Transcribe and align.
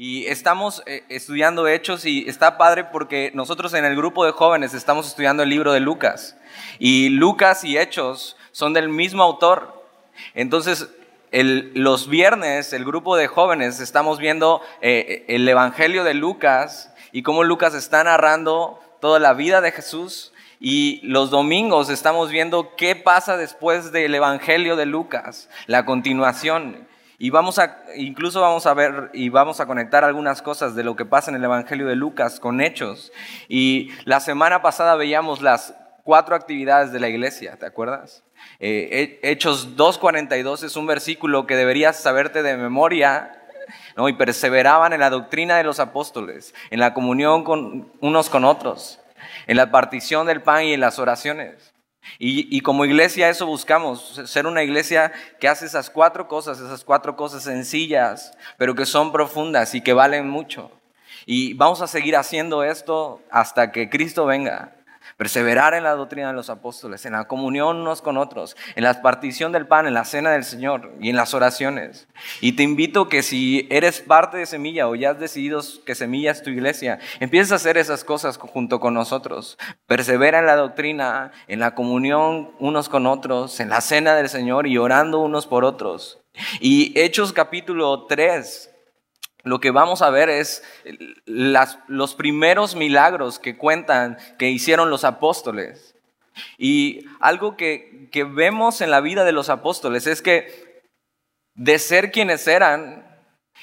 Y 0.00 0.26
estamos 0.26 0.80
eh, 0.86 1.02
estudiando 1.08 1.66
Hechos 1.66 2.04
y 2.04 2.28
está 2.28 2.56
padre 2.56 2.84
porque 2.84 3.32
nosotros 3.34 3.74
en 3.74 3.84
el 3.84 3.96
grupo 3.96 4.24
de 4.24 4.30
jóvenes 4.30 4.72
estamos 4.72 5.08
estudiando 5.08 5.42
el 5.42 5.48
libro 5.48 5.72
de 5.72 5.80
Lucas. 5.80 6.36
Y 6.78 7.08
Lucas 7.08 7.64
y 7.64 7.76
Hechos 7.76 8.36
son 8.52 8.74
del 8.74 8.90
mismo 8.90 9.24
autor. 9.24 9.82
Entonces, 10.34 10.88
los 11.32 12.08
viernes, 12.08 12.72
el 12.72 12.84
grupo 12.84 13.16
de 13.16 13.26
jóvenes, 13.26 13.80
estamos 13.80 14.20
viendo 14.20 14.62
eh, 14.82 15.24
el 15.26 15.48
Evangelio 15.48 16.04
de 16.04 16.14
Lucas 16.14 16.94
y 17.10 17.24
cómo 17.24 17.42
Lucas 17.42 17.74
está 17.74 18.04
narrando 18.04 18.78
toda 19.00 19.18
la 19.18 19.34
vida 19.34 19.60
de 19.60 19.72
Jesús. 19.72 20.32
Y 20.60 21.00
los 21.02 21.30
domingos 21.30 21.90
estamos 21.90 22.30
viendo 22.30 22.76
qué 22.76 22.94
pasa 22.94 23.36
después 23.36 23.90
del 23.90 24.14
Evangelio 24.14 24.76
de 24.76 24.86
Lucas, 24.86 25.48
la 25.66 25.84
continuación. 25.84 26.86
Y 27.20 27.30
vamos 27.30 27.58
a, 27.58 27.82
incluso 27.96 28.40
vamos 28.40 28.66
a 28.66 28.74
ver 28.74 29.10
y 29.12 29.28
vamos 29.28 29.58
a 29.58 29.66
conectar 29.66 30.04
algunas 30.04 30.40
cosas 30.40 30.76
de 30.76 30.84
lo 30.84 30.94
que 30.94 31.04
pasa 31.04 31.32
en 31.32 31.36
el 31.36 31.42
Evangelio 31.44 31.88
de 31.88 31.96
Lucas 31.96 32.38
con 32.38 32.60
hechos. 32.60 33.12
Y 33.48 33.90
la 34.04 34.20
semana 34.20 34.62
pasada 34.62 34.94
veíamos 34.94 35.42
las 35.42 35.74
cuatro 36.04 36.36
actividades 36.36 36.92
de 36.92 37.00
la 37.00 37.08
iglesia, 37.08 37.56
¿te 37.58 37.66
acuerdas? 37.66 38.22
Eh, 38.60 39.18
hechos 39.24 39.76
2.42 39.76 40.62
es 40.62 40.76
un 40.76 40.86
versículo 40.86 41.44
que 41.44 41.56
deberías 41.56 42.00
saberte 42.00 42.44
de 42.44 42.56
memoria, 42.56 43.32
¿no? 43.96 44.08
Y 44.08 44.12
perseveraban 44.12 44.92
en 44.92 45.00
la 45.00 45.10
doctrina 45.10 45.56
de 45.56 45.64
los 45.64 45.80
apóstoles, 45.80 46.54
en 46.70 46.78
la 46.78 46.94
comunión 46.94 47.42
con 47.42 47.92
unos 48.00 48.30
con 48.30 48.44
otros, 48.44 49.00
en 49.48 49.56
la 49.56 49.72
partición 49.72 50.28
del 50.28 50.40
pan 50.40 50.64
y 50.64 50.72
en 50.72 50.80
las 50.80 51.00
oraciones. 51.00 51.67
Y, 52.18 52.60
como 52.62 52.84
iglesia 52.84 53.28
eso 53.28 53.46
buscamos, 53.46 54.22
ser 54.26 54.46
una 54.46 54.62
iglesia 54.62 55.12
que 55.38 55.48
hace 55.48 55.66
esas 55.66 55.90
cuatro 55.90 56.28
cosas, 56.28 56.58
esas 56.58 56.84
cuatro 56.84 57.16
cosas 57.16 57.42
sencillas, 57.42 58.32
pero 58.56 58.74
que 58.74 58.86
son 58.86 59.12
profundas 59.12 59.74
y 59.74 59.80
que 59.80 59.92
valen 59.92 60.28
mucho. 60.28 60.70
Y 61.26 61.54
vamos 61.54 61.82
a 61.82 61.86
seguir 61.86 62.16
haciendo 62.16 62.64
esto 62.64 63.20
hasta 63.30 63.70
que 63.70 63.90
Cristo 63.90 64.26
venga. 64.26 64.77
Perseverar 65.18 65.74
en 65.74 65.82
la 65.82 65.96
doctrina 65.96 66.28
de 66.28 66.32
los 66.32 66.48
apóstoles, 66.48 67.04
en 67.04 67.12
la 67.12 67.26
comunión 67.26 67.78
unos 67.78 68.02
con 68.02 68.16
otros, 68.16 68.56
en 68.76 68.84
la 68.84 69.02
partición 69.02 69.50
del 69.50 69.66
pan, 69.66 69.88
en 69.88 69.94
la 69.94 70.04
cena 70.04 70.30
del 70.30 70.44
Señor 70.44 70.92
y 71.00 71.10
en 71.10 71.16
las 71.16 71.34
oraciones. 71.34 72.06
Y 72.40 72.52
te 72.52 72.62
invito 72.62 73.08
que 73.08 73.24
si 73.24 73.66
eres 73.68 74.00
parte 74.00 74.36
de 74.36 74.46
Semilla 74.46 74.86
o 74.86 74.94
ya 74.94 75.10
has 75.10 75.18
decidido 75.18 75.60
que 75.84 75.96
Semilla 75.96 76.30
es 76.30 76.44
tu 76.44 76.50
iglesia, 76.50 77.00
empieces 77.18 77.50
a 77.50 77.56
hacer 77.56 77.76
esas 77.78 78.04
cosas 78.04 78.38
junto 78.38 78.78
con 78.78 78.94
nosotros. 78.94 79.58
Persevera 79.86 80.38
en 80.38 80.46
la 80.46 80.54
doctrina, 80.54 81.32
en 81.48 81.58
la 81.58 81.74
comunión 81.74 82.52
unos 82.60 82.88
con 82.88 83.08
otros, 83.08 83.58
en 83.58 83.70
la 83.70 83.80
cena 83.80 84.14
del 84.14 84.28
Señor 84.28 84.68
y 84.68 84.78
orando 84.78 85.18
unos 85.18 85.48
por 85.48 85.64
otros. 85.64 86.20
Y 86.60 86.92
Hechos 86.96 87.32
capítulo 87.32 88.06
3 88.06 88.77
lo 89.44 89.60
que 89.60 89.70
vamos 89.70 90.02
a 90.02 90.10
ver 90.10 90.28
es 90.28 90.62
los 91.86 92.14
primeros 92.14 92.74
milagros 92.74 93.38
que 93.38 93.56
cuentan 93.56 94.18
que 94.38 94.50
hicieron 94.50 94.90
los 94.90 95.04
apóstoles. 95.04 95.94
Y 96.56 97.06
algo 97.20 97.56
que, 97.56 98.08
que 98.12 98.24
vemos 98.24 98.80
en 98.80 98.90
la 98.90 99.00
vida 99.00 99.24
de 99.24 99.32
los 99.32 99.48
apóstoles 99.48 100.06
es 100.06 100.22
que 100.22 100.82
de 101.54 101.78
ser 101.78 102.10
quienes 102.12 102.46
eran 102.46 103.06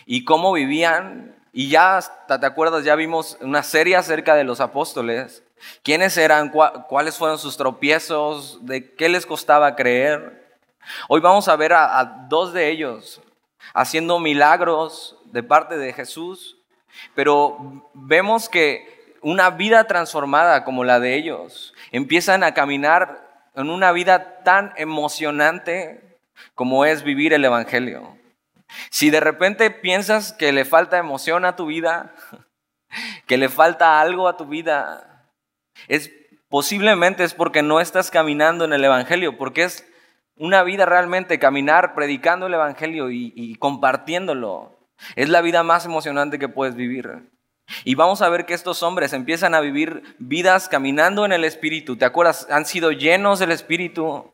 y 0.06 0.26
cómo 0.26 0.52
vivían, 0.52 1.36
y 1.54 1.70
ya 1.70 1.98
hasta 1.98 2.40
te 2.40 2.46
acuerdas, 2.46 2.84
ya 2.84 2.96
vimos 2.96 3.38
una 3.40 3.64
serie 3.64 3.96
acerca 3.96 4.36
de 4.36 4.44
los 4.44 4.60
apóstoles, 4.60 5.44
quiénes 5.84 6.18
eran, 6.18 6.50
cuáles 6.50 7.18
fueron 7.18 7.38
sus 7.38 7.56
tropiezos, 7.56 8.66
de 8.66 8.94
qué 8.94 9.08
les 9.08 9.26
costaba 9.26 9.76
creer. 9.78 10.60
Hoy 11.08 11.22
vamos 11.22 11.48
a 11.48 11.56
ver 11.56 11.72
a 11.72 12.26
dos 12.28 12.52
de 12.52 12.70
ellos 12.70 13.22
haciendo 13.74 14.20
milagros, 14.20 15.18
de 15.36 15.44
parte 15.44 15.78
de 15.78 15.92
Jesús, 15.92 16.58
pero 17.14 17.92
vemos 17.94 18.48
que 18.48 19.18
una 19.22 19.50
vida 19.50 19.84
transformada 19.84 20.64
como 20.64 20.86
la 20.86 21.02
de 21.02 21.16
ellos, 21.16 21.74
empiezan 21.92 22.42
a 22.42 22.54
caminar 22.54 23.50
en 23.54 23.70
una 23.70 23.92
vida 23.92 24.44
tan 24.44 24.72
emocionante 24.78 26.20
como 26.54 26.86
es 26.86 27.04
vivir 27.04 27.34
el 27.34 27.44
Evangelio. 27.44 28.18
Si 28.90 29.10
de 29.10 29.20
repente 29.20 29.72
piensas 29.72 30.32
que 30.32 30.54
le 30.54 30.64
falta 30.64 31.00
emoción 31.00 31.44
a 31.44 31.58
tu 31.58 31.66
vida, 31.66 32.16
que 33.28 33.38
le 33.38 33.50
falta 33.50 34.00
algo 34.00 34.30
a 34.30 34.38
tu 34.38 34.46
vida, 34.46 35.28
es 35.90 36.14
posiblemente 36.48 37.26
es 37.26 37.34
porque 37.34 37.62
no 37.62 37.82
estás 37.82 38.10
caminando 38.10 38.64
en 38.64 38.72
el 38.72 38.86
Evangelio, 38.86 39.38
porque 39.38 39.66
es 39.66 39.86
una 40.38 40.64
vida 40.64 40.86
realmente 40.86 41.40
caminar 41.40 41.94
predicando 41.94 42.48
el 42.48 42.54
Evangelio 42.54 43.12
y, 43.12 43.34
y 43.36 43.56
compartiéndolo. 43.56 44.75
Es 45.16 45.30
la 45.30 45.42
vida 45.42 45.64
más 45.64 45.86
emocionante 45.86 46.40
que 46.40 46.50
puedes 46.50 46.76
vivir. 46.76 47.30
Y 47.84 47.96
vamos 47.96 48.22
a 48.22 48.30
ver 48.30 48.46
que 48.46 48.54
estos 48.54 48.84
hombres 48.84 49.14
empiezan 49.14 49.56
a 49.56 49.60
vivir 49.60 50.04
vidas 50.20 50.70
caminando 50.70 51.26
en 51.26 51.32
el 51.34 51.44
Espíritu. 51.44 51.98
¿Te 51.98 52.06
acuerdas? 52.06 52.48
Han 52.50 52.66
sido 52.66 52.92
llenos 52.92 53.40
del 53.40 53.52
Espíritu. 53.52 54.34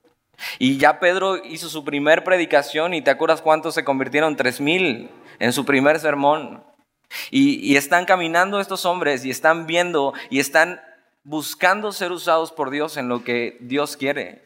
Y 0.59 0.77
ya 0.77 0.99
Pedro 0.99 1.37
hizo 1.45 1.69
su 1.69 1.85
primer 1.85 2.23
predicación 2.23 2.93
y 2.93 3.01
te 3.01 3.11
acuerdas 3.11 3.41
cuántos 3.41 3.75
se 3.75 3.83
convirtieron? 3.83 4.35
Tres 4.35 4.59
mil 4.59 5.09
en 5.39 5.53
su 5.53 5.65
primer 5.65 5.99
sermón. 5.99 6.63
Y, 7.29 7.75
están 7.75 8.05
caminando 8.05 8.59
estos 8.59 8.85
hombres 8.85 9.25
y 9.25 9.29
están 9.29 9.65
viendo 9.67 10.13
y 10.29 10.39
están 10.39 10.81
buscando 11.23 11.91
ser 11.91 12.11
usados 12.11 12.51
por 12.51 12.69
Dios 12.69 12.97
en 12.97 13.09
lo 13.09 13.23
que 13.23 13.57
Dios 13.59 13.97
quiere. 13.97 14.45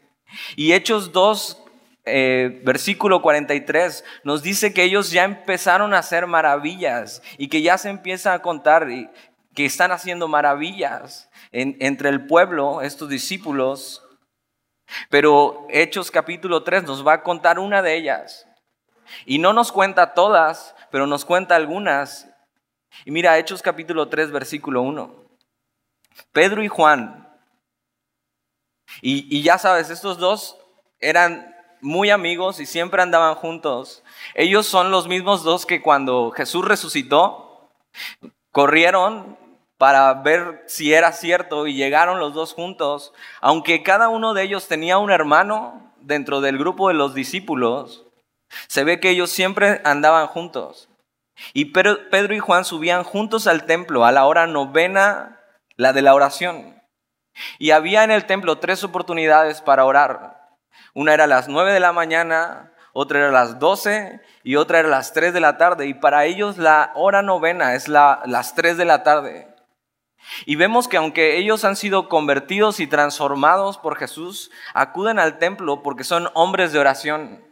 Y 0.56 0.72
Hechos 0.72 1.12
2, 1.12 1.62
eh, 2.08 2.60
versículo 2.64 3.20
43 3.20 4.04
nos 4.22 4.40
dice 4.40 4.72
que 4.72 4.84
ellos 4.84 5.10
ya 5.10 5.24
empezaron 5.24 5.92
a 5.92 5.98
hacer 5.98 6.28
maravillas 6.28 7.20
y 7.36 7.48
que 7.48 7.62
ya 7.62 7.78
se 7.78 7.90
empieza 7.90 8.32
a 8.32 8.42
contar 8.42 8.86
que 9.54 9.64
están 9.64 9.90
haciendo 9.90 10.28
maravillas 10.28 11.28
entre 11.50 12.10
el 12.10 12.26
pueblo, 12.26 12.80
estos 12.82 13.08
discípulos. 13.08 14.04
Pero 15.10 15.66
Hechos 15.68 16.12
capítulo 16.12 16.62
3 16.62 16.84
nos 16.84 17.04
va 17.04 17.14
a 17.14 17.22
contar 17.24 17.58
una 17.58 17.82
de 17.82 17.96
ellas. 17.96 18.46
Y 19.24 19.38
no 19.38 19.52
nos 19.52 19.72
cuenta 19.72 20.14
todas, 20.14 20.76
pero 20.92 21.08
nos 21.08 21.24
cuenta 21.24 21.56
algunas. 21.56 22.28
Y 23.04 23.10
mira, 23.10 23.36
Hechos 23.36 23.62
capítulo 23.62 24.08
3, 24.08 24.30
versículo 24.30 24.82
1. 24.82 25.24
Pedro 26.30 26.62
y 26.62 26.68
Juan. 26.68 27.28
Y, 29.00 29.26
y 29.36 29.42
ya 29.42 29.58
sabes, 29.58 29.90
estos 29.90 30.18
dos 30.18 30.56
eran 31.00 31.55
muy 31.86 32.10
amigos 32.10 32.58
y 32.58 32.66
siempre 32.66 33.00
andaban 33.00 33.36
juntos. 33.36 34.02
Ellos 34.34 34.66
son 34.66 34.90
los 34.90 35.06
mismos 35.06 35.44
dos 35.44 35.66
que 35.66 35.80
cuando 35.80 36.32
Jesús 36.32 36.64
resucitó, 36.64 37.70
corrieron 38.50 39.38
para 39.78 40.12
ver 40.14 40.64
si 40.66 40.92
era 40.92 41.12
cierto 41.12 41.68
y 41.68 41.74
llegaron 41.74 42.18
los 42.18 42.34
dos 42.34 42.54
juntos. 42.54 43.12
Aunque 43.40 43.84
cada 43.84 44.08
uno 44.08 44.34
de 44.34 44.42
ellos 44.42 44.66
tenía 44.66 44.98
un 44.98 45.12
hermano 45.12 45.92
dentro 46.00 46.40
del 46.40 46.58
grupo 46.58 46.88
de 46.88 46.94
los 46.94 47.14
discípulos, 47.14 48.04
se 48.66 48.82
ve 48.82 48.98
que 48.98 49.10
ellos 49.10 49.30
siempre 49.30 49.80
andaban 49.84 50.26
juntos. 50.26 50.88
Y 51.52 51.66
Pedro 51.66 52.34
y 52.34 52.38
Juan 52.40 52.64
subían 52.64 53.04
juntos 53.04 53.46
al 53.46 53.64
templo 53.64 54.04
a 54.04 54.10
la 54.12 54.26
hora 54.26 54.48
novena, 54.48 55.40
la 55.76 55.92
de 55.92 56.02
la 56.02 56.14
oración. 56.14 56.82
Y 57.58 57.70
había 57.70 58.02
en 58.02 58.10
el 58.10 58.26
templo 58.26 58.58
tres 58.58 58.82
oportunidades 58.82 59.60
para 59.60 59.84
orar. 59.84 60.45
Una 60.94 61.14
era 61.14 61.24
a 61.24 61.28
las 61.28 61.48
9 61.48 61.72
de 61.72 61.80
la 61.80 61.92
mañana, 61.92 62.72
otra 62.92 63.18
era 63.18 63.28
a 63.28 63.32
las 63.32 63.58
12 63.58 64.20
y 64.42 64.56
otra 64.56 64.78
era 64.78 64.88
a 64.88 64.90
las 64.90 65.12
3 65.12 65.34
de 65.34 65.40
la 65.40 65.58
tarde. 65.58 65.86
Y 65.86 65.94
para 65.94 66.24
ellos 66.24 66.58
la 66.58 66.92
hora 66.94 67.22
novena 67.22 67.74
es 67.74 67.88
la, 67.88 68.22
las 68.24 68.54
3 68.54 68.76
de 68.76 68.84
la 68.84 69.02
tarde. 69.02 69.54
Y 70.44 70.56
vemos 70.56 70.88
que 70.88 70.96
aunque 70.96 71.36
ellos 71.36 71.64
han 71.64 71.76
sido 71.76 72.08
convertidos 72.08 72.80
y 72.80 72.86
transformados 72.86 73.78
por 73.78 73.96
Jesús, 73.96 74.50
acuden 74.74 75.18
al 75.18 75.38
templo 75.38 75.82
porque 75.82 76.04
son 76.04 76.28
hombres 76.34 76.72
de 76.72 76.78
oración. 76.78 77.44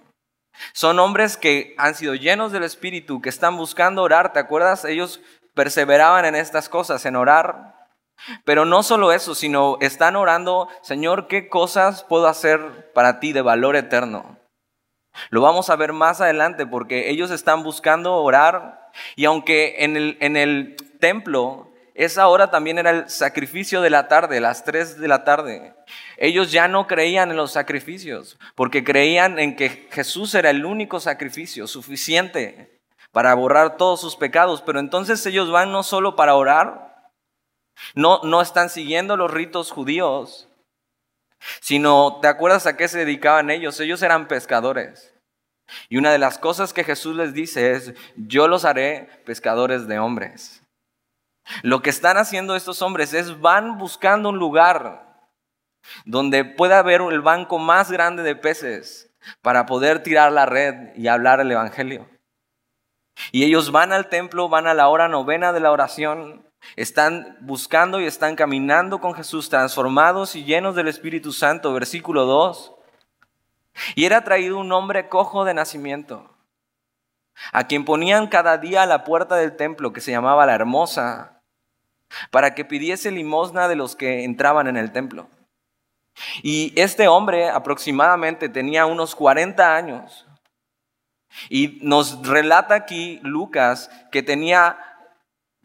Son 0.73 0.99
hombres 0.99 1.37
que 1.37 1.75
han 1.79 1.95
sido 1.95 2.15
llenos 2.15 2.53
del 2.53 2.63
Espíritu, 2.63 3.21
que 3.21 3.29
están 3.29 3.57
buscando 3.57 4.03
orar. 4.03 4.33
¿Te 4.33 4.39
acuerdas? 4.39 4.85
Ellos 4.85 5.21
perseveraban 5.55 6.25
en 6.25 6.35
estas 6.35 6.69
cosas, 6.69 7.05
en 7.07 7.17
orar, 7.17 7.84
pero 8.45 8.65
no 8.65 8.83
solo 8.83 9.13
eso, 9.13 9.35
sino 9.35 9.79
están 9.81 10.17
orando, 10.17 10.69
Señor, 10.83 11.29
¿qué 11.29 11.49
cosas 11.49 12.05
puedo 12.05 12.27
hacer 12.27 12.93
para 12.93 13.21
ti 13.21 13.33
de 13.33 13.43
valor 13.43 13.77
eterno? 13.77 14.39
Lo 15.31 15.41
vamos 15.41 15.71
a 15.71 15.77
ver 15.77 15.93
más 15.93 16.21
adelante 16.21 16.67
porque 16.67 17.11
ellos 17.11 17.31
están 17.31 17.63
buscando 17.63 18.15
orar 18.17 18.91
y 19.17 19.25
aunque 19.25 19.77
en 19.79 19.97
el, 19.97 20.17
en 20.21 20.37
el 20.37 20.77
templo 20.99 21.71
esa 21.95 22.27
hora 22.27 22.51
también 22.51 22.79
era 22.79 22.91
el 22.91 23.09
sacrificio 23.09 23.81
de 23.81 23.91
la 23.91 24.09
tarde, 24.09 24.41
las 24.41 24.65
3 24.65 24.99
de 24.99 25.07
la 25.07 25.23
tarde. 25.23 25.75
Ellos 26.17 26.51
ya 26.51 26.67
no 26.67 26.89
creían 26.89 27.31
en 27.31 27.37
los 27.37 27.53
sacrificios 27.53 28.37
porque 28.57 28.83
creían 28.83 29.39
en 29.39 29.55
que 29.55 29.89
Jesús 29.93 30.35
era 30.35 30.51
el 30.51 30.65
único 30.65 30.99
sacrificio 30.99 31.69
suficiente 31.69 32.81
para 33.13 33.33
borrar 33.35 33.77
todos 33.77 34.01
sus 34.01 34.17
pecados. 34.17 34.61
Pero 34.63 34.81
entonces 34.81 35.25
ellos 35.25 35.53
van 35.53 35.71
no 35.71 35.85
solo 35.85 36.17
para 36.17 36.35
orar, 36.35 36.84
no, 37.95 38.21
no 38.23 38.41
están 38.41 38.71
siguiendo 38.71 39.17
los 39.17 39.31
ritos 39.31 39.71
judíos, 39.71 40.49
sino, 41.61 42.19
¿te 42.21 42.29
acuerdas 42.29 42.67
a 42.67 42.77
qué 42.77 42.89
se 42.89 42.99
dedicaban 42.99 43.51
ellos? 43.51 43.79
Ellos 43.81 44.03
eran 44.03 44.29
pescadores. 44.29 45.13
Y 45.89 45.97
una 45.97 46.13
de 46.13 46.19
las 46.19 46.39
cosas 46.39 46.73
que 46.73 46.85
Jesús 46.85 47.17
les 47.17 47.35
dice 47.35 47.73
es, 47.73 47.95
yo 48.17 48.49
los 48.49 48.65
haré 48.65 49.09
pescadores 49.25 49.87
de 49.87 49.99
hombres. 49.99 50.63
Lo 51.63 51.83
que 51.83 51.91
están 51.91 52.17
haciendo 52.17 52.57
estos 52.57 52.81
hombres 52.83 53.13
es 53.13 53.41
van 53.41 53.79
buscando 53.79 54.31
un 54.31 54.39
lugar 54.39 55.05
donde 56.05 56.45
pueda 56.45 56.79
haber 56.79 57.03
el 57.03 57.21
banco 57.21 57.59
más 57.59 57.91
grande 57.91 58.23
de 58.23 58.37
peces 58.37 59.11
para 59.43 59.67
poder 59.67 60.03
tirar 60.03 60.33
la 60.33 60.47
red 60.47 60.95
y 60.97 61.09
hablar 61.09 61.41
el 61.41 61.51
Evangelio. 61.51 62.09
Y 63.31 63.45
ellos 63.45 63.71
van 63.71 63.93
al 63.93 64.09
templo, 64.09 64.49
van 64.49 64.67
a 64.67 64.75
la 64.75 64.89
hora 64.89 65.09
novena 65.09 65.53
de 65.53 65.61
la 65.61 65.71
oración, 65.71 66.44
están 66.77 67.37
buscando 67.41 68.01
y 68.01 68.07
están 68.07 68.37
caminando 68.37 69.01
con 69.01 69.15
Jesús, 69.15 69.49
transformados 69.49 70.37
y 70.37 70.45
llenos 70.45 70.75
del 70.75 70.89
Espíritu 70.89 71.33
Santo, 71.33 71.73
versículo 71.73 72.25
2. 72.25 72.73
Y 73.95 74.05
era 74.05 74.25
traído 74.25 74.59
un 74.59 74.73
hombre 74.73 75.09
cojo 75.09 75.45
de 75.45 75.55
nacimiento, 75.55 76.31
a 77.53 77.67
quien 77.67 77.85
ponían 77.85 78.29
cada 78.29 78.59
día 78.59 78.83
a 78.83 78.87
la 78.87 79.05
puerta 79.05 79.37
del 79.37 79.57
templo, 79.57 79.93
que 79.93 80.01
se 80.01 80.13
llamaba 80.13 80.47
la 80.47 80.55
Hermosa, 80.55 81.43
para 82.31 82.55
que 82.55 82.65
pidiese 82.65 83.11
limosna 83.11 83.69
de 83.69 83.77
los 83.77 83.97
que 83.97 84.25
entraban 84.25 84.69
en 84.69 84.77
el 84.77 84.93
templo. 84.93 85.29
Y 86.43 86.73
este 86.77 87.09
hombre 87.09 87.51
aproximadamente 87.51 88.49
tenía 88.49 88.87
unos 88.87 89.15
40 89.15 89.75
años. 89.75 90.27
Y 91.49 91.81
nos 91.83 92.27
relata 92.27 92.77
aquí 92.77 93.19
Lucas 93.25 93.91
que 94.13 94.23
tenía 94.23 94.79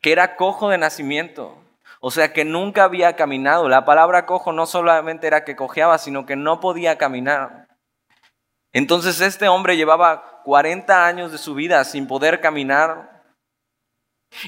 que 0.01 0.11
era 0.11 0.35
cojo 0.35 0.69
de 0.69 0.77
nacimiento, 0.77 1.57
o 1.99 2.11
sea 2.11 2.31
que 2.31 2.45
nunca 2.45 2.85
había 2.85 3.15
caminado. 3.15 3.67
La 3.67 3.85
palabra 3.85 4.25
cojo 4.25 4.53
no 4.53 4.65
solamente 4.65 5.27
era 5.27 5.43
que 5.43 5.55
cojeaba, 5.55 5.97
sino 5.97 6.25
que 6.25 6.35
no 6.35 6.59
podía 6.59 6.97
caminar. 6.97 7.67
Entonces 8.71 9.19
este 9.19 9.47
hombre 9.47 9.75
llevaba 9.75 10.41
40 10.43 11.05
años 11.05 11.31
de 11.31 11.37
su 11.37 11.55
vida 11.55 11.83
sin 11.83 12.07
poder 12.07 12.39
caminar. 12.39 13.23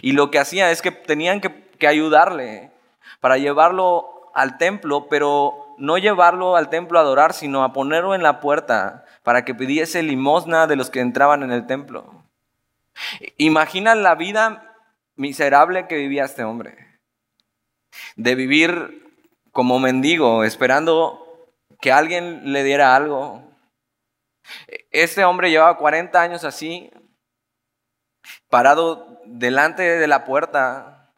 Y 0.02 0.14
lo 0.14 0.32
que 0.32 0.40
hacía 0.40 0.72
es 0.72 0.82
que 0.82 0.92
tenían 0.92 1.42
que, 1.42 1.70
que 1.78 1.88
ayudarle 1.88 2.72
para 3.20 3.38
llevarlo 3.38 4.32
al 4.34 4.58
templo, 4.58 5.08
pero 5.10 5.76
no 5.78 5.98
llevarlo 5.98 6.56
al 6.56 6.70
templo 6.70 7.00
a 7.00 7.02
adorar, 7.02 7.34
sino 7.34 7.64
a 7.64 7.74
ponerlo 7.74 8.16
en 8.16 8.24
la 8.24 8.40
puerta 8.40 9.06
para 9.24 9.44
que 9.44 9.56
pidiese 9.56 10.04
limosna 10.04 10.68
de 10.68 10.76
los 10.76 10.90
que 10.90 11.00
entraban 11.02 11.44
en 11.44 11.52
el 11.52 11.66
templo. 11.66 12.24
Imagina 13.38 13.96
la 13.96 14.16
vida 14.16 14.71
miserable 15.22 15.88
que 15.88 15.98
vivía 15.98 16.26
este 16.26 16.44
hombre. 16.44 17.00
De 18.16 18.34
vivir 18.34 19.14
como 19.52 19.78
mendigo, 19.78 20.44
esperando 20.44 21.54
que 21.80 21.92
alguien 21.92 22.52
le 22.52 22.64
diera 22.64 22.96
algo. 22.96 23.44
Este 24.90 25.24
hombre 25.24 25.52
llevaba 25.52 25.78
40 25.78 26.20
años 26.20 26.44
así, 26.44 26.90
parado 28.50 29.22
delante 29.26 29.84
de 29.84 30.08
la 30.08 30.26
puerta. 30.26 31.14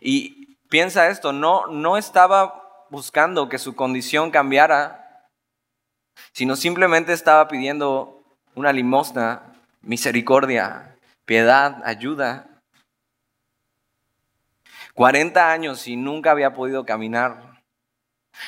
Y 0.00 0.56
piensa 0.68 1.08
esto, 1.08 1.32
no, 1.32 1.66
no 1.66 1.96
estaba 1.96 2.86
buscando 2.90 3.48
que 3.48 3.58
su 3.58 3.74
condición 3.74 4.30
cambiara, 4.30 5.26
sino 6.32 6.54
simplemente 6.54 7.12
estaba 7.12 7.48
pidiendo 7.48 8.22
una 8.54 8.72
limosna, 8.72 9.52
misericordia, 9.82 10.93
piedad, 11.24 11.82
ayuda. 11.84 12.48
40 14.94 15.50
años 15.50 15.88
y 15.88 15.96
nunca 15.96 16.30
había 16.30 16.54
podido 16.54 16.86
caminar. 16.86 17.62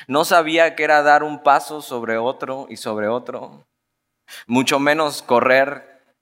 No 0.06 0.24
sabía 0.24 0.74
qué 0.74 0.84
era 0.84 1.02
dar 1.02 1.22
un 1.22 1.42
paso 1.42 1.82
sobre 1.82 2.18
otro 2.18 2.66
y 2.68 2.76
sobre 2.76 3.08
otro. 3.08 3.66
Mucho 4.46 4.78
menos 4.78 5.22
correr, 5.22 6.14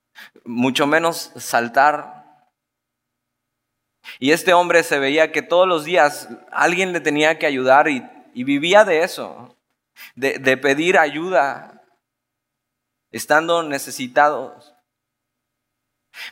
mucho 0.45 0.87
menos 0.87 1.33
saltar. 1.37 2.25
Y 4.19 4.33
este 4.33 4.53
hombre 4.53 4.83
se 4.83 4.99
veía 4.99 5.33
que 5.33 5.43
todos 5.43 5.67
los 5.67 5.85
días 5.85 6.29
alguien 6.53 6.93
le 6.93 7.01
tenía 7.01 7.39
que 7.39 7.47
ayudar 7.47 7.89
y, 7.89 8.03
vivía 8.35 8.85
de 8.85 9.03
eso, 9.03 9.57
de, 10.15 10.39
de 10.39 10.57
pedir 10.57 10.99
ayuda, 10.99 11.83
estando 13.11 13.63
necesitados. 13.63 14.74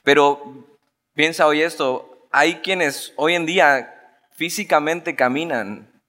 Pero 0.02 0.66
piensa 1.14 1.46
hoy 1.46 1.62
esto, 1.62 2.28
hay 2.30 2.56
quienes 2.56 3.12
hoy 3.16 3.34
en 3.34 3.46
día 3.46 4.20
físicamente 4.32 5.14
caminan, 5.14 6.02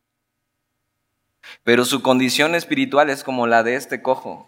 pero 1.64 1.86
su 1.86 2.02
condición 2.02 2.56
espiritual 2.56 3.10
es 3.10 3.24
como 3.24 3.48
la 3.48 3.64
de 3.64 3.76
este 3.76 4.02
cojo. 4.02 4.48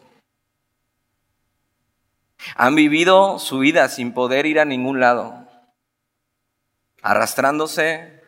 Han 2.55 2.75
vivido 2.75 3.39
su 3.39 3.59
vida 3.59 3.89
sin 3.89 4.13
poder 4.13 4.45
ir 4.45 4.59
a 4.59 4.65
ningún 4.65 4.99
lado, 4.99 5.47
arrastrándose, 7.01 8.23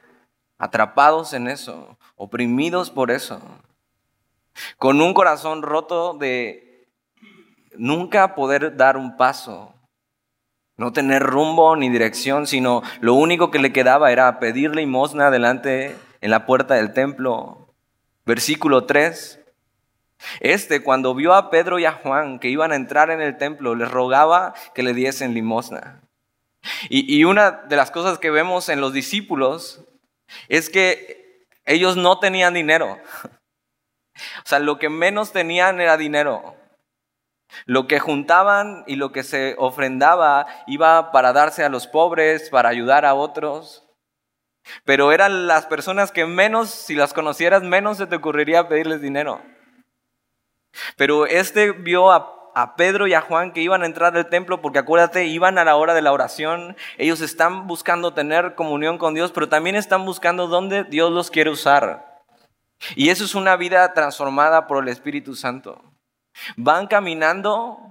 atrapados 0.58 1.34
en 1.34 1.48
eso, 1.48 1.98
oprimidos 2.16 2.90
por 2.90 3.12
eso, 3.12 3.42
con 4.78 5.02
un 5.02 5.14
corazón 5.14 5.62
roto 5.62 6.14
de 6.16 6.90
nunca 7.76 8.36
poder 8.36 8.76
dar 8.76 8.98
un 8.98 9.18
paso 9.18 9.77
no 10.78 10.94
tener 10.94 11.24
rumbo 11.24 11.76
ni 11.76 11.90
dirección, 11.90 12.46
sino 12.46 12.84
lo 13.02 13.16
único 13.16 13.50
que 13.50 13.60
le 13.60 13.74
quedaba 13.74 14.12
era 14.12 14.40
pedir 14.40 14.76
limosna 14.76 15.32
delante 15.32 15.96
en 16.22 16.32
la 16.32 16.46
puerta 16.46 16.76
del 16.76 16.94
templo. 16.94 17.74
Versículo 18.26 18.86
3. 18.86 19.40
Este, 20.40 20.82
cuando 20.82 21.16
vio 21.16 21.34
a 21.34 21.50
Pedro 21.50 21.80
y 21.80 21.86
a 21.86 21.94
Juan 21.94 22.40
que 22.40 22.50
iban 22.50 22.72
a 22.72 22.76
entrar 22.76 23.10
en 23.10 23.22
el 23.22 23.38
templo, 23.38 23.76
les 23.76 23.90
rogaba 23.90 24.54
que 24.76 24.84
le 24.84 24.94
diesen 24.94 25.34
limosna. 25.34 26.02
Y, 26.90 27.16
y 27.16 27.24
una 27.24 27.52
de 27.52 27.76
las 27.76 27.92
cosas 27.92 28.20
que 28.20 28.30
vemos 28.30 28.70
en 28.70 28.82
los 28.82 28.94
discípulos 28.94 29.84
es 30.50 30.70
que 30.70 31.48
ellos 31.66 31.98
no 31.98 32.20
tenían 32.20 32.54
dinero. 32.54 32.98
O 34.44 34.48
sea, 34.48 34.58
lo 34.58 34.80
que 34.80 34.90
menos 34.90 35.32
tenían 35.32 35.80
era 35.80 35.96
dinero. 35.96 36.56
Lo 37.66 37.88
que 37.88 38.00
juntaban 38.00 38.84
y 38.88 38.96
lo 38.96 39.12
que 39.12 39.24
se 39.24 39.56
ofrendaba 39.58 40.48
iba 40.68 41.12
para 41.12 41.34
darse 41.34 41.64
a 41.64 41.70
los 41.70 41.88
pobres, 41.88 42.50
para 42.50 42.70
ayudar 42.70 43.06
a 43.06 43.14
otros. 43.14 43.88
Pero 44.86 45.12
eran 45.12 45.48
las 45.48 45.66
personas 45.66 46.12
que 46.12 46.26
menos, 46.26 46.70
si 46.70 46.96
las 46.96 47.14
conocieras, 47.14 47.64
menos 47.64 47.98
se 47.98 48.08
te 48.08 48.18
ocurriría 48.18 48.68
pedirles 48.68 49.02
dinero. 49.02 49.42
Pero 50.96 51.26
este 51.26 51.72
vio 51.72 52.12
a, 52.12 52.34
Pedro 52.76 53.06
y 53.06 53.14
a 53.14 53.22
Juan 53.22 53.52
que 53.52 53.62
iban 53.62 53.84
a 53.84 53.86
entrar 53.86 54.18
al 54.18 54.30
templo 54.30 54.62
porque 54.62 54.80
acuérdate, 54.80 55.26
iban 55.26 55.60
a 55.60 55.64
la 55.64 55.76
hora 55.76 55.94
de 55.94 56.02
la 56.02 56.12
oración. 56.12 56.76
Ellos 56.98 57.22
están 57.22 57.68
buscando 57.68 58.14
tener 58.14 58.56
comunión 58.56 58.98
con 58.98 59.14
Dios, 59.14 59.32
pero 59.32 59.48
también 59.48 59.76
están 59.76 60.06
buscando 60.06 60.48
dónde 60.48 60.84
Dios 60.84 61.12
los 61.12 61.30
quiere 61.30 61.52
usar. 61.52 62.24
Y 62.96 63.10
eso 63.10 63.26
es 63.26 63.36
una 63.36 63.56
vida 63.58 63.94
transformada 63.94 64.66
por 64.66 64.82
el 64.84 64.90
Espíritu 64.90 65.36
Santo. 65.36 65.87
Van 66.56 66.88
caminando 66.88 67.88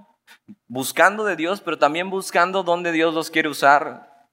buscando 0.67 1.23
de 1.23 1.35
Dios, 1.35 1.61
pero 1.61 1.77
también 1.77 2.09
buscando 2.09 2.63
dónde 2.63 2.91
Dios 2.91 3.13
los 3.13 3.31
quiere 3.31 3.49
usar. 3.49 4.27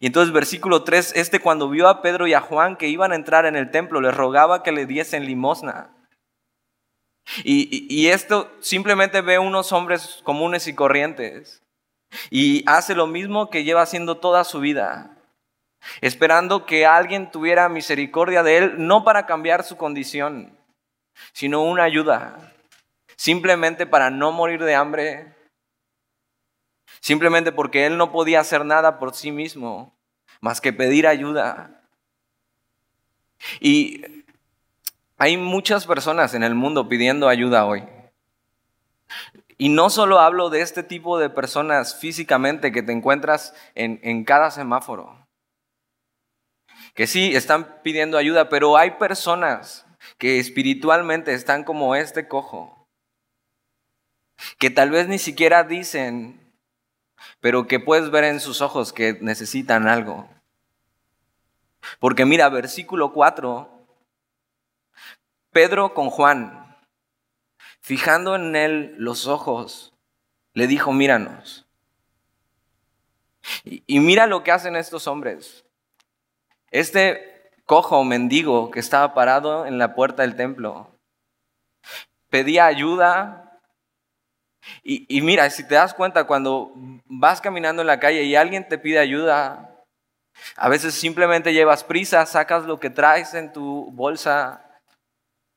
Y 0.00 0.06
entonces 0.06 0.32
versículo 0.32 0.82
3, 0.82 1.12
este 1.14 1.40
cuando 1.40 1.68
vio 1.68 1.88
a 1.88 2.02
Pedro 2.02 2.26
y 2.26 2.34
a 2.34 2.40
Juan 2.40 2.76
que 2.76 2.88
iban 2.88 3.12
a 3.12 3.16
entrar 3.16 3.46
en 3.46 3.56
el 3.56 3.70
templo, 3.70 4.00
les 4.00 4.14
rogaba 4.14 4.62
que 4.62 4.72
le 4.72 4.86
diesen 4.86 5.26
limosna. 5.26 5.90
Y, 7.44 7.86
y 7.92 8.08
esto 8.08 8.50
simplemente 8.60 9.20
ve 9.20 9.38
unos 9.38 9.72
hombres 9.72 10.20
comunes 10.22 10.66
y 10.66 10.74
corrientes. 10.74 11.62
Y 12.30 12.64
hace 12.68 12.94
lo 12.94 13.06
mismo 13.06 13.50
que 13.50 13.64
lleva 13.64 13.82
haciendo 13.82 14.18
toda 14.18 14.44
su 14.44 14.60
vida, 14.60 15.16
esperando 16.00 16.66
que 16.66 16.86
alguien 16.86 17.30
tuviera 17.30 17.68
misericordia 17.68 18.42
de 18.42 18.58
él, 18.58 18.74
no 18.86 19.04
para 19.04 19.26
cambiar 19.26 19.64
su 19.64 19.76
condición, 19.76 20.56
sino 21.32 21.62
una 21.62 21.82
ayuda 21.82 22.55
simplemente 23.16 23.86
para 23.86 24.10
no 24.10 24.30
morir 24.32 24.62
de 24.62 24.74
hambre, 24.74 25.34
simplemente 27.00 27.52
porque 27.52 27.86
él 27.86 27.96
no 27.96 28.12
podía 28.12 28.40
hacer 28.40 28.64
nada 28.64 28.98
por 28.98 29.14
sí 29.14 29.32
mismo, 29.32 29.98
más 30.40 30.60
que 30.60 30.72
pedir 30.72 31.06
ayuda. 31.06 31.82
Y 33.60 34.04
hay 35.18 35.36
muchas 35.36 35.86
personas 35.86 36.34
en 36.34 36.42
el 36.42 36.54
mundo 36.54 36.88
pidiendo 36.88 37.28
ayuda 37.28 37.64
hoy. 37.64 37.84
Y 39.58 39.70
no 39.70 39.88
solo 39.88 40.20
hablo 40.20 40.50
de 40.50 40.60
este 40.60 40.82
tipo 40.82 41.18
de 41.18 41.30
personas 41.30 41.98
físicamente 41.98 42.72
que 42.72 42.82
te 42.82 42.92
encuentras 42.92 43.54
en, 43.74 43.98
en 44.02 44.24
cada 44.24 44.50
semáforo, 44.50 45.26
que 46.94 47.06
sí 47.06 47.34
están 47.34 47.80
pidiendo 47.82 48.18
ayuda, 48.18 48.50
pero 48.50 48.76
hay 48.76 48.92
personas 48.92 49.86
que 50.18 50.38
espiritualmente 50.38 51.32
están 51.32 51.64
como 51.64 51.94
este 51.94 52.28
cojo, 52.28 52.85
que 54.58 54.70
tal 54.70 54.90
vez 54.90 55.08
ni 55.08 55.18
siquiera 55.18 55.64
dicen, 55.64 56.40
pero 57.40 57.66
que 57.66 57.80
puedes 57.80 58.10
ver 58.10 58.24
en 58.24 58.40
sus 58.40 58.60
ojos 58.60 58.92
que 58.92 59.18
necesitan 59.20 59.88
algo. 59.88 60.28
Porque 61.98 62.24
mira, 62.24 62.48
versículo 62.48 63.12
4, 63.12 63.70
Pedro 65.50 65.94
con 65.94 66.10
Juan, 66.10 66.76
fijando 67.80 68.34
en 68.34 68.56
él 68.56 68.94
los 68.98 69.26
ojos, 69.26 69.94
le 70.52 70.66
dijo, 70.66 70.92
míranos. 70.92 71.66
Y, 73.64 73.84
y 73.86 74.00
mira 74.00 74.26
lo 74.26 74.42
que 74.42 74.52
hacen 74.52 74.76
estos 74.76 75.06
hombres. 75.06 75.64
Este 76.70 77.52
cojo 77.64 78.04
mendigo 78.04 78.70
que 78.70 78.80
estaba 78.80 79.14
parado 79.14 79.66
en 79.66 79.78
la 79.78 79.94
puerta 79.94 80.22
del 80.22 80.36
templo 80.36 80.96
pedía 82.30 82.66
ayuda. 82.66 83.45
Y, 84.82 85.20
mira, 85.22 85.48
si 85.50 85.66
te 85.66 85.74
das 85.74 85.94
cuenta, 85.94 86.24
cuando 86.24 86.72
vas 87.06 87.40
caminando 87.40 87.82
en 87.82 87.88
la 87.88 88.00
calle 88.00 88.22
y 88.22 88.36
alguien 88.36 88.66
te 88.68 88.78
pide 88.78 88.98
ayuda, 88.98 89.84
a 90.56 90.68
veces 90.68 90.94
simplemente 90.94 91.52
llevas 91.52 91.84
prisa, 91.84 92.26
sacas 92.26 92.64
lo 92.64 92.78
que 92.78 92.90
traes 92.90 93.34
en 93.34 93.52
tu 93.52 93.90
bolsa, 93.92 94.64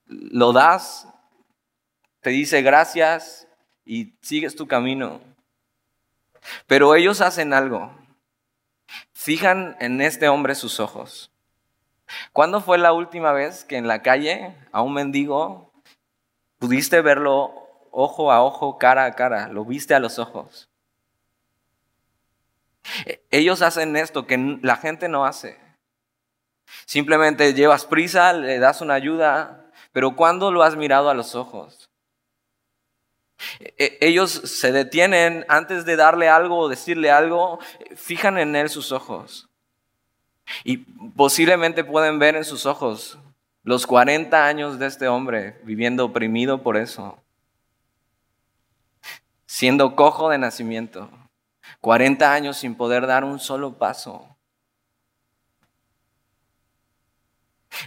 lo 0.05 0.53
das, 0.53 1.07
te 2.21 2.31
dice 2.31 2.61
gracias 2.61 3.47
y 3.85 4.15
sigues 4.21 4.55
tu 4.55 4.67
camino. 4.67 5.21
Pero 6.67 6.95
ellos 6.95 7.21
hacen 7.21 7.53
algo. 7.53 7.91
Fijan 9.13 9.75
en 9.79 10.01
este 10.01 10.27
hombre 10.27 10.55
sus 10.55 10.79
ojos. 10.79 11.31
¿Cuándo 12.33 12.61
fue 12.61 12.77
la 12.77 12.93
última 12.93 13.31
vez 13.31 13.63
que 13.65 13.77
en 13.77 13.87
la 13.87 14.01
calle 14.01 14.55
a 14.71 14.81
un 14.81 14.93
mendigo 14.93 15.71
pudiste 16.57 17.01
verlo 17.01 17.68
ojo 17.91 18.31
a 18.31 18.43
ojo, 18.43 18.77
cara 18.77 19.05
a 19.05 19.13
cara? 19.13 19.47
Lo 19.47 19.65
viste 19.65 19.93
a 19.93 19.99
los 19.99 20.19
ojos. 20.19 20.69
E, 23.05 23.21
ellos 23.31 23.61
hacen 23.61 23.95
esto 23.95 24.27
que 24.27 24.59
la 24.61 24.75
gente 24.75 25.07
no 25.09 25.25
hace. 25.25 25.57
Simplemente 26.85 27.53
llevas 27.53 27.85
prisa, 27.85 28.33
le 28.33 28.59
das 28.59 28.81
una 28.81 28.93
ayuda, 28.93 29.71
pero 29.91 30.15
¿cuándo 30.15 30.51
lo 30.51 30.63
has 30.63 30.75
mirado 30.75 31.09
a 31.09 31.13
los 31.13 31.35
ojos? 31.35 31.89
E, 33.59 33.97
ellos 34.01 34.31
se 34.31 34.71
detienen 34.71 35.45
antes 35.47 35.85
de 35.85 35.95
darle 35.95 36.29
algo 36.29 36.57
o 36.57 36.69
decirle 36.69 37.11
algo, 37.11 37.59
fijan 37.95 38.37
en 38.37 38.55
él 38.55 38.69
sus 38.69 38.91
ojos. 38.91 39.49
Y 40.63 40.77
posiblemente 40.77 41.83
pueden 41.83 42.19
ver 42.19 42.35
en 42.35 42.45
sus 42.45 42.65
ojos 42.65 43.19
los 43.63 43.85
40 43.85 44.45
años 44.45 44.79
de 44.79 44.87
este 44.87 45.07
hombre 45.07 45.59
viviendo 45.63 46.05
oprimido 46.05 46.63
por 46.63 46.77
eso. 46.77 47.21
Siendo 49.51 49.95
cojo 49.95 50.29
de 50.29 50.37
nacimiento. 50.37 51.09
40 51.81 52.31
años 52.31 52.57
sin 52.57 52.75
poder 52.75 53.07
dar 53.07 53.23
un 53.23 53.39
solo 53.39 53.79
paso. 53.79 54.37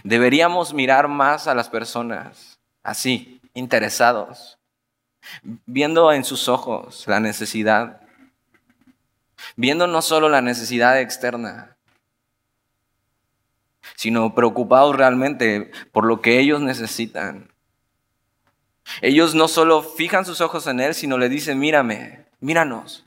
Deberíamos 0.03 0.73
mirar 0.73 1.07
más 1.07 1.47
a 1.47 1.55
las 1.55 1.69
personas 1.69 2.59
así, 2.83 3.39
interesados, 3.53 4.59
viendo 5.65 6.11
en 6.11 6.25
sus 6.25 6.49
ojos 6.49 7.07
la 7.07 7.21
necesidad, 7.21 8.01
viendo 9.55 9.87
no 9.87 10.01
solo 10.01 10.27
la 10.27 10.41
necesidad 10.41 10.99
externa, 10.99 11.77
sino 13.95 14.35
preocupados 14.35 14.97
realmente 14.97 15.71
por 15.93 16.03
lo 16.03 16.21
que 16.21 16.39
ellos 16.39 16.59
necesitan. 16.59 17.52
Ellos 19.01 19.35
no 19.35 19.47
solo 19.47 19.81
fijan 19.81 20.25
sus 20.25 20.41
ojos 20.41 20.67
en 20.67 20.79
Él, 20.79 20.93
sino 20.93 21.17
le 21.17 21.29
dicen, 21.29 21.59
mírame, 21.59 22.25
míranos. 22.39 23.05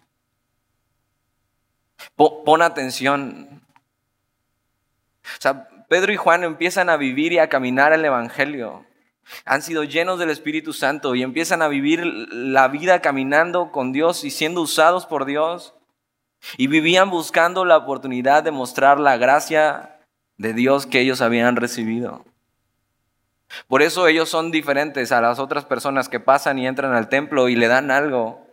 Pon 2.16 2.62
atención. 2.62 3.62
O 5.22 5.40
sea, 5.40 5.68
Pedro 5.88 6.12
y 6.12 6.16
Juan 6.16 6.44
empiezan 6.44 6.88
a 6.88 6.96
vivir 6.96 7.32
y 7.32 7.38
a 7.38 7.48
caminar 7.48 7.92
el 7.92 8.04
Evangelio. 8.04 8.84
Han 9.44 9.62
sido 9.62 9.84
llenos 9.84 10.18
del 10.18 10.30
Espíritu 10.30 10.72
Santo 10.72 11.14
y 11.14 11.22
empiezan 11.22 11.62
a 11.62 11.68
vivir 11.68 12.04
la 12.04 12.68
vida 12.68 13.00
caminando 13.00 13.72
con 13.72 13.92
Dios 13.92 14.24
y 14.24 14.30
siendo 14.30 14.62
usados 14.62 15.06
por 15.06 15.24
Dios. 15.24 15.74
Y 16.56 16.68
vivían 16.68 17.10
buscando 17.10 17.64
la 17.64 17.76
oportunidad 17.76 18.42
de 18.42 18.50
mostrar 18.50 19.00
la 19.00 19.16
gracia 19.16 20.00
de 20.36 20.52
Dios 20.52 20.86
que 20.86 21.00
ellos 21.00 21.20
habían 21.20 21.56
recibido. 21.56 22.24
Por 23.68 23.82
eso 23.82 24.08
ellos 24.08 24.28
son 24.28 24.50
diferentes 24.50 25.12
a 25.12 25.20
las 25.20 25.38
otras 25.38 25.64
personas 25.64 26.08
que 26.08 26.20
pasan 26.20 26.58
y 26.58 26.66
entran 26.66 26.94
al 26.94 27.08
templo 27.08 27.48
y 27.48 27.56
le 27.56 27.68
dan 27.68 27.90
algo. 27.90 28.46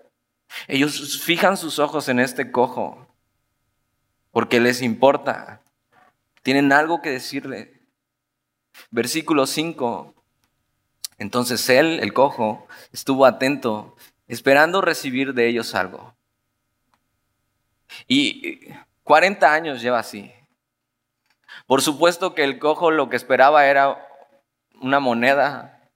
Ellos 0.68 1.22
fijan 1.24 1.58
sus 1.58 1.80
ojos 1.80 2.10
en 2.10 2.20
este 2.20 2.52
cojo 2.52 3.08
porque 4.34 4.60
les 4.60 4.82
importa. 4.82 5.62
Tienen 6.42 6.74
algo 6.74 7.02
que 7.02 7.12
decirle. 7.12 7.82
Versículo 8.90 9.46
5. 9.46 10.14
Entonces 11.20 11.70
él, 11.70 12.00
el 12.02 12.12
cojo, 12.14 12.68
estuvo 12.92 13.26
atento, 13.26 13.96
esperando 14.28 14.82
recibir 14.82 15.36
de 15.36 15.48
ellos 15.48 15.76
algo. 15.76 16.16
Y 18.08 18.68
40 19.04 19.54
años 19.54 19.82
lleva 19.82 20.00
así. 20.00 20.32
Por 21.68 21.84
supuesto 21.84 22.34
que 22.34 22.44
el 22.44 22.58
cojo 22.58 22.90
lo 22.90 23.10
que 23.10 23.16
esperaba 23.16 23.68
era 23.68 24.04
una 24.84 25.00
moneda, 25.00 25.90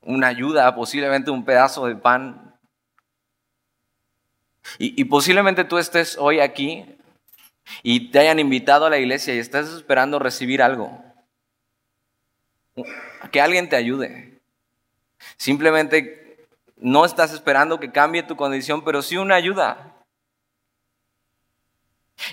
una 0.00 0.28
ayuda, 0.28 0.74
posiblemente 0.74 1.30
un 1.30 1.44
pedazo 1.44 1.86
de 1.86 1.96
pan. 1.96 2.56
Y, 4.78 5.04
posiblemente 5.04 5.64
tú 5.64 5.78
estés 5.78 6.16
hoy 6.18 6.40
aquí 6.40 6.84
y 7.82 8.10
te 8.10 8.20
hayan 8.20 8.38
invitado 8.38 8.86
a 8.86 8.90
la 8.90 8.98
iglesia 8.98 9.34
y 9.34 9.38
estás 9.38 9.68
esperando 9.70 10.18
recibir 10.18 10.62
algo. 10.62 11.02
Que 13.32 13.40
alguien 13.40 13.68
te 13.68 13.76
ayude. 13.76 14.40
Simplemente 15.36 16.46
no 16.76 17.04
estás 17.04 17.32
esperando 17.32 17.80
que 17.80 17.90
cambie 17.90 18.22
tu 18.22 18.36
condición, 18.36 18.84
pero 18.84 19.02
sí 19.02 19.16
una 19.16 19.34
ayuda. 19.34 19.96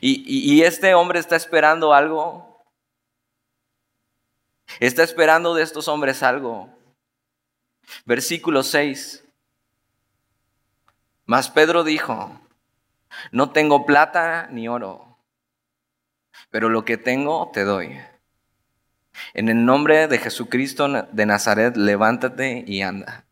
Y, 0.01 0.62
este 0.62 0.94
hombre 0.94 1.20
está 1.20 1.36
esperando 1.36 1.94
algo. 1.94 2.55
Está 4.80 5.04
esperando 5.04 5.54
de 5.54 5.64
estos 5.64 5.88
hombres 5.88 6.24
algo. 6.24 6.70
Versículo 8.06 8.64
6. 8.64 9.24
Mas 11.26 11.50
Pedro 11.50 11.84
dijo, 11.84 12.40
no 13.32 13.52
tengo 13.52 13.86
plata 13.86 14.48
ni 14.52 14.68
oro, 14.68 15.18
pero 16.50 16.70
lo 16.70 16.86
que 16.86 16.98
tengo 16.98 17.50
te 17.52 17.64
doy. 17.64 18.00
En 19.34 19.50
el 19.50 19.66
nombre 19.66 20.08
de 20.08 20.18
Jesucristo 20.18 20.88
de 20.88 21.26
Nazaret, 21.26 21.76
levántate 21.78 22.64
y 22.68 22.82
anda. 22.82 23.26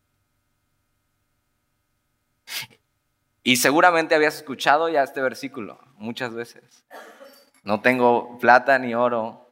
Y 3.42 3.56
seguramente 3.56 4.14
habías 4.14 4.36
escuchado 4.36 4.88
ya 4.88 5.02
este 5.02 5.20
versículo 5.20 5.78
muchas 5.96 6.34
veces. 6.34 6.84
No 7.62 7.80
tengo 7.80 8.38
plata 8.38 8.78
ni 8.78 8.94
oro. 8.94 9.43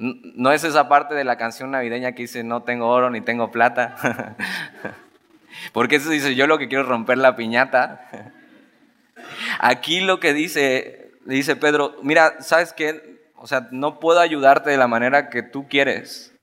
No 0.00 0.50
es 0.50 0.64
esa 0.64 0.88
parte 0.88 1.14
de 1.14 1.24
la 1.24 1.36
canción 1.36 1.72
navideña 1.72 2.12
que 2.12 2.22
dice 2.22 2.42
no 2.42 2.62
tengo 2.62 2.88
oro 2.88 3.10
ni 3.10 3.20
tengo 3.20 3.50
plata. 3.50 4.34
Porque 5.74 5.96
eso 5.96 6.08
dice 6.08 6.34
yo 6.34 6.46
lo 6.46 6.56
que 6.56 6.68
quiero 6.68 6.84
es 6.84 6.88
romper 6.88 7.18
la 7.18 7.36
piñata. 7.36 8.32
Aquí 9.60 10.00
lo 10.00 10.18
que 10.18 10.32
dice, 10.32 11.12
dice 11.26 11.54
Pedro, 11.54 11.96
mira, 12.02 12.40
¿sabes 12.40 12.72
qué? 12.72 13.30
O 13.36 13.46
sea, 13.46 13.68
no 13.72 14.00
puedo 14.00 14.20
ayudarte 14.20 14.70
de 14.70 14.78
la 14.78 14.88
manera 14.88 15.28
que 15.28 15.42
tú 15.42 15.68
quieres. 15.68 16.34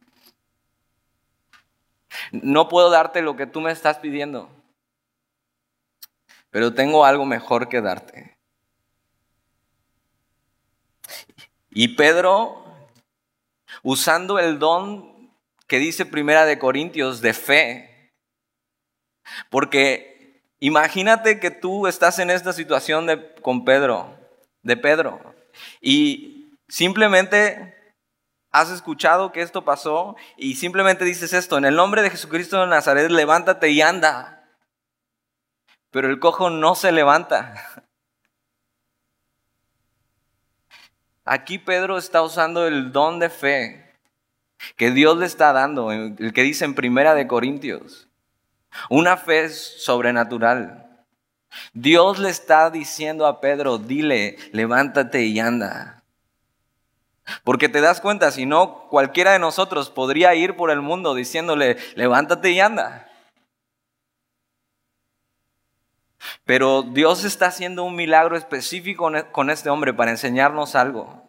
No 2.31 2.69
puedo 2.69 2.91
darte 2.91 3.23
lo 3.23 3.35
que 3.35 3.47
tú 3.47 3.59
me 3.59 3.71
estás 3.71 3.97
pidiendo. 3.97 4.51
Pero 6.51 6.75
tengo 6.75 7.05
algo 7.05 7.25
mejor 7.25 7.69
que 7.69 7.81
darte. 7.81 8.37
Y 11.71 11.95
Pedro, 11.95 12.66
usando 13.89 14.37
el 14.37 14.59
don 14.59 15.31
que 15.65 15.79
dice 15.79 16.05
Primera 16.05 16.45
de 16.45 16.59
Corintios 16.59 17.21
de 17.21 17.33
fe, 17.33 18.11
porque 19.49 20.43
imagínate 20.59 21.39
que 21.39 21.51
tú 21.51 21.87
estás 21.87 22.19
en 22.19 22.29
esta 22.29 22.51
situación 22.51 23.05
de, 23.05 23.33
con 23.35 23.63
Pedro, 23.63 24.19
de 24.61 24.75
Pedro, 24.75 25.21
y 25.79 26.59
simplemente 26.67 27.95
has 28.51 28.71
escuchado 28.71 29.31
que 29.31 29.41
esto 29.41 29.63
pasó 29.63 30.17
y 30.35 30.55
simplemente 30.55 31.05
dices 31.05 31.31
esto, 31.31 31.57
en 31.57 31.63
el 31.63 31.77
nombre 31.77 32.01
de 32.01 32.09
Jesucristo 32.09 32.59
de 32.59 32.67
Nazaret, 32.67 33.09
levántate 33.09 33.69
y 33.69 33.79
anda. 33.79 34.51
Pero 35.91 36.09
el 36.09 36.19
cojo 36.19 36.49
no 36.49 36.75
se 36.75 36.91
levanta. 36.91 37.86
Aquí 41.27 41.59
Pedro 41.59 41.97
está 41.97 42.21
usando 42.21 42.65
el 42.65 42.91
don 42.91 43.19
de 43.19 43.29
fe 43.29 43.93
que 44.75 44.91
Dios 44.91 45.17
le 45.17 45.25
está 45.25 45.53
dando, 45.53 45.91
el 45.91 46.31
que 46.33 46.43
dice 46.43 46.65
en 46.65 46.73
Primera 46.73 47.13
de 47.13 47.27
Corintios. 47.27 48.07
Una 48.89 49.17
fe 49.17 49.49
sobrenatural. 49.49 50.87
Dios 51.73 52.19
le 52.19 52.29
está 52.29 52.69
diciendo 52.69 53.25
a 53.25 53.41
Pedro, 53.41 53.77
dile, 53.77 54.37
levántate 54.51 55.25
y 55.25 55.39
anda. 55.39 56.03
Porque 57.43 57.67
te 57.67 57.81
das 57.81 57.99
cuenta, 57.99 58.31
si 58.31 58.45
no, 58.45 58.87
cualquiera 58.89 59.33
de 59.33 59.39
nosotros 59.39 59.89
podría 59.89 60.33
ir 60.35 60.55
por 60.55 60.71
el 60.71 60.81
mundo 60.81 61.13
diciéndole, 61.13 61.77
levántate 61.95 62.51
y 62.51 62.59
anda. 62.59 63.06
Pero 66.45 66.83
Dios 66.83 67.23
está 67.23 67.47
haciendo 67.47 67.83
un 67.83 67.95
milagro 67.95 68.37
específico 68.37 69.11
con 69.31 69.49
este 69.49 69.69
hombre 69.69 69.93
para 69.93 70.11
enseñarnos 70.11 70.75
algo. 70.75 71.27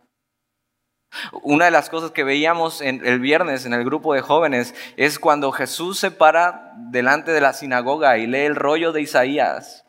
Una 1.43 1.67
de 1.67 1.71
las 1.71 1.89
cosas 1.89 2.11
que 2.11 2.25
veíamos 2.25 2.83
el 2.83 3.21
viernes 3.21 3.65
en 3.65 3.73
el 3.73 3.85
grupo 3.85 4.13
de 4.15 4.21
jóvenes 4.21 4.75
es 4.97 5.19
cuando 5.19 5.53
Jesús 5.53 5.99
se 5.99 6.11
para 6.11 6.73
delante 6.91 7.33
de 7.33 7.41
la 7.41 7.55
sinagoga 7.55 8.19
y 8.19 8.27
lee 8.27 8.41
el 8.41 8.57
rollo 8.57 8.93
de 8.93 9.03
Isaías. 9.03 9.87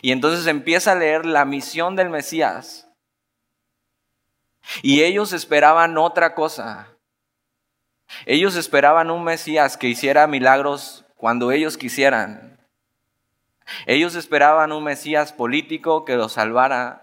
Y 0.00 0.12
entonces 0.12 0.46
empieza 0.46 0.92
a 0.92 0.96
leer 0.96 1.26
la 1.26 1.44
misión 1.44 1.96
del 1.96 2.08
Mesías. 2.08 2.88
Y 4.82 5.02
ellos 5.02 5.32
esperaban 5.32 5.98
otra 5.98 6.34
cosa. 6.34 6.88
Ellos 8.24 8.56
esperaban 8.56 9.10
un 9.10 9.24
Mesías 9.24 9.76
que 9.76 9.88
hiciera 9.88 10.26
milagros 10.26 11.04
cuando 11.16 11.52
ellos 11.52 11.76
quisieran. 11.76 12.58
Ellos 13.86 14.14
esperaban 14.14 14.72
un 14.72 14.84
Mesías 14.84 15.32
político 15.32 16.04
que 16.04 16.16
los 16.16 16.32
salvara 16.32 17.02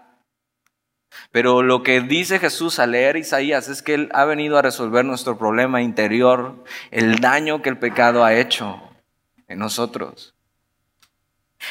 pero 1.32 1.62
lo 1.62 1.82
que 1.82 2.00
dice 2.00 2.38
Jesús 2.38 2.78
al 2.78 2.92
leer 2.92 3.16
Isaías 3.16 3.68
es 3.68 3.82
que 3.82 3.94
Él 3.94 4.10
ha 4.12 4.24
venido 4.24 4.58
a 4.58 4.62
resolver 4.62 5.04
nuestro 5.04 5.38
problema 5.38 5.82
interior, 5.82 6.64
el 6.90 7.16
daño 7.16 7.62
que 7.62 7.68
el 7.68 7.78
pecado 7.78 8.24
ha 8.24 8.34
hecho 8.34 8.80
en 9.48 9.58
nosotros. 9.58 10.34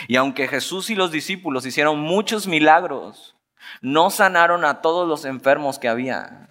Y 0.08 0.18
aunque 0.18 0.48
Jesús 0.48 0.90
y 0.90 0.96
los 0.96 1.12
discípulos 1.12 1.66
hicieron 1.66 2.00
muchos 2.00 2.48
milagros, 2.48 3.36
no 3.82 4.10
sanaron 4.10 4.66
a 4.66 4.82
todos 4.82 5.08
los 5.08 5.26
enfermos 5.26 5.80
que 5.80 5.88
había, 5.88 6.49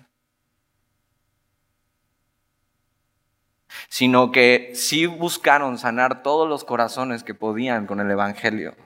sino 3.89 4.31
que 4.33 4.73
sí 4.75 5.07
buscaron 5.07 5.79
sanar 5.79 6.23
todos 6.23 6.49
los 6.49 6.65
corazones 6.65 7.25
que 7.25 7.35
podían 7.35 7.87
con 7.87 8.01
el 8.01 8.11
Evangelio. 8.11 8.77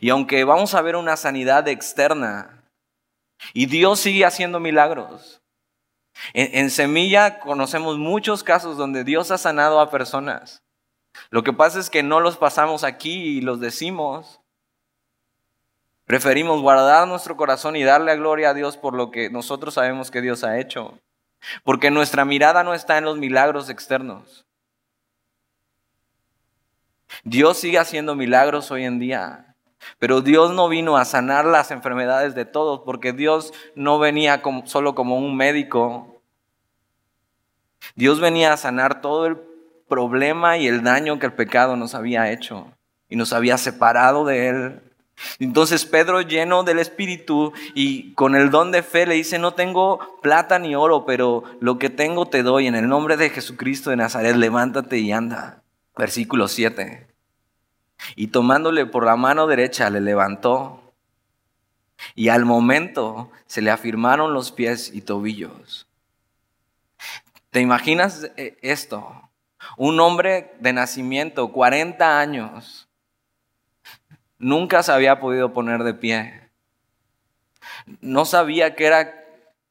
Y 0.00 0.10
aunque 0.10 0.44
vamos 0.44 0.74
a 0.74 0.82
ver 0.82 0.96
una 0.96 1.16
sanidad 1.16 1.68
externa, 1.68 2.60
y 3.52 3.66
Dios 3.66 4.00
sigue 4.00 4.24
haciendo 4.24 4.60
milagros. 4.60 5.40
En, 6.34 6.70
Semilla 6.70 7.40
conocemos 7.40 7.98
muchos 7.98 8.44
casos 8.44 8.76
donde 8.76 9.04
Dios 9.04 9.30
ha 9.30 9.38
sanado 9.38 9.80
a 9.80 9.90
personas. 9.90 10.62
Lo 11.30 11.42
que 11.42 11.52
pasa 11.52 11.80
es 11.80 11.88
que 11.88 12.02
no 12.02 12.20
los 12.20 12.36
pasamos 12.36 12.84
aquí 12.84 13.12
y 13.12 13.40
los 13.40 13.60
decimos. 13.60 14.40
Preferimos 16.04 16.60
guardar 16.60 17.08
nuestro 17.08 17.36
corazón 17.36 17.76
y 17.76 17.84
darle 17.84 18.16
gloria 18.16 18.50
a 18.50 18.54
Dios 18.54 18.76
por 18.76 18.94
lo 18.94 19.10
que 19.10 19.30
nosotros 19.30 19.74
sabemos 19.74 20.10
que 20.10 20.20
Dios 20.20 20.44
ha 20.44 20.58
hecho. 20.58 20.98
Porque 21.64 21.90
nuestra 21.90 22.24
mirada 22.24 22.64
no 22.64 22.74
está 22.74 22.98
en 22.98 23.04
los 23.04 23.18
milagros 23.18 23.70
externos. 23.70 24.46
Dios 27.24 27.58
sigue 27.58 27.78
haciendo 27.78 28.14
milagros 28.14 28.70
hoy 28.70 28.84
en 28.84 28.98
día. 28.98 29.56
Pero 29.98 30.20
Dios 30.20 30.52
no 30.52 30.68
vino 30.68 30.96
a 30.96 31.04
sanar 31.04 31.44
las 31.44 31.70
enfermedades 31.70 32.34
de 32.34 32.44
todos, 32.44 32.80
porque 32.84 33.12
Dios 33.12 33.52
no 33.74 33.98
venía 33.98 34.42
solo 34.64 34.94
como 34.94 35.16
un 35.16 35.36
médico. 35.36 36.22
Dios 37.94 38.20
venía 38.20 38.52
a 38.52 38.56
sanar 38.56 39.00
todo 39.00 39.26
el 39.26 39.38
problema 39.88 40.58
y 40.58 40.66
el 40.66 40.82
daño 40.82 41.18
que 41.18 41.26
el 41.26 41.32
pecado 41.32 41.76
nos 41.76 41.94
había 41.94 42.30
hecho 42.30 42.72
y 43.08 43.16
nos 43.16 43.32
había 43.32 43.58
separado 43.58 44.24
de 44.24 44.48
Él. 44.48 44.89
Entonces 45.38 45.84
Pedro 45.84 46.22
lleno 46.22 46.62
del 46.62 46.78
Espíritu 46.78 47.52
y 47.74 48.12
con 48.14 48.34
el 48.34 48.50
don 48.50 48.72
de 48.72 48.82
fe 48.82 49.06
le 49.06 49.14
dice, 49.14 49.38
no 49.38 49.52
tengo 49.52 50.18
plata 50.22 50.58
ni 50.58 50.74
oro, 50.74 51.04
pero 51.04 51.44
lo 51.60 51.78
que 51.78 51.90
tengo 51.90 52.26
te 52.26 52.42
doy. 52.42 52.66
En 52.66 52.74
el 52.74 52.88
nombre 52.88 53.16
de 53.16 53.30
Jesucristo 53.30 53.90
de 53.90 53.96
Nazaret, 53.96 54.36
levántate 54.36 54.98
y 54.98 55.12
anda. 55.12 55.62
Versículo 55.96 56.48
7. 56.48 57.06
Y 58.16 58.28
tomándole 58.28 58.86
por 58.86 59.04
la 59.04 59.16
mano 59.16 59.46
derecha 59.46 59.90
le 59.90 60.00
levantó. 60.00 60.80
Y 62.14 62.28
al 62.28 62.44
momento 62.44 63.30
se 63.46 63.60
le 63.60 63.70
afirmaron 63.70 64.32
los 64.32 64.52
pies 64.52 64.90
y 64.94 65.02
tobillos. 65.02 65.86
¿Te 67.50 67.60
imaginas 67.60 68.30
eh, 68.36 68.56
esto? 68.62 69.28
Un 69.76 70.00
hombre 70.00 70.54
de 70.60 70.72
nacimiento, 70.72 71.52
40 71.52 72.18
años, 72.18 72.88
nunca 74.40 74.82
se 74.82 74.90
había 74.90 75.20
podido 75.20 75.52
poner 75.52 75.84
de 75.84 75.94
pie. 75.94 76.50
No 78.00 78.24
sabía 78.24 78.74
que 78.74 78.86
era 78.86 79.24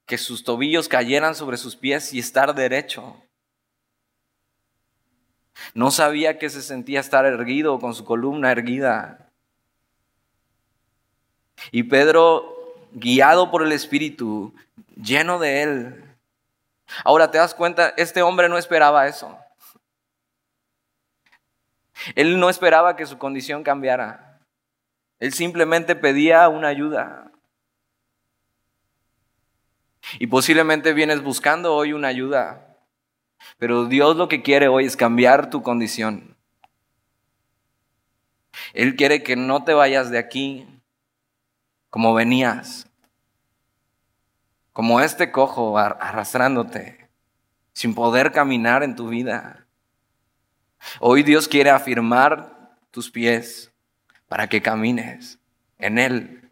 que 0.06 0.18
sus 0.18 0.44
tobillos 0.46 0.88
cayeran 0.88 1.36
sobre 1.36 1.58
sus 1.58 1.76
pies 1.76 2.14
y 2.14 2.20
estar 2.20 2.56
derecho. 2.56 3.22
No 5.74 5.92
sabía 5.92 6.40
que 6.40 6.50
se 6.50 6.62
sentía 6.62 7.02
estar 7.02 7.26
erguido 7.26 7.80
con 7.80 7.94
su 7.94 8.06
columna 8.06 8.52
erguida. 8.52 9.30
Y 11.72 11.84
Pedro, 11.84 12.56
guiado 12.94 13.52
por 13.52 13.64
el 13.64 13.74
Espíritu, 13.74 14.54
lleno 14.96 15.40
de 15.40 15.64
él. 15.64 16.06
Ahora 17.04 17.30
te 17.30 17.38
das 17.38 17.54
cuenta, 17.54 17.90
este 17.98 18.22
hombre 18.22 18.48
no 18.50 18.58
esperaba 18.58 19.08
eso. 19.08 19.38
Él 22.16 22.40
no 22.40 22.50
esperaba 22.50 22.96
que 22.96 23.06
su 23.06 23.18
condición 23.18 23.64
cambiara. 23.64 24.29
Él 25.20 25.34
simplemente 25.34 25.96
pedía 25.96 26.48
una 26.48 26.70
ayuda. 26.70 27.32
Y 30.18 30.28
posiblemente 30.28 30.94
vienes 30.94 31.22
buscando 31.22 31.76
hoy 31.76 31.94
una 31.94 32.08
ayuda. 32.08 32.78
Pero 33.58 33.86
Dios 33.86 34.16
lo 34.16 34.28
que 34.28 34.42
quiere 34.42 34.68
hoy 34.68 34.86
es 34.86 34.96
cambiar 34.96 35.50
tu 35.50 35.62
condición. 35.62 36.38
Él 38.74 38.96
quiere 38.96 39.24
que 39.24 39.36
no 39.36 39.64
te 39.64 39.74
vayas 39.74 40.10
de 40.10 40.18
aquí 40.18 40.68
como 41.90 42.14
venías, 42.14 42.88
como 44.74 45.02
este 45.02 45.32
cojo 45.32 45.78
arrastrándote, 45.78 47.10
sin 47.74 47.96
poder 47.96 48.32
caminar 48.32 48.84
en 48.84 48.96
tu 48.96 49.10
vida. 49.10 49.66
Hoy 51.00 51.24
Dios 51.24 51.48
quiere 51.48 51.70
afirmar 51.72 52.78
tus 52.92 53.10
pies 53.10 53.69
para 54.30 54.48
que 54.48 54.62
camines 54.62 55.40
en 55.78 56.00
Él. 56.00 56.50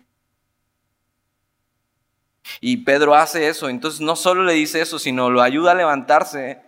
Y 2.60 2.78
Pedro 2.78 3.16
hace 3.16 3.48
eso, 3.48 3.70
entonces 3.70 4.02
no 4.02 4.18
solo 4.18 4.44
le 4.44 4.54
dice 4.54 4.82
eso, 4.82 5.00
sino 5.00 5.30
lo 5.30 5.42
ayuda 5.42 5.72
a 5.72 5.76
levantarse 5.76 6.68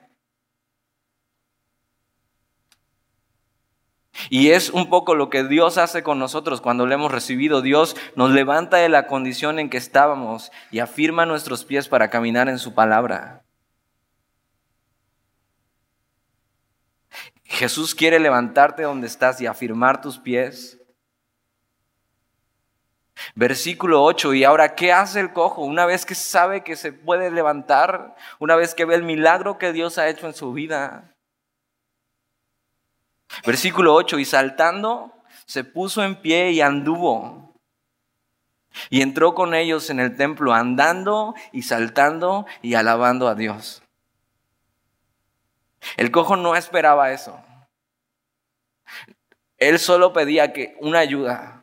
Y 4.29 4.51
es 4.51 4.69
un 4.69 4.89
poco 4.89 5.15
lo 5.15 5.29
que 5.29 5.43
Dios 5.43 5.77
hace 5.77 6.03
con 6.03 6.19
nosotros 6.19 6.59
cuando 6.59 6.85
le 6.85 6.95
hemos 6.95 7.11
recibido. 7.11 7.61
Dios 7.61 7.95
nos 8.15 8.31
levanta 8.31 8.77
de 8.77 8.89
la 8.89 9.07
condición 9.07 9.59
en 9.59 9.69
que 9.69 9.77
estábamos 9.77 10.51
y 10.71 10.79
afirma 10.79 11.25
nuestros 11.25 11.63
pies 11.63 11.87
para 11.87 12.09
caminar 12.09 12.49
en 12.49 12.59
su 12.59 12.73
palabra. 12.73 13.43
Jesús 17.45 17.95
quiere 17.95 18.19
levantarte 18.19 18.83
donde 18.83 19.07
estás 19.07 19.39
y 19.41 19.47
afirmar 19.47 20.01
tus 20.01 20.19
pies. 20.19 20.78
Versículo 23.35 24.03
8, 24.03 24.33
y 24.33 24.43
ahora, 24.43 24.75
¿qué 24.75 24.93
hace 24.93 25.19
el 25.19 25.33
cojo? 25.33 25.63
Una 25.63 25.85
vez 25.85 26.05
que 26.05 26.15
sabe 26.15 26.63
que 26.63 26.75
se 26.75 26.93
puede 26.93 27.31
levantar, 27.31 28.15
una 28.39 28.55
vez 28.55 28.73
que 28.73 28.85
ve 28.85 28.95
el 28.95 29.03
milagro 29.03 29.57
que 29.57 29.73
Dios 29.73 29.97
ha 29.97 30.07
hecho 30.07 30.27
en 30.27 30.33
su 30.33 30.53
vida, 30.53 31.15
Versículo 33.45 33.93
8, 33.93 34.19
y 34.19 34.25
saltando, 34.25 35.13
se 35.45 35.63
puso 35.63 36.03
en 36.03 36.15
pie 36.15 36.51
y 36.51 36.61
anduvo. 36.61 37.53
Y 38.89 39.01
entró 39.01 39.33
con 39.33 39.53
ellos 39.53 39.89
en 39.89 39.99
el 39.99 40.15
templo, 40.15 40.53
andando 40.53 41.33
y 41.51 41.63
saltando 41.63 42.45
y 42.61 42.75
alabando 42.75 43.27
a 43.27 43.35
Dios. 43.35 43.83
El 45.97 46.11
cojo 46.11 46.35
no 46.35 46.55
esperaba 46.55 47.11
eso. 47.11 47.41
Él 49.57 49.79
solo 49.79 50.13
pedía 50.13 50.53
que 50.53 50.77
una 50.79 50.99
ayuda. 50.99 51.58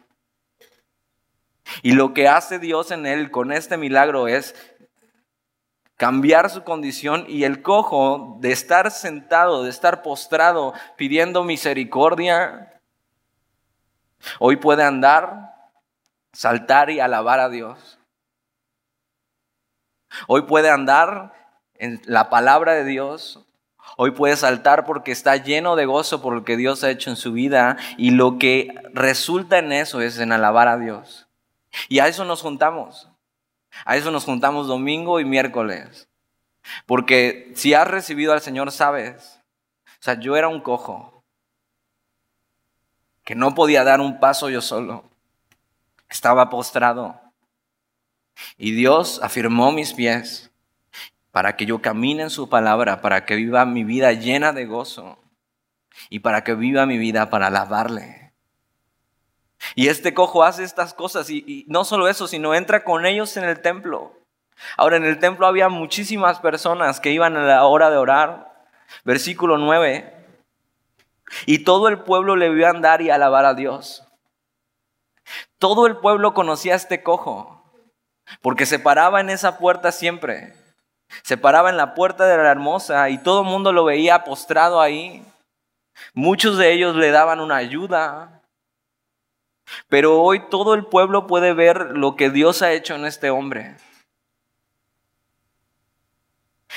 Y 1.83 1.93
lo 1.93 2.15
que 2.15 2.29
hace 2.29 2.59
Dios 2.59 2.91
en 2.91 3.07
él 3.07 3.31
con 3.31 3.53
este 3.53 3.77
milagro 3.77 4.29
es 4.29 4.55
cambiar 5.97 6.51
su 6.51 6.63
condición 6.63 7.25
y 7.29 7.45
el 7.45 7.63
cojo 7.63 8.37
de 8.41 8.53
estar 8.53 8.91
sentado, 8.91 9.65
de 9.65 9.71
estar 9.71 10.03
postrado 10.03 10.75
pidiendo 10.97 11.43
misericordia, 11.43 12.81
hoy 14.39 14.57
puede 14.57 14.83
andar, 14.83 15.55
saltar 16.33 16.91
y 16.91 17.01
alabar 17.01 17.41
a 17.41 17.49
Dios. 17.49 17.99
Hoy 20.29 20.43
puede 20.43 20.71
andar 20.71 21.33
en 21.75 22.01
la 22.05 22.31
palabra 22.31 22.75
de 22.75 22.85
Dios. 22.85 23.43
Hoy 23.97 24.11
puede 24.11 24.37
saltar 24.37 24.85
porque 24.85 25.13
está 25.13 25.37
lleno 25.37 25.77
de 25.77 25.87
gozo 25.87 26.21
por 26.21 26.35
lo 26.35 26.45
que 26.45 26.57
Dios 26.57 26.85
ha 26.85 26.91
hecho 26.91 27.11
en 27.11 27.17
su 27.17 27.33
vida 27.33 27.77
y 27.97 28.11
lo 28.11 28.39
que 28.39 28.75
resulta 28.93 29.59
en 29.59 29.73
eso 29.73 30.01
es 30.01 30.19
en 30.19 30.33
alabar 30.33 30.69
a 30.69 30.79
Dios. 30.79 31.26
Y 31.89 31.99
a 31.99 32.09
eso 32.09 32.25
nos 32.25 32.43
juntamos. 32.43 33.09
A 33.85 33.97
eso 33.97 34.11
nos 34.11 34.25
juntamos 34.25 34.67
domingo 34.67 35.21
y 35.21 35.25
miércoles. 35.25 36.09
Porque 36.87 37.53
si 37.55 37.75
has 37.75 37.87
recibido 37.89 38.33
al 38.33 38.41
Señor, 38.41 38.73
sabes. 38.73 39.41
O 39.87 40.03
sea, 40.03 40.15
yo 40.19 40.37
era 40.37 40.49
un 40.49 40.61
cojo. 40.61 41.25
Que 43.25 43.35
no 43.35 43.55
podía 43.55 43.85
dar 43.85 44.01
un 44.01 44.21
paso 44.21 44.51
yo 44.51 44.61
solo. 44.61 45.05
Estaba 46.09 46.49
postrado. 46.49 47.21
Y 48.57 48.73
Dios 48.73 49.21
afirmó 49.23 49.73
mis 49.73 49.95
pies 49.95 50.51
para 51.33 51.57
que 51.57 51.67
yo 51.67 51.83
camine 51.83 52.25
en 52.25 52.31
su 52.31 52.49
palabra, 52.49 53.01
para 53.01 53.27
que 53.27 53.37
viva 53.37 53.65
mi 53.67 53.85
vida 53.85 54.13
llena 54.13 54.53
de 54.53 54.65
gozo 54.65 55.19
y 56.09 56.21
para 56.21 56.45
que 56.45 56.55
viva 56.55 56.87
mi 56.87 56.99
vida 56.99 57.31
para 57.31 57.49
alabarle. 57.49 58.26
Y 59.75 59.89
este 59.89 60.15
cojo 60.15 60.45
hace 60.45 60.65
estas 60.65 60.95
cosas 60.95 61.29
y, 61.31 61.65
no 61.69 61.85
solo 61.85 62.09
eso, 62.09 62.27
sino 62.27 62.55
entra 62.55 62.85
con 62.85 63.07
ellos 63.07 63.37
en 63.37 63.45
el 63.45 63.61
templo. 63.61 64.13
Ahora 64.77 64.97
en 64.97 65.05
el 65.05 65.19
templo 65.19 65.47
había 65.47 65.69
muchísimas 65.69 66.41
personas 66.41 67.01
que 67.01 67.11
iban 67.11 67.37
a 67.37 67.43
la 67.43 67.65
hora 67.65 67.91
de 67.91 67.97
orar. 67.97 68.67
Versículo 69.05 69.59
9. 69.59 70.15
Y 71.45 71.61
todo 71.61 71.89
el 71.89 72.01
pueblo 72.01 72.37
le 72.37 72.51
vio 72.51 72.69
andar 72.69 73.03
y 73.03 73.11
alabar 73.11 73.45
a 73.45 73.55
Dios. 73.55 74.05
Todo 75.59 75.87
el 75.87 75.97
pueblo 75.97 76.35
conocía 76.35 76.75
a 76.75 76.77
este 76.77 77.03
cojo, 77.03 77.65
porque 78.43 78.67
se 78.67 78.79
paraba 78.79 79.21
en 79.21 79.31
esa 79.31 79.59
puerta 79.59 79.91
siempre. 79.91 80.55
Se 81.23 81.37
paraba 81.37 81.71
en 81.71 81.77
la 81.77 81.95
puerta 81.95 82.27
de 82.27 82.37
la 82.37 82.51
hermosa 82.51 83.09
y 83.11 83.19
todo 83.19 83.43
el 83.43 83.47
mundo 83.47 83.73
lo 83.73 83.85
veía 83.85 84.25
postrado 84.25 84.81
ahí. 84.81 85.25
Muchos 86.15 86.59
de 86.59 86.73
ellos 86.73 86.97
le 86.97 87.11
daban 87.11 87.41
una 87.41 87.57
ayuda. 87.57 88.36
Pero 89.89 90.21
hoy 90.21 90.49
todo 90.49 90.75
el 90.75 90.87
pueblo 90.87 91.27
puede 91.27 91.53
ver 91.53 91.93
lo 91.93 92.17
que 92.17 92.31
Dios 92.31 92.63
ha 92.63 92.73
hecho 92.73 92.95
en 92.95 93.05
este 93.05 93.31
hombre. 93.31 93.77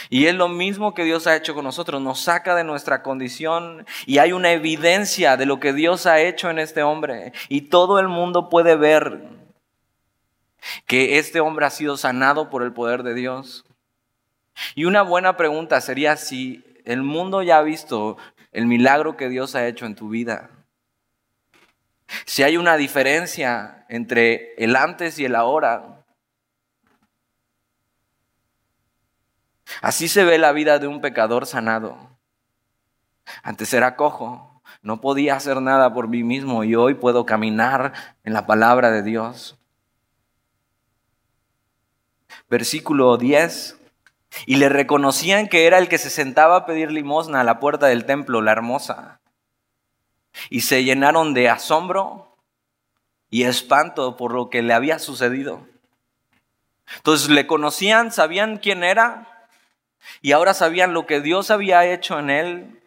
Y 0.09 0.27
es 0.27 0.35
lo 0.35 0.47
mismo 0.47 0.93
que 0.93 1.03
Dios 1.03 1.27
ha 1.27 1.35
hecho 1.35 1.53
con 1.53 1.65
nosotros, 1.65 2.01
nos 2.01 2.21
saca 2.21 2.55
de 2.55 2.63
nuestra 2.63 3.03
condición 3.03 3.85
y 4.05 4.19
hay 4.19 4.31
una 4.31 4.51
evidencia 4.51 5.35
de 5.35 5.45
lo 5.45 5.59
que 5.59 5.73
Dios 5.73 6.05
ha 6.05 6.21
hecho 6.21 6.49
en 6.49 6.59
este 6.59 6.83
hombre. 6.83 7.33
Y 7.49 7.61
todo 7.61 7.99
el 7.99 8.07
mundo 8.07 8.49
puede 8.49 8.75
ver 8.75 9.21
que 10.85 11.19
este 11.19 11.39
hombre 11.39 11.65
ha 11.65 11.69
sido 11.69 11.97
sanado 11.97 12.49
por 12.49 12.63
el 12.63 12.73
poder 12.73 13.03
de 13.03 13.13
Dios. 13.13 13.65
Y 14.75 14.85
una 14.85 15.01
buena 15.01 15.37
pregunta 15.37 15.81
sería 15.81 16.17
si 16.17 16.63
el 16.85 17.03
mundo 17.03 17.43
ya 17.43 17.59
ha 17.59 17.63
visto 17.63 18.17
el 18.51 18.65
milagro 18.65 19.15
que 19.15 19.29
Dios 19.29 19.55
ha 19.55 19.67
hecho 19.67 19.85
en 19.85 19.95
tu 19.95 20.09
vida. 20.09 20.49
Si 22.25 22.43
hay 22.43 22.57
una 22.57 22.77
diferencia 22.77 23.85
entre 23.89 24.53
el 24.55 24.75
antes 24.75 25.19
y 25.19 25.25
el 25.25 25.35
ahora. 25.35 26.05
Así 29.81 30.07
se 30.07 30.23
ve 30.23 30.37
la 30.37 30.51
vida 30.51 30.79
de 30.79 30.87
un 30.87 31.01
pecador 31.01 31.45
sanado. 31.45 32.17
Antes 33.43 33.73
era 33.73 33.95
cojo, 33.95 34.61
no 34.81 35.01
podía 35.01 35.35
hacer 35.35 35.61
nada 35.61 35.93
por 35.93 36.07
mí 36.07 36.23
mismo 36.23 36.63
y 36.63 36.75
hoy 36.75 36.95
puedo 36.95 37.25
caminar 37.25 37.93
en 38.23 38.33
la 38.33 38.45
palabra 38.45 38.91
de 38.91 39.03
Dios. 39.03 39.59
Versículo 42.49 43.17
10. 43.17 43.77
Y 44.45 44.55
le 44.55 44.69
reconocían 44.69 45.47
que 45.47 45.65
era 45.65 45.77
el 45.77 45.89
que 45.89 45.97
se 45.97 46.09
sentaba 46.09 46.57
a 46.57 46.65
pedir 46.65 46.91
limosna 46.91 47.41
a 47.41 47.43
la 47.43 47.59
puerta 47.59 47.87
del 47.87 48.05
templo, 48.05 48.41
la 48.41 48.51
hermosa. 48.51 49.18
Y 50.49 50.61
se 50.61 50.83
llenaron 50.83 51.33
de 51.33 51.49
asombro 51.49 52.35
y 53.29 53.43
espanto 53.43 54.17
por 54.17 54.33
lo 54.33 54.49
que 54.49 54.61
le 54.61 54.73
había 54.73 54.99
sucedido. 54.99 55.65
Entonces 56.97 57.29
le 57.29 57.47
conocían, 57.47 58.11
sabían 58.11 58.57
quién 58.57 58.83
era 58.83 59.47
y 60.21 60.31
ahora 60.31 60.53
sabían 60.53 60.93
lo 60.93 61.05
que 61.05 61.21
Dios 61.21 61.51
había 61.51 61.85
hecho 61.85 62.19
en 62.19 62.29
él. 62.29 62.81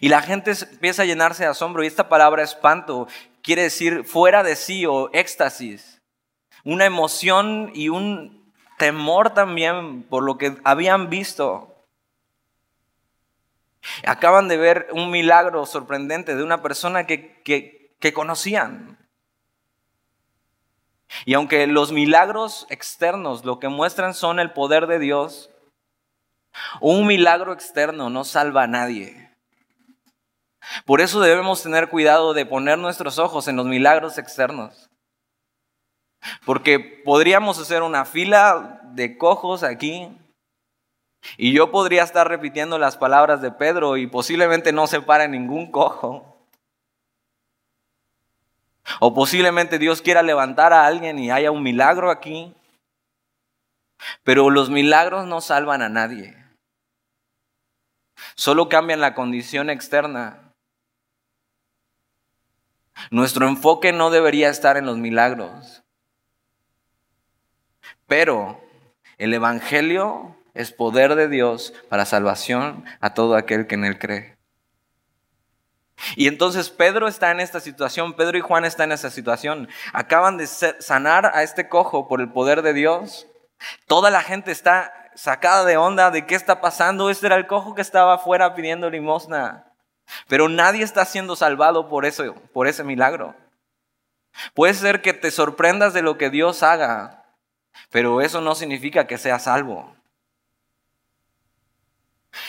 Y 0.00 0.08
la 0.08 0.22
gente 0.22 0.52
empieza 0.70 1.02
a 1.02 1.06
llenarse 1.06 1.44
de 1.44 1.50
asombro 1.50 1.84
y 1.84 1.86
esta 1.86 2.08
palabra 2.08 2.42
espanto 2.42 3.08
quiere 3.42 3.62
decir 3.62 4.04
fuera 4.04 4.42
de 4.42 4.56
sí 4.56 4.86
o 4.86 5.10
éxtasis. 5.12 6.00
Una 6.64 6.86
emoción 6.86 7.70
y 7.74 7.90
un 7.90 8.52
temor 8.78 9.34
también 9.34 10.02
por 10.02 10.22
lo 10.22 10.38
que 10.38 10.56
habían 10.64 11.10
visto. 11.10 11.73
Acaban 14.06 14.48
de 14.48 14.56
ver 14.56 14.88
un 14.92 15.10
milagro 15.10 15.66
sorprendente 15.66 16.36
de 16.36 16.42
una 16.42 16.62
persona 16.62 17.06
que, 17.06 17.42
que, 17.42 18.12
conocían. 18.12 18.98
Y 21.24 21.34
aunque 21.34 21.66
los 21.66 21.92
milagros 21.92 22.66
externos 22.70 23.44
lo 23.44 23.58
que 23.58 23.68
muestran 23.68 24.14
son 24.14 24.40
el 24.40 24.52
poder 24.52 24.86
de 24.86 24.98
Dios, 24.98 25.50
un 26.80 27.06
milagro 27.06 27.52
externo 27.52 28.10
no 28.10 28.24
salva 28.24 28.64
a 28.64 28.66
nadie. 28.66 29.30
Por 30.86 31.00
eso 31.00 31.20
debemos 31.20 31.62
tener 31.62 31.88
cuidado 31.88 32.34
de 32.34 32.46
poner 32.46 32.78
nuestros 32.78 33.18
ojos 33.18 33.48
en 33.48 33.56
los 33.56 33.66
milagros 33.66 34.18
externos. 34.18 34.90
Porque 36.44 36.78
podríamos 36.78 37.58
hacer 37.58 37.82
una 37.82 38.04
fila 38.04 38.80
de 38.92 39.18
cojos 39.18 39.62
aquí 39.62 40.08
y 41.36 41.52
yo 41.52 41.70
podría 41.70 42.02
estar 42.02 42.28
repitiendo 42.28 42.78
las 42.78 42.96
palabras 42.96 43.40
de 43.40 43.50
Pedro 43.50 43.96
y 43.96 44.06
posiblemente 44.06 44.72
no 44.72 44.86
se 44.86 45.00
pare 45.00 45.28
ningún 45.28 45.70
cojo. 45.70 46.34
O 49.00 49.14
posiblemente 49.14 49.78
Dios 49.78 50.02
quiera 50.02 50.22
levantar 50.22 50.72
a 50.72 50.86
alguien 50.86 51.18
y 51.18 51.30
haya 51.30 51.50
un 51.50 51.62
milagro 51.62 52.10
aquí. 52.10 52.54
Pero 54.22 54.50
los 54.50 54.70
milagros 54.70 55.26
no 55.26 55.40
salvan 55.40 55.82
a 55.82 55.88
nadie. 55.88 56.36
Solo 58.34 58.68
cambian 58.68 59.00
la 59.00 59.14
condición 59.14 59.70
externa. 59.70 60.52
Nuestro 63.10 63.48
enfoque 63.48 63.92
no 63.92 64.10
debería 64.10 64.50
estar 64.50 64.76
en 64.76 64.86
los 64.86 64.98
milagros. 64.98 65.82
Pero 68.06 68.60
el 69.18 69.32
Evangelio 69.34 70.36
es 70.54 70.72
poder 70.72 71.14
de 71.16 71.28
Dios 71.28 71.74
para 71.88 72.06
salvación 72.06 72.84
a 73.00 73.14
todo 73.14 73.36
aquel 73.36 73.66
que 73.66 73.74
en 73.74 73.84
él 73.84 73.98
cree. 73.98 74.34
Y 76.16 76.26
entonces 76.26 76.70
Pedro 76.70 77.08
está 77.08 77.30
en 77.30 77.40
esta 77.40 77.60
situación, 77.60 78.14
Pedro 78.14 78.38
y 78.38 78.40
Juan 78.40 78.64
están 78.64 78.90
en 78.90 78.94
esta 78.94 79.10
situación. 79.10 79.68
Acaban 79.92 80.36
de 80.36 80.46
sanar 80.46 81.30
a 81.34 81.42
este 81.42 81.68
cojo 81.68 82.08
por 82.08 82.20
el 82.20 82.32
poder 82.32 82.62
de 82.62 82.72
Dios. 82.72 83.26
Toda 83.86 84.10
la 84.10 84.22
gente 84.22 84.50
está 84.50 84.92
sacada 85.14 85.64
de 85.64 85.76
onda 85.76 86.10
de 86.10 86.26
qué 86.26 86.34
está 86.34 86.60
pasando. 86.60 87.10
Este 87.10 87.26
era 87.26 87.36
el 87.36 87.46
cojo 87.46 87.74
que 87.74 87.82
estaba 87.82 88.14
afuera 88.14 88.54
pidiendo 88.54 88.90
limosna. 88.90 89.72
Pero 90.28 90.48
nadie 90.48 90.84
está 90.84 91.04
siendo 91.04 91.36
salvado 91.36 91.88
por 91.88 92.04
eso, 92.04 92.34
por 92.52 92.66
ese 92.66 92.84
milagro. 92.84 93.34
Puede 94.52 94.74
ser 94.74 95.00
que 95.00 95.12
te 95.12 95.30
sorprendas 95.30 95.94
de 95.94 96.02
lo 96.02 96.18
que 96.18 96.28
Dios 96.28 96.62
haga, 96.62 97.24
pero 97.90 98.20
eso 98.20 98.40
no 98.40 98.54
significa 98.54 99.06
que 99.06 99.16
sea 99.16 99.38
salvo. 99.38 99.94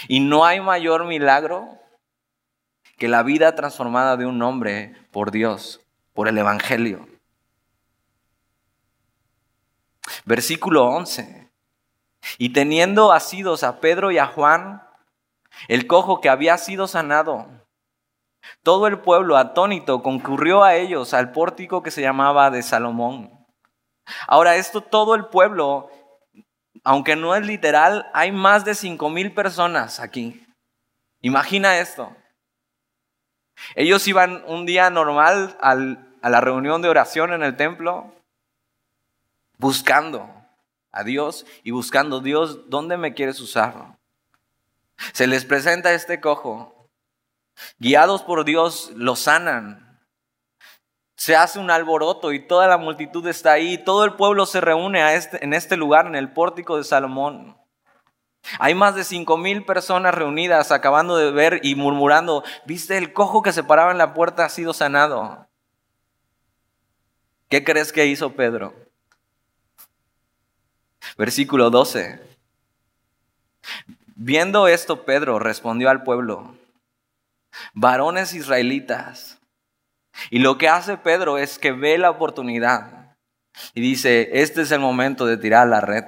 Y 0.07 0.19
no 0.19 0.45
hay 0.45 0.59
mayor 0.61 1.05
milagro 1.05 1.79
que 2.97 3.07
la 3.07 3.23
vida 3.23 3.55
transformada 3.55 4.17
de 4.17 4.25
un 4.25 4.41
hombre 4.41 4.95
por 5.11 5.31
Dios, 5.31 5.81
por 6.13 6.27
el 6.27 6.37
Evangelio. 6.37 7.07
Versículo 10.25 10.85
11. 10.85 11.49
Y 12.37 12.49
teniendo 12.49 13.11
asidos 13.11 13.63
a 13.63 13.79
Pedro 13.79 14.11
y 14.11 14.17
a 14.17 14.27
Juan, 14.27 14.83
el 15.67 15.87
cojo 15.87 16.21
que 16.21 16.29
había 16.29 16.57
sido 16.57 16.87
sanado, 16.87 17.47
todo 18.63 18.87
el 18.87 18.99
pueblo 18.99 19.37
atónito 19.37 20.01
concurrió 20.01 20.63
a 20.63 20.75
ellos 20.75 21.13
al 21.13 21.31
pórtico 21.31 21.83
que 21.83 21.91
se 21.91 22.01
llamaba 22.01 22.51
de 22.51 22.63
Salomón. 22.63 23.31
Ahora, 24.27 24.55
esto 24.55 24.81
todo 24.81 25.15
el 25.15 25.25
pueblo, 25.25 25.89
aunque 26.83 27.15
no 27.15 27.35
es 27.35 27.45
literal, 27.45 28.09
hay 28.13 28.31
más 28.31 28.65
de 28.65 28.75
cinco 28.75 29.09
mil 29.09 29.33
personas 29.33 29.99
aquí. 29.99 30.45
Imagina 31.21 31.79
esto. 31.79 32.15
Ellos 33.75 34.07
iban 34.07 34.43
un 34.47 34.65
día 34.65 34.89
normal 34.89 35.57
a 35.61 36.29
la 36.29 36.41
reunión 36.41 36.81
de 36.81 36.89
oración 36.89 37.33
en 37.33 37.41
el 37.43 37.55
templo, 37.55 38.13
buscando 39.57 40.29
a 40.91 41.03
Dios 41.03 41.45
y 41.63 41.71
buscando, 41.71 42.19
Dios, 42.19 42.69
¿dónde 42.69 42.97
me 42.97 43.13
quieres 43.13 43.39
usar? 43.39 43.97
Se 45.13 45.27
les 45.27 45.45
presenta 45.45 45.93
este 45.93 46.19
cojo. 46.21 46.89
Guiados 47.79 48.21
por 48.23 48.45
Dios, 48.45 48.91
lo 48.95 49.15
sanan 49.15 49.84
se 51.15 51.35
hace 51.35 51.59
un 51.59 51.71
alboroto 51.71 52.33
y 52.33 52.39
toda 52.39 52.67
la 52.67 52.77
multitud 52.77 53.25
está 53.27 53.53
ahí, 53.53 53.77
todo 53.77 54.03
el 54.03 54.13
pueblo 54.13 54.45
se 54.45 54.61
reúne 54.61 55.15
este, 55.15 55.43
en 55.43 55.53
este 55.53 55.77
lugar, 55.77 56.07
en 56.07 56.15
el 56.15 56.31
pórtico 56.31 56.77
de 56.77 56.83
Salomón. 56.83 57.57
Hay 58.59 58.75
más 58.75 58.95
de 58.95 59.03
cinco 59.03 59.37
mil 59.37 59.65
personas 59.65 60.13
reunidas 60.13 60.71
acabando 60.71 61.17
de 61.17 61.31
ver 61.31 61.61
y 61.63 61.75
murmurando, 61.75 62.43
¿viste 62.65 62.97
el 62.97 63.13
cojo 63.13 63.41
que 63.41 63.53
se 63.53 63.63
paraba 63.63 63.91
en 63.91 63.97
la 63.97 64.13
puerta 64.13 64.45
ha 64.45 64.49
sido 64.49 64.73
sanado? 64.73 65.47
¿Qué 67.49 67.63
crees 67.63 67.91
que 67.91 68.05
hizo 68.05 68.33
Pedro? 68.33 68.73
Versículo 71.17 71.69
12. 71.69 72.21
Viendo 74.15 74.67
esto, 74.67 75.05
Pedro 75.05 75.39
respondió 75.39 75.89
al 75.89 76.03
pueblo, 76.03 76.55
varones 77.73 78.33
israelitas. 78.33 79.39
Y 80.29 80.39
lo 80.39 80.57
que 80.57 80.69
hace 80.69 80.97
Pedro 80.97 81.37
es 81.37 81.59
que 81.59 81.71
ve 81.71 81.97
la 81.97 82.09
oportunidad 82.09 83.15
y 83.73 83.81
dice, 83.81 84.29
este 84.33 84.61
es 84.61 84.71
el 84.71 84.79
momento 84.79 85.25
de 85.25 85.37
tirar 85.37 85.67
la 85.67 85.81
red. 85.81 86.05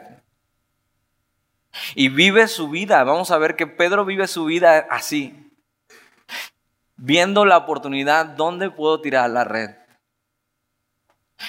Y 1.96 2.10
vive 2.10 2.48
su 2.48 2.70
vida. 2.70 3.04
Vamos 3.04 3.32
a 3.32 3.38
ver 3.38 3.56
que 3.56 3.67
Pedro 3.67 4.06
vive 4.06 4.28
su 4.28 4.46
vida 4.46 4.88
así. 4.89 5.52
Viendo 6.96 7.46
la 7.46 7.58
oportunidad, 7.58 8.26
¿dónde 8.26 8.72
puedo 8.72 9.02
tirar 9.02 9.30
la 9.30 9.43
red? 9.43 9.76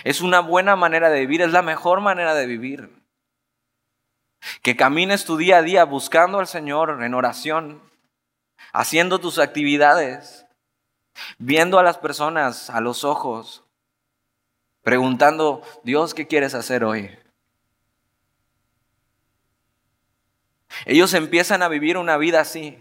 Es 0.05 0.21
una 0.21 0.41
buena 0.41 0.77
manera 0.77 1.09
de 1.09 1.21
vivir, 1.21 1.41
es 1.41 1.53
la 1.53 1.63
mejor 1.63 2.01
manera 2.01 2.35
de 2.35 2.47
vivir. 2.47 3.03
Que 4.63 4.77
camines 4.77 5.25
tu 5.25 5.37
día 5.37 5.59
a 5.59 5.63
día 5.63 5.85
buscando 5.85 6.39
al 6.39 6.47
Señor 6.47 7.03
en 7.03 7.15
oración, 7.15 7.83
haciendo 8.73 9.19
tus 9.19 9.39
actividades, 9.39 10.47
viendo 11.39 11.79
a 11.79 11.83
las 11.83 11.99
personas 11.99 12.71
a 12.71 12.81
los 12.81 13.05
ojos, 13.05 13.65
preguntando, 14.83 15.63
Dios, 15.83 16.15
¿qué 16.15 16.27
quieres 16.27 16.55
hacer 16.55 16.85
hoy? 16.85 17.17
Ellos 20.87 21.15
empiezan 21.15 21.63
a 21.63 21.69
vivir 21.69 21.97
una 21.97 22.17
vida 22.17 22.41
así, 22.41 22.79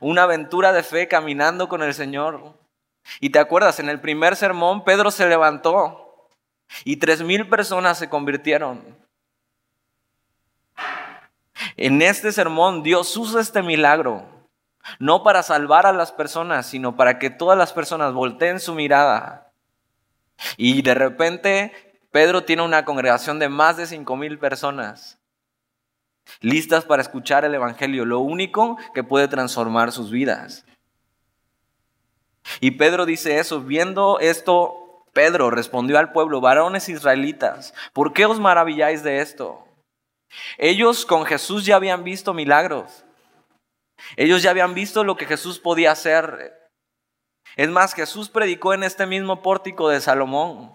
una 0.00 0.24
aventura 0.24 0.72
de 0.72 0.82
fe 0.82 1.08
caminando 1.08 1.68
con 1.68 1.82
el 1.82 1.94
Señor. 1.94 2.54
Y 3.20 3.30
te 3.30 3.38
acuerdas, 3.38 3.78
en 3.78 3.88
el 3.88 4.00
primer 4.00 4.36
sermón 4.36 4.84
Pedro 4.84 5.10
se 5.10 5.28
levantó 5.28 6.28
y 6.84 6.96
tres 6.96 7.22
mil 7.22 7.48
personas 7.48 7.98
se 7.98 8.08
convirtieron. 8.08 8.82
En 11.76 12.02
este 12.02 12.32
sermón 12.32 12.82
Dios 12.82 13.16
usa 13.16 13.40
este 13.40 13.62
milagro, 13.62 14.24
no 14.98 15.22
para 15.22 15.42
salvar 15.42 15.86
a 15.86 15.92
las 15.92 16.12
personas, 16.12 16.66
sino 16.66 16.96
para 16.96 17.18
que 17.18 17.30
todas 17.30 17.58
las 17.58 17.72
personas 17.72 18.12
volteen 18.12 18.60
su 18.60 18.74
mirada. 18.74 19.52
Y 20.56 20.82
de 20.82 20.94
repente 20.94 21.72
Pedro 22.10 22.44
tiene 22.44 22.62
una 22.62 22.84
congregación 22.84 23.38
de 23.38 23.48
más 23.48 23.76
de 23.76 23.86
cinco 23.86 24.16
mil 24.16 24.38
personas 24.38 25.18
listas 26.40 26.84
para 26.84 27.02
escuchar 27.02 27.44
el 27.44 27.54
Evangelio, 27.54 28.04
lo 28.04 28.20
único 28.20 28.76
que 28.94 29.04
puede 29.04 29.28
transformar 29.28 29.92
sus 29.92 30.10
vidas. 30.10 30.64
Y 32.60 32.72
Pedro 32.72 33.06
dice 33.06 33.38
eso, 33.38 33.60
viendo 33.60 34.18
esto, 34.20 35.04
Pedro 35.12 35.50
respondió 35.50 35.98
al 35.98 36.12
pueblo, 36.12 36.40
varones 36.40 36.88
israelitas, 36.88 37.74
¿por 37.92 38.12
qué 38.12 38.26
os 38.26 38.38
maravilláis 38.38 39.02
de 39.02 39.20
esto? 39.20 39.64
Ellos 40.58 41.06
con 41.06 41.24
Jesús 41.24 41.64
ya 41.64 41.76
habían 41.76 42.04
visto 42.04 42.34
milagros. 42.34 43.05
Ellos 44.16 44.42
ya 44.42 44.50
habían 44.50 44.74
visto 44.74 45.04
lo 45.04 45.16
que 45.16 45.26
Jesús 45.26 45.58
podía 45.58 45.92
hacer. 45.92 46.70
Es 47.56 47.68
más, 47.68 47.94
Jesús 47.94 48.28
predicó 48.28 48.74
en 48.74 48.82
este 48.84 49.06
mismo 49.06 49.42
pórtico 49.42 49.88
de 49.88 50.00
Salomón. 50.00 50.72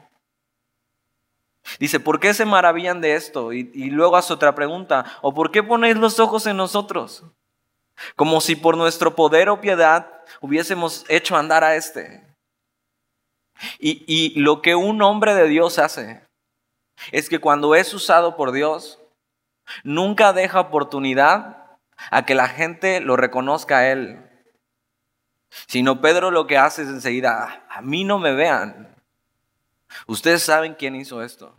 Dice, 1.80 2.00
¿por 2.00 2.20
qué 2.20 2.34
se 2.34 2.46
maravillan 2.46 3.02
de 3.02 3.14
esto? 3.14 3.54
Y, 3.54 3.92
luego 3.92 4.18
hace 4.18 4.34
otra 4.34 4.56
pregunta, 4.56 5.06
¿o 5.22 5.34
por 5.34 5.52
qué 5.52 5.62
ponéis 5.62 5.96
los 5.96 6.20
ojos 6.20 6.46
en 6.48 6.58
nosotros? 6.58 7.24
Como 8.16 8.42
si 8.42 8.56
por 8.56 8.78
nuestro 8.78 9.16
poder 9.16 9.50
o 9.50 9.62
piedad 9.62 10.24
hubiésemos 10.40 11.06
hecho 11.08 11.38
andar 11.38 11.64
a 11.64 11.76
este. 11.76 12.26
Y, 13.78 14.04
y 14.08 14.40
lo 14.40 14.64
que 14.64 14.74
un 14.74 15.04
hombre 15.04 15.36
de 15.36 15.48
Dios 15.48 15.78
hace 15.78 16.24
es 17.12 17.30
que 17.30 17.40
cuando 17.40 17.76
es 17.76 17.94
usado 17.94 18.36
por 18.36 18.52
Dios, 18.52 19.00
nunca 19.84 20.34
deja 20.34 20.60
oportunidad 20.60 21.61
a 22.10 22.26
que 22.26 22.36
la 22.36 22.48
gente 22.48 23.00
lo 23.02 23.16
reconozca 23.16 23.80
a 23.80 23.92
él. 23.92 24.28
Sino 25.68 26.02
Pedro 26.02 26.32
lo 26.32 26.48
que 26.48 26.58
hace 26.58 26.84
es 26.84 26.88
enseguida, 26.88 27.66
a 27.70 27.82
mí 27.82 28.04
no 28.04 28.20
me 28.20 28.34
vean, 28.34 28.92
Ustedes 30.08 30.44
saben 30.44 30.76
quién 30.76 30.96
hizo 30.96 31.22
esto. 31.22 31.56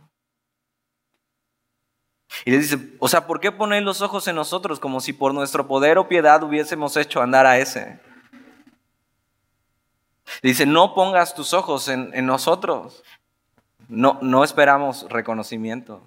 Y 2.45 2.51
le 2.51 2.57
dice, 2.57 2.95
o 2.99 3.07
sea, 3.07 3.27
¿por 3.27 3.39
qué 3.39 3.51
ponéis 3.51 3.83
los 3.83 4.01
ojos 4.01 4.27
en 4.27 4.35
nosotros 4.35 4.79
como 4.79 5.01
si 5.01 5.13
por 5.13 5.33
nuestro 5.33 5.67
poder 5.67 5.97
o 5.97 6.07
piedad 6.07 6.41
hubiésemos 6.41 6.97
hecho 6.97 7.21
andar 7.21 7.45
a 7.45 7.59
ese? 7.59 7.99
Dice, 10.41 10.65
no 10.65 10.95
pongas 10.95 11.35
tus 11.35 11.53
ojos 11.53 11.87
en, 11.89 12.09
en 12.13 12.25
nosotros. 12.25 13.03
No, 13.87 14.17
no 14.21 14.43
esperamos 14.43 15.05
reconocimiento. 15.09 16.01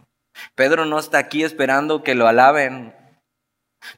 Pedro 0.54 0.84
no 0.84 0.98
está 0.98 1.18
aquí 1.18 1.44
esperando 1.44 2.02
que 2.02 2.16
lo 2.16 2.26
alaben. 2.26 2.95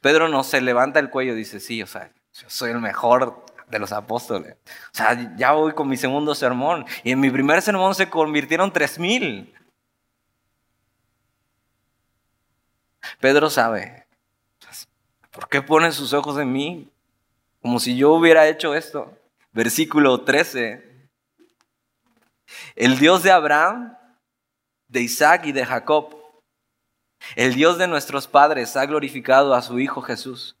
Pedro 0.01 0.27
no 0.29 0.43
se 0.43 0.61
levanta 0.61 0.99
el 0.99 1.09
cuello 1.09 1.33
y 1.33 1.37
dice, 1.37 1.59
sí, 1.59 1.81
o 1.81 1.87
sea, 1.87 2.11
yo 2.33 2.49
soy 2.49 2.71
el 2.71 2.79
mejor 2.79 3.45
de 3.69 3.79
los 3.79 3.91
apóstoles. 3.91 4.55
O 4.91 4.93
sea, 4.95 5.35
ya 5.37 5.51
voy 5.51 5.73
con 5.73 5.87
mi 5.87 5.97
segundo 5.97 6.33
sermón. 6.35 6.85
Y 7.03 7.11
en 7.11 7.19
mi 7.19 7.29
primer 7.29 7.61
sermón 7.61 7.95
se 7.95 8.09
convirtieron 8.09 8.71
tres 8.71 8.99
mil. 8.99 9.53
Pedro 13.19 13.49
sabe. 13.49 14.05
¿Por 15.31 15.47
qué 15.47 15.61
pone 15.61 15.91
sus 15.91 16.13
ojos 16.13 16.37
en 16.39 16.51
mí? 16.51 16.89
Como 17.61 17.79
si 17.79 17.95
yo 17.95 18.11
hubiera 18.11 18.47
hecho 18.47 18.73
esto. 18.73 19.17
Versículo 19.51 20.21
13. 20.21 21.09
El 22.75 22.97
Dios 22.97 23.23
de 23.23 23.31
Abraham, 23.31 23.95
de 24.87 25.01
Isaac 25.01 25.45
y 25.45 25.51
de 25.51 25.65
Jacob, 25.65 26.18
el 27.35 27.53
Dios 27.55 27.77
de 27.77 27.87
nuestros 27.87 28.27
padres 28.27 28.75
ha 28.77 28.85
glorificado 28.85 29.53
a 29.53 29.61
su 29.61 29.79
Hijo 29.79 30.01
Jesús. 30.01 30.55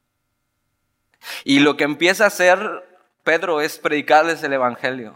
Y 1.43 1.59
lo 1.59 1.77
que 1.77 1.83
empieza 1.83 2.25
a 2.25 2.27
hacer 2.27 2.85
Pedro 3.23 3.61
es 3.61 3.77
predicarles 3.77 4.43
el 4.43 4.53
Evangelio. 4.53 5.15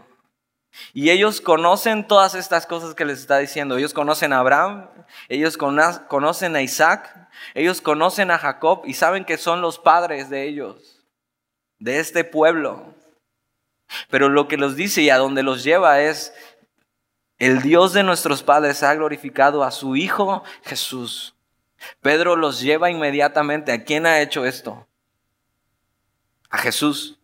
Y 0.92 1.10
ellos 1.10 1.40
conocen 1.40 2.06
todas 2.06 2.34
estas 2.34 2.66
cosas 2.66 2.94
que 2.94 3.04
les 3.04 3.20
está 3.20 3.38
diciendo. 3.38 3.76
Ellos 3.76 3.94
conocen 3.94 4.32
a 4.32 4.40
Abraham, 4.40 4.88
ellos 5.28 5.56
conocen 5.56 6.56
a 6.56 6.62
Isaac, 6.62 7.28
ellos 7.54 7.80
conocen 7.80 8.30
a 8.30 8.38
Jacob 8.38 8.82
y 8.84 8.94
saben 8.94 9.24
que 9.24 9.38
son 9.38 9.60
los 9.60 9.78
padres 9.78 10.30
de 10.30 10.44
ellos, 10.44 11.04
de 11.78 12.00
este 12.00 12.24
pueblo. 12.24 12.94
Pero 14.10 14.28
lo 14.28 14.48
que 14.48 14.56
los 14.56 14.76
dice 14.76 15.02
y 15.02 15.10
a 15.10 15.18
donde 15.18 15.42
los 15.42 15.62
lleva 15.62 16.00
es, 16.00 16.34
el 17.38 17.62
Dios 17.62 17.92
de 17.92 18.02
nuestros 18.02 18.42
padres 18.42 18.82
ha 18.82 18.94
glorificado 18.94 19.64
a 19.64 19.70
su 19.70 19.96
Hijo 19.96 20.42
Jesús. 20.62 21.33
Pedro 22.00 22.36
los 22.36 22.60
lleva 22.60 22.90
inmediatamente. 22.90 23.72
¿A 23.72 23.84
quién 23.84 24.06
ha 24.06 24.20
hecho 24.20 24.44
esto? 24.44 24.86
A 26.50 26.58
Jesús. 26.58 27.18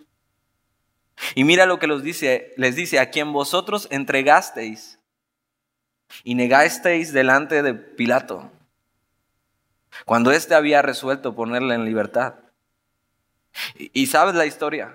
Y 1.35 1.45
mira 1.45 1.67
lo 1.67 1.79
que 1.79 1.87
les 1.87 2.03
dice, 2.03 2.55
les 2.57 2.77
dice, 2.77 2.99
a 2.99 3.11
quien 3.11 3.33
vosotros 3.33 3.89
entregasteis 3.91 4.99
y 6.25 6.35
negasteis 6.35 7.13
delante 7.13 7.63
de 7.63 7.75
Pilato, 7.75 8.51
cuando 10.07 10.33
éste 10.33 10.55
había 10.55 10.83
resuelto 10.83 11.35
ponerle 11.35 11.75
en 11.75 11.85
libertad. 11.85 12.35
Y, 13.77 14.03
y 14.03 14.07
sabes 14.07 14.35
la 14.35 14.47
historia. 14.47 14.95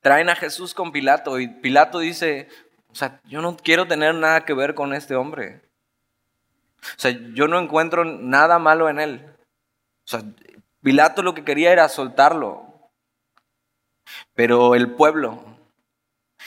Traen 0.00 0.28
a 0.28 0.36
Jesús 0.36 0.74
con 0.74 0.92
Pilato 0.92 1.38
y 1.38 1.48
Pilato 1.48 2.00
dice, 2.00 2.48
o 2.90 2.94
sea, 2.94 3.20
yo 3.24 3.40
no 3.40 3.56
quiero 3.56 3.86
tener 3.86 4.14
nada 4.14 4.44
que 4.44 4.54
ver 4.54 4.74
con 4.74 4.94
este 4.94 5.14
hombre. 5.14 5.62
O 6.82 6.98
sea, 6.98 7.12
yo 7.34 7.48
no 7.48 7.58
encuentro 7.58 8.04
nada 8.04 8.58
malo 8.58 8.88
en 8.88 9.00
él. 9.00 9.26
O 10.04 10.08
sea, 10.08 10.22
Pilato 10.82 11.22
lo 11.22 11.34
que 11.34 11.44
quería 11.44 11.72
era 11.72 11.88
soltarlo. 11.88 12.90
Pero 14.34 14.74
el 14.74 14.94
pueblo, 14.94 15.44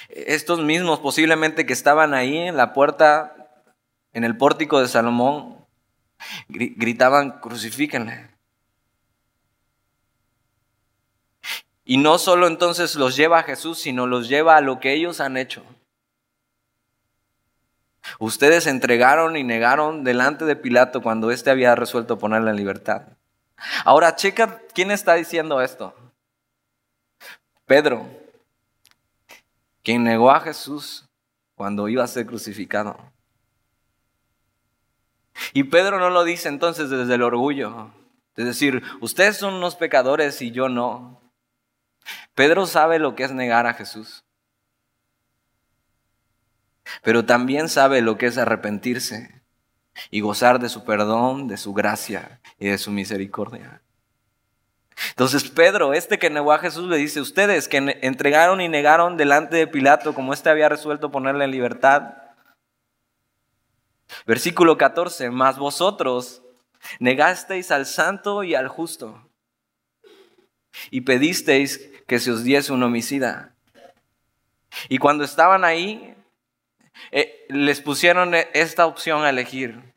estos 0.10 0.60
mismos 0.60 1.00
posiblemente 1.00 1.66
que 1.66 1.74
estaban 1.74 2.14
ahí 2.14 2.38
en 2.38 2.58
la 2.58 2.74
puerta, 2.74 3.64
en 4.12 4.24
el 4.24 4.38
pórtico 4.38 4.82
de 4.82 4.90
Salomón, 4.90 5.66
gritaban, 6.50 7.40
crucifíquenle. 7.40 8.30
Y 11.86 11.98
no 11.98 12.18
solo 12.18 12.48
entonces 12.48 12.96
los 12.96 13.16
lleva 13.16 13.40
a 13.40 13.44
Jesús, 13.44 13.80
sino 13.80 14.08
los 14.08 14.28
lleva 14.28 14.58
a 14.58 14.62
lo 14.62 14.80
que 14.80 14.94
ellos 14.94 15.22
han 15.22 15.38
hecho. 15.38 15.64
Ustedes 18.20 18.68
entregaron 18.68 19.38
y 19.38 19.44
negaron 19.44 20.04
delante 20.04 20.46
de 20.46 20.56
Pilato 20.56 21.02
cuando 21.02 21.32
éste 21.32 21.50
había 21.50 21.76
resuelto 21.76 22.18
ponerle 22.18 22.52
en 22.52 22.58
libertad. 22.58 23.04
Ahora, 23.84 24.16
checa 24.16 24.62
quién 24.74 24.92
está 24.92 25.16
diciendo 25.16 25.62
esto. 25.62 25.96
Pedro, 27.66 28.08
quien 29.84 30.04
negó 30.04 30.32
a 30.32 30.42
Jesús 30.42 31.08
cuando 31.56 31.88
iba 31.88 32.04
a 32.04 32.08
ser 32.08 32.26
crucificado. 32.26 32.98
Y 35.54 35.64
Pedro 35.64 36.00
no 36.00 36.10
lo 36.10 36.24
dice 36.24 36.50
entonces 36.50 36.90
desde 36.90 37.16
el 37.16 37.22
orgullo, 37.22 37.92
es 38.36 38.46
decir, 38.46 38.84
ustedes 39.00 39.38
son 39.38 39.54
unos 39.54 39.76
pecadores 39.76 40.42
y 40.42 40.52
yo 40.52 40.70
no. 40.70 41.22
Pedro 42.34 42.66
sabe 42.66 43.00
lo 43.00 43.16
que 43.16 43.24
es 43.24 43.32
negar 43.32 43.66
a 43.66 43.74
Jesús, 43.74 44.25
pero 47.02 47.26
también 47.26 47.70
sabe 47.70 48.02
lo 48.02 48.18
que 48.18 48.28
es 48.28 48.38
arrepentirse 48.38 49.42
y 50.12 50.22
gozar 50.22 50.60
de 50.60 50.70
su 50.70 50.84
perdón, 50.84 51.48
de 51.48 51.58
su 51.58 51.74
gracia 51.74 52.42
y 52.60 52.68
de 52.68 52.78
su 52.78 52.92
misericordia. 52.92 53.82
Entonces 55.10 55.50
Pedro, 55.50 55.94
este 55.94 56.20
que 56.20 56.30
negó 56.30 56.54
a 56.54 56.60
Jesús, 56.60 56.88
le 56.88 56.98
dice, 56.98 57.20
ustedes 57.22 57.68
que 57.68 57.78
entregaron 58.02 58.62
y 58.62 58.70
negaron 58.70 59.18
delante 59.18 59.58
de 59.58 59.68
Pilato, 59.68 60.14
como 60.14 60.34
éste 60.34 60.50
había 60.50 60.70
resuelto 60.70 61.12
ponerle 61.12 61.46
en 61.46 61.52
libertad. 61.52 62.14
Versículo 64.26 64.78
14, 64.78 65.32
mas 65.32 65.58
vosotros 65.58 66.44
negasteis 67.00 67.72
al 67.72 67.86
santo 67.86 68.44
y 68.44 68.56
al 68.56 68.68
justo 68.68 69.26
y 70.92 71.02
pedisteis 71.02 71.90
que 72.08 72.20
se 72.20 72.32
os 72.32 72.44
diese 72.44 72.74
un 72.74 72.84
homicida. 72.84 73.56
Y 74.90 74.98
cuando 74.98 75.24
estaban 75.24 75.64
ahí, 75.64 76.15
eh, 77.12 77.46
les 77.50 77.82
pusieron 77.82 78.34
esta 78.54 78.86
opción 78.86 79.24
a 79.24 79.30
elegir. 79.30 79.94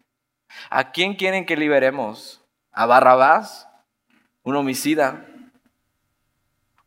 ¿A 0.71 0.91
quién 0.93 1.15
quieren 1.15 1.47
que 1.47 1.57
liberemos? 1.57 2.45
¿A 2.73 2.87
Barrabás, 2.87 3.69
un 4.43 4.57
homicida? 4.57 5.27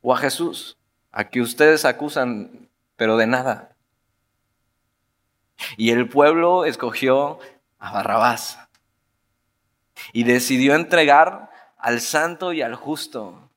¿O 0.01 0.13
a 0.13 0.17
Jesús, 0.17 0.77
a 1.11 1.29
que 1.29 1.41
ustedes 1.41 1.85
acusan, 1.85 2.69
pero 2.95 3.17
de 3.17 3.27
nada? 3.27 3.75
Y 5.77 5.91
el 5.91 6.07
pueblo 6.09 6.65
escogió 6.65 7.39
a 7.77 7.91
Barrabás 7.91 8.59
y 10.11 10.23
decidió 10.23 10.75
entregar 10.75 11.51
al 11.77 12.01
santo 12.01 12.53
y 12.53 12.61
al 12.61 12.75
justo 12.75 13.51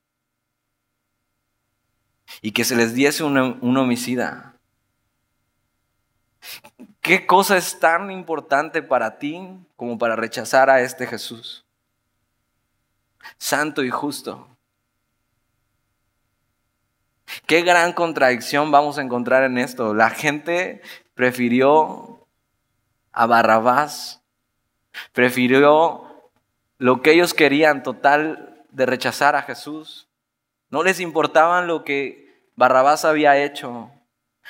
y 2.41 2.51
que 2.51 2.63
se 2.63 2.75
les 2.75 2.93
diese 2.93 3.23
un 3.23 3.77
homicida. 3.77 4.54
¿Qué 7.01 7.25
cosa 7.25 7.57
es 7.57 7.79
tan 7.79 8.11
importante 8.11 8.81
para 8.81 9.17
ti 9.17 9.47
como 9.75 9.97
para 9.97 10.15
rechazar 10.15 10.69
a 10.69 10.81
este 10.81 11.07
Jesús? 11.07 11.65
Santo 13.37 13.83
y 13.83 13.89
justo. 13.89 14.47
Qué 17.47 17.61
gran 17.61 17.93
contradicción 17.93 18.71
vamos 18.71 18.97
a 18.97 19.01
encontrar 19.01 19.43
en 19.43 19.57
esto. 19.57 19.93
La 19.93 20.09
gente 20.09 20.81
prefirió 21.13 22.27
a 23.11 23.25
Barrabás, 23.25 24.21
prefirió 25.13 26.31
lo 26.77 27.01
que 27.01 27.11
ellos 27.11 27.33
querían 27.33 27.83
total 27.83 28.63
de 28.71 28.85
rechazar 28.85 29.35
a 29.35 29.43
Jesús. 29.43 30.07
No 30.69 30.83
les 30.83 30.99
importaban 30.99 31.67
lo 31.67 31.83
que 31.83 32.43
Barrabás 32.55 33.05
había 33.05 33.37
hecho. 33.37 33.91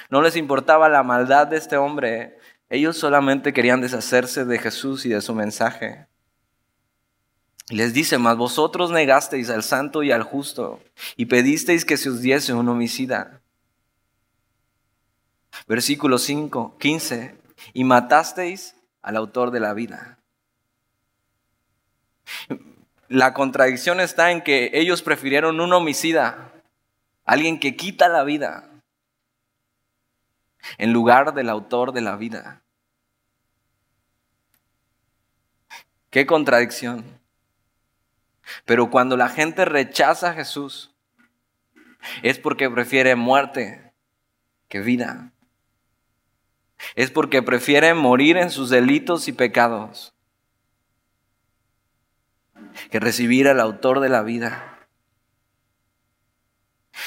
No 0.10 0.22
les 0.22 0.36
importaba 0.36 0.90
la 0.90 1.04
maldad 1.04 1.48
de 1.48 1.58
este 1.58 1.78
hombre. 1.78 2.38
Ellos 2.70 2.98
solamente 2.98 3.54
querían 3.54 3.82
deshacerse 3.82 4.46
de 4.46 4.60
Jesús 4.60 5.06
y 5.06 5.10
de 5.10 5.22
su 5.22 5.34
mensaje. 5.34 6.08
Y 7.70 7.76
les 7.76 7.94
dice, 7.94 8.18
mas 8.18 8.38
vosotros 8.38 8.92
negasteis 8.92 9.50
al 9.50 9.64
santo 9.64 10.04
y 10.04 10.12
al 10.12 10.24
justo 10.24 10.80
y 11.16 11.26
pedisteis 11.26 11.84
que 11.84 11.98
se 11.98 12.10
os 12.10 12.22
diese 12.22 12.54
un 12.54 12.70
homicida. 12.70 13.42
Versículo 15.68 16.20
5, 16.20 16.78
15, 16.78 17.36
y 17.74 17.84
matasteis 17.84 18.76
al 19.02 19.16
autor 19.16 19.52
de 19.52 19.60
la 19.60 19.74
vida. 19.74 20.20
La 23.08 23.34
contradicción 23.34 24.00
está 24.00 24.32
en 24.32 24.42
que 24.42 24.72
ellos 24.74 25.02
prefirieron 25.02 25.60
un 25.60 25.74
homicida, 25.74 26.52
alguien 27.24 27.60
que 27.60 27.76
quita 27.76 28.10
la 28.10 28.24
vida, 28.24 28.70
en 30.78 30.94
lugar 30.94 31.34
del 31.34 31.50
autor 31.50 31.92
de 31.92 32.02
la 32.02 32.16
vida. 32.16 32.62
Qué 36.10 36.26
contradicción. 36.26 37.20
Pero 38.66 38.90
cuando 38.90 39.18
la 39.18 39.30
gente 39.30 39.66
rechaza 39.66 40.30
a 40.30 40.34
Jesús, 40.34 40.96
es 42.22 42.40
porque 42.40 42.70
prefiere 42.70 43.16
muerte 43.16 43.94
que 44.68 44.82
vida. 44.82 45.32
Es 46.96 47.12
porque 47.12 47.42
prefiere 47.42 47.94
morir 47.94 48.38
en 48.38 48.52
sus 48.52 48.70
delitos 48.70 49.28
y 49.28 49.34
pecados 49.34 50.14
que 52.92 53.00
recibir 53.00 53.48
al 53.48 53.60
autor 53.60 54.00
de 54.00 54.10
la 54.10 54.22
vida. 54.22 54.75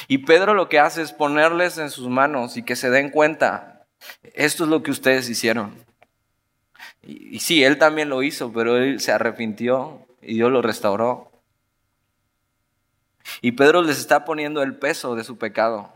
Y 0.07 0.19
Pedro 0.19 0.55
lo 0.55 0.69
que 0.69 0.79
hace 0.79 1.03
es 1.03 1.13
ponerles 1.13 1.79
en 1.79 1.91
sus 1.91 2.09
manos 2.09 2.57
y 2.57 2.63
que 2.63 2.77
se 2.77 2.91
den 2.91 3.11
cuenta, 3.11 3.87
esto 4.35 4.65
es 4.65 4.71
lo 4.71 4.83
que 4.83 4.91
ustedes 4.91 5.29
hicieron. 5.29 5.75
Y, 7.03 7.41
sí, 7.41 7.65
él 7.65 7.79
también 7.79 8.09
lo 8.09 8.23
hizo, 8.23 8.53
pero 8.53 8.77
él 8.77 9.01
se 9.01 9.13
arrepintió 9.13 10.07
y 10.21 10.35
Dios 10.35 10.53
lo 10.53 10.63
restauró. 10.63 11.31
Y 13.41 13.53
Pedro 13.53 13.83
les 13.83 13.99
está 13.99 14.25
poniendo 14.25 14.63
el 14.63 14.77
peso 14.77 15.15
de 15.15 15.25
su 15.25 15.39
pecado. 15.39 15.93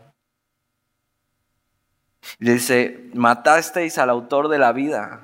Dice, 2.39 3.09
matasteis 3.13 3.97
al 3.97 4.09
autor 4.09 4.47
de 4.47 4.57
la 4.57 4.71
vida, 4.71 5.21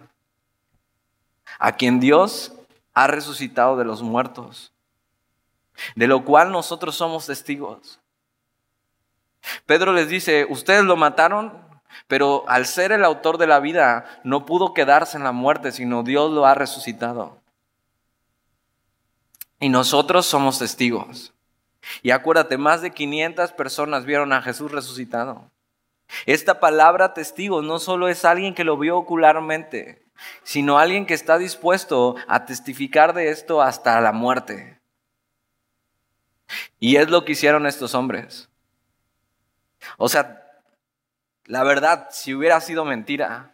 a 1.57 1.75
quien 1.75 1.99
Dios 1.99 2.53
ha 2.93 3.07
resucitado 3.07 3.77
de 3.77 3.85
los 3.85 4.01
muertos, 4.01 4.73
de 5.95 6.07
lo 6.07 6.25
cual 6.25 6.51
nosotros 6.51 6.95
somos 6.95 7.25
testigos. 7.27 7.98
Pedro 9.65 9.93
les 9.93 10.09
dice, 10.09 10.45
ustedes 10.49 10.83
lo 10.83 10.95
mataron, 10.95 11.53
pero 12.07 12.43
al 12.47 12.65
ser 12.65 12.91
el 12.91 13.03
autor 13.03 13.37
de 13.37 13.47
la 13.47 13.59
vida 13.59 14.21
no 14.23 14.45
pudo 14.45 14.73
quedarse 14.73 15.17
en 15.17 15.23
la 15.23 15.31
muerte, 15.31 15.71
sino 15.71 16.03
Dios 16.03 16.31
lo 16.31 16.45
ha 16.45 16.55
resucitado. 16.55 17.41
Y 19.59 19.69
nosotros 19.69 20.25
somos 20.25 20.59
testigos. 20.59 21.33
Y 22.01 22.11
acuérdate, 22.11 22.57
más 22.57 22.81
de 22.81 22.91
500 22.91 23.51
personas 23.53 24.05
vieron 24.05 24.33
a 24.33 24.41
Jesús 24.41 24.71
resucitado. 24.71 25.49
Esta 26.25 26.59
palabra 26.59 27.13
testigo 27.13 27.61
no 27.61 27.79
solo 27.79 28.07
es 28.07 28.25
alguien 28.25 28.55
que 28.55 28.63
lo 28.63 28.77
vio 28.77 28.97
ocularmente, 28.97 30.05
sino 30.43 30.79
alguien 30.79 31.05
que 31.05 31.13
está 31.13 31.37
dispuesto 31.37 32.15
a 32.27 32.45
testificar 32.45 33.13
de 33.13 33.29
esto 33.29 33.61
hasta 33.61 33.99
la 34.01 34.11
muerte. 34.11 34.79
Y 36.79 36.95
es 36.95 37.09
lo 37.09 37.25
que 37.25 37.33
hicieron 37.33 37.67
estos 37.67 37.93
hombres. 37.93 38.48
O 39.97 40.09
sea, 40.09 40.43
la 41.45 41.63
verdad, 41.63 42.09
si 42.11 42.33
hubiera 42.33 42.61
sido 42.61 42.85
mentira 42.85 43.53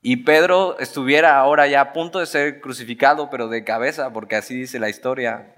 y 0.00 0.16
Pedro 0.16 0.78
estuviera 0.78 1.38
ahora 1.38 1.66
ya 1.66 1.80
a 1.80 1.92
punto 1.92 2.20
de 2.20 2.26
ser 2.26 2.60
crucificado, 2.60 3.30
pero 3.30 3.48
de 3.48 3.64
cabeza, 3.64 4.12
porque 4.12 4.36
así 4.36 4.54
dice 4.54 4.78
la 4.78 4.88
historia, 4.88 5.54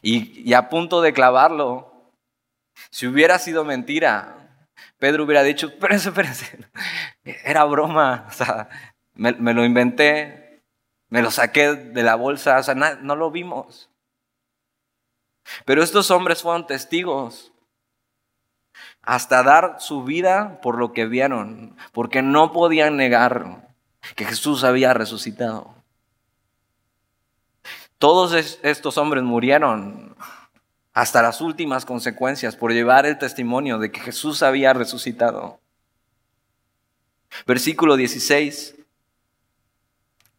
y, 0.00 0.52
a 0.54 0.68
punto 0.68 1.02
de 1.02 1.12
clavarlo, 1.12 2.10
si 2.90 3.06
hubiera 3.06 3.38
sido 3.38 3.64
mentira, 3.64 4.66
Pedro 4.98 5.24
hubiera 5.24 5.42
dicho, 5.42 5.68
espérense, 5.68 6.08
espérense, 6.08 6.58
era 7.24 7.64
broma, 7.64 8.26
o 8.30 8.32
sea, 8.32 8.68
me, 9.14 9.54
lo 9.54 9.64
inventé, 9.64 10.62
me 11.08 11.22
lo 11.22 11.30
saqué 11.30 11.74
de 11.74 12.02
la 12.02 12.14
bolsa, 12.14 12.58
o 12.58 12.62
sea, 12.62 12.74
no 12.74 13.16
lo 13.16 13.30
vimos. 13.30 13.91
Pero 15.64 15.82
estos 15.82 16.10
hombres 16.10 16.42
fueron 16.42 16.66
testigos 16.66 17.52
hasta 19.02 19.42
dar 19.42 19.76
su 19.80 20.04
vida 20.04 20.60
por 20.62 20.78
lo 20.78 20.92
que 20.92 21.06
vieron, 21.06 21.76
porque 21.92 22.22
no 22.22 22.52
podían 22.52 22.96
negar 22.96 23.68
que 24.16 24.24
Jesús 24.24 24.64
había 24.64 24.94
resucitado. 24.94 25.74
Todos 27.98 28.58
estos 28.62 28.98
hombres 28.98 29.22
murieron 29.22 30.16
hasta 30.92 31.22
las 31.22 31.40
últimas 31.40 31.84
consecuencias 31.84 32.56
por 32.56 32.72
llevar 32.72 33.06
el 33.06 33.18
testimonio 33.18 33.78
de 33.78 33.90
que 33.90 34.00
Jesús 34.00 34.42
había 34.42 34.72
resucitado. 34.72 35.60
Versículo 37.46 37.96
16. 37.96 38.74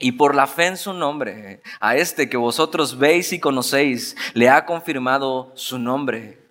Y 0.04 0.12
por 0.12 0.36
la 0.36 0.48
fe 0.48 0.66
en 0.66 0.76
su 0.76 0.92
nombre, 0.92 1.62
a 1.80 1.96
este 1.96 2.28
que 2.28 2.36
vosotros 2.36 2.98
veis 2.98 3.32
y 3.32 3.40
conocéis, 3.40 4.18
le 4.34 4.50
ha 4.50 4.66
confirmado 4.66 5.54
su 5.56 5.80
nombre. 5.80 6.46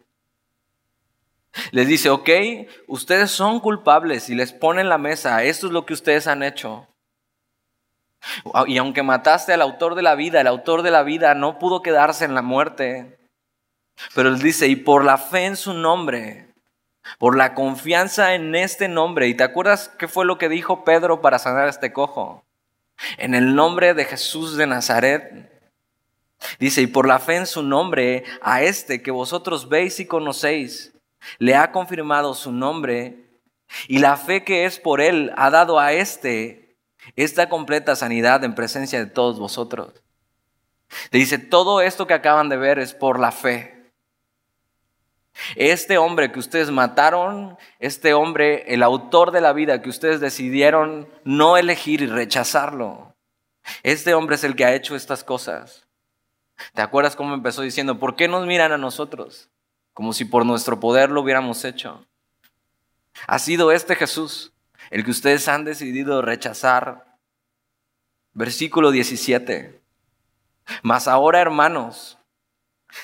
Les 1.70 1.86
dice, 1.86 2.08
ok, 2.08 2.30
ustedes 2.86 3.30
son 3.30 3.60
culpables 3.60 4.30
y 4.30 4.34
les 4.34 4.54
ponen 4.54 4.88
la 4.88 4.96
mesa, 4.96 5.42
esto 5.42 5.66
es 5.66 5.72
lo 5.74 5.84
que 5.84 5.92
ustedes 5.92 6.26
han 6.28 6.42
hecho. 6.42 6.88
Y 8.66 8.78
aunque 8.78 9.02
mataste 9.02 9.52
al 9.52 9.60
autor 9.60 9.96
de 9.96 10.02
la 10.02 10.14
vida, 10.14 10.40
el 10.40 10.46
autor 10.46 10.80
de 10.80 10.90
la 10.90 11.02
vida 11.02 11.34
no 11.34 11.58
pudo 11.58 11.82
quedarse 11.82 12.24
en 12.24 12.34
la 12.34 12.40
muerte. 12.40 13.18
Pero 14.14 14.30
él 14.30 14.38
dice, 14.38 14.66
y 14.68 14.76
por 14.76 15.04
la 15.04 15.18
fe 15.18 15.44
en 15.44 15.56
su 15.58 15.74
nombre, 15.74 16.54
por 17.18 17.36
la 17.36 17.52
confianza 17.52 18.34
en 18.34 18.54
este 18.54 18.88
nombre. 18.88 19.28
¿Y 19.28 19.34
te 19.34 19.44
acuerdas 19.44 19.90
qué 19.98 20.08
fue 20.08 20.24
lo 20.24 20.38
que 20.38 20.48
dijo 20.48 20.84
Pedro 20.84 21.20
para 21.20 21.38
sanar 21.38 21.66
a 21.66 21.70
este 21.70 21.92
cojo? 21.92 22.46
En 23.18 23.34
el 23.34 23.54
nombre 23.54 23.94
de 23.94 24.04
Jesús 24.04 24.56
de 24.56 24.66
Nazaret. 24.66 25.50
Dice, 26.58 26.82
y 26.82 26.86
por 26.86 27.06
la 27.06 27.18
fe 27.18 27.36
en 27.36 27.46
su 27.46 27.62
nombre, 27.62 28.24
a 28.40 28.62
este 28.62 29.02
que 29.02 29.10
vosotros 29.10 29.68
veis 29.68 30.00
y 30.00 30.06
conocéis, 30.06 30.92
le 31.38 31.54
ha 31.54 31.70
confirmado 31.70 32.34
su 32.34 32.50
nombre 32.50 33.30
Y 33.86 33.98
la 33.98 34.16
fe 34.16 34.44
que 34.44 34.64
es 34.64 34.78
por 34.78 35.00
Él 35.00 35.32
ha 35.36 35.50
dado 35.50 35.78
a 35.78 35.92
este 35.92 36.76
esta 37.16 37.48
completa 37.48 37.96
sanidad 37.96 38.44
en 38.44 38.54
presencia 38.54 38.98
de 38.98 39.10
todos 39.10 39.38
vosotros. 39.38 39.92
Te 41.10 41.18
dice, 41.18 41.38
todo 41.38 41.80
esto 41.80 42.06
que 42.06 42.14
acaban 42.14 42.48
de 42.48 42.56
ver 42.56 42.78
es 42.78 42.94
por 42.94 43.18
la 43.18 43.32
fe. 43.32 43.81
Este 45.56 45.98
hombre 45.98 46.30
que 46.30 46.38
ustedes 46.38 46.70
mataron, 46.70 47.56
este 47.78 48.14
hombre, 48.14 48.64
el 48.72 48.82
autor 48.82 49.30
de 49.30 49.40
la 49.40 49.52
vida 49.52 49.82
que 49.82 49.88
ustedes 49.88 50.20
decidieron 50.20 51.08
no 51.24 51.56
elegir 51.56 52.02
y 52.02 52.06
rechazarlo, 52.06 53.14
este 53.82 54.14
hombre 54.14 54.36
es 54.36 54.44
el 54.44 54.56
que 54.56 54.64
ha 54.64 54.74
hecho 54.74 54.96
estas 54.96 55.24
cosas. 55.24 55.86
¿Te 56.74 56.82
acuerdas 56.82 57.16
cómo 57.16 57.34
empezó 57.34 57.62
diciendo, 57.62 57.98
¿por 57.98 58.16
qué 58.16 58.28
nos 58.28 58.46
miran 58.46 58.72
a 58.72 58.78
nosotros? 58.78 59.48
Como 59.94 60.12
si 60.12 60.24
por 60.24 60.46
nuestro 60.46 60.80
poder 60.80 61.10
lo 61.10 61.20
hubiéramos 61.22 61.64
hecho. 61.64 62.06
Ha 63.26 63.38
sido 63.38 63.72
este 63.72 63.96
Jesús 63.96 64.52
el 64.90 65.04
que 65.04 65.10
ustedes 65.10 65.48
han 65.48 65.64
decidido 65.64 66.22
rechazar. 66.22 67.16
Versículo 68.32 68.90
17. 68.90 69.80
Mas 70.82 71.08
ahora, 71.08 71.40
hermanos, 71.40 72.18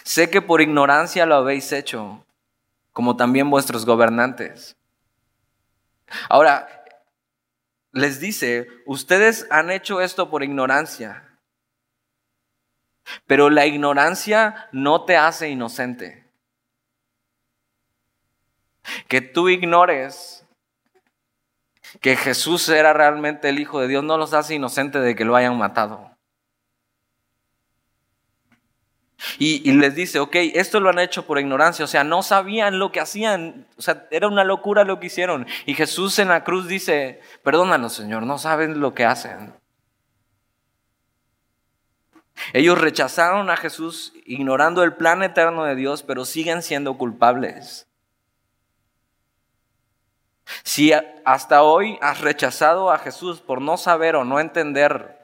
sé 0.02 0.30
que 0.30 0.42
por 0.42 0.60
ignorancia 0.60 1.26
lo 1.26 1.36
habéis 1.36 1.72
hecho, 1.72 2.24
como 2.92 3.16
también 3.16 3.50
vuestros 3.50 3.84
gobernantes. 3.84 4.76
Ahora, 6.28 6.84
les 7.92 8.20
dice, 8.20 8.68
ustedes 8.86 9.46
han 9.50 9.70
hecho 9.70 10.00
esto 10.00 10.30
por 10.30 10.42
ignorancia, 10.42 11.38
pero 13.26 13.50
la 13.50 13.66
ignorancia 13.66 14.68
no 14.72 15.04
te 15.04 15.16
hace 15.16 15.48
inocente. 15.48 16.24
Que 19.06 19.20
tú 19.20 19.48
ignores 19.48 20.44
que 22.00 22.16
Jesús 22.16 22.68
era 22.68 22.92
realmente 22.92 23.48
el 23.48 23.58
Hijo 23.58 23.80
de 23.80 23.88
Dios 23.88 24.04
no 24.04 24.18
los 24.18 24.34
hace 24.34 24.54
inocentes 24.54 25.02
de 25.02 25.14
que 25.14 25.24
lo 25.24 25.36
hayan 25.36 25.56
matado. 25.56 26.17
Y, 29.38 29.72
les 29.72 29.96
dice, 29.96 30.20
ok, 30.20 30.36
esto 30.54 30.78
lo 30.78 30.90
han 30.90 31.00
hecho 31.00 31.26
por 31.26 31.40
ignorancia, 31.40 31.84
o 31.84 31.88
sea, 31.88 32.04
no 32.04 32.22
sabían 32.22 32.78
lo 32.78 32.92
que 32.92 33.00
hacían, 33.00 33.66
o 33.76 33.82
sea, 33.82 34.06
era 34.12 34.28
una 34.28 34.44
locura 34.44 34.84
lo 34.84 35.00
que 35.00 35.08
hicieron. 35.08 35.46
Y 35.66 35.74
Jesús 35.74 36.18
en 36.20 36.28
la 36.28 36.44
cruz 36.44 36.68
dice, 36.68 37.20
perdónanos 37.42 37.94
Señor, 37.94 38.22
no 38.22 38.38
saben 38.38 38.80
lo 38.80 38.94
que 38.94 39.04
hacen. 39.04 39.54
Ellos 42.52 42.78
rechazaron 42.80 43.50
a 43.50 43.56
Jesús 43.56 44.12
ignorando 44.24 44.84
el 44.84 44.94
plan 44.94 45.24
eterno 45.24 45.64
de 45.64 45.74
Dios, 45.74 46.04
pero 46.04 46.24
siguen 46.24 46.62
siendo 46.62 46.96
culpables. 46.96 47.88
Si 50.62 50.92
hasta 51.24 51.62
hoy 51.62 51.98
has 52.00 52.20
rechazado 52.20 52.92
a 52.92 52.98
Jesús 52.98 53.40
por 53.40 53.60
no 53.60 53.76
saber 53.76 54.14
o 54.14 54.24
no 54.24 54.38
entender 54.38 55.17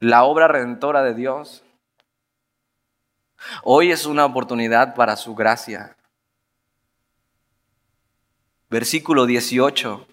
la 0.00 0.24
obra 0.24 0.48
redentora 0.48 1.02
de 1.02 1.14
Dios, 1.14 1.62
hoy 3.62 3.90
es 3.90 4.06
una 4.06 4.24
oportunidad 4.24 4.94
para 4.94 5.16
su 5.16 5.34
gracia. 5.34 5.96
Versículo 8.70 9.26
18. 9.26 10.06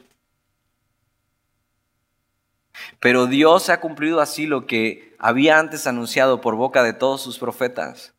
Pero 2.99 3.27
Dios 3.27 3.69
ha 3.69 3.79
cumplido 3.79 4.21
así 4.21 4.47
lo 4.47 4.65
que 4.65 5.15
había 5.19 5.59
antes 5.59 5.87
anunciado 5.87 6.41
por 6.41 6.55
boca 6.55 6.83
de 6.83 6.93
todos 6.93 7.21
sus 7.21 7.39
profetas, 7.39 8.13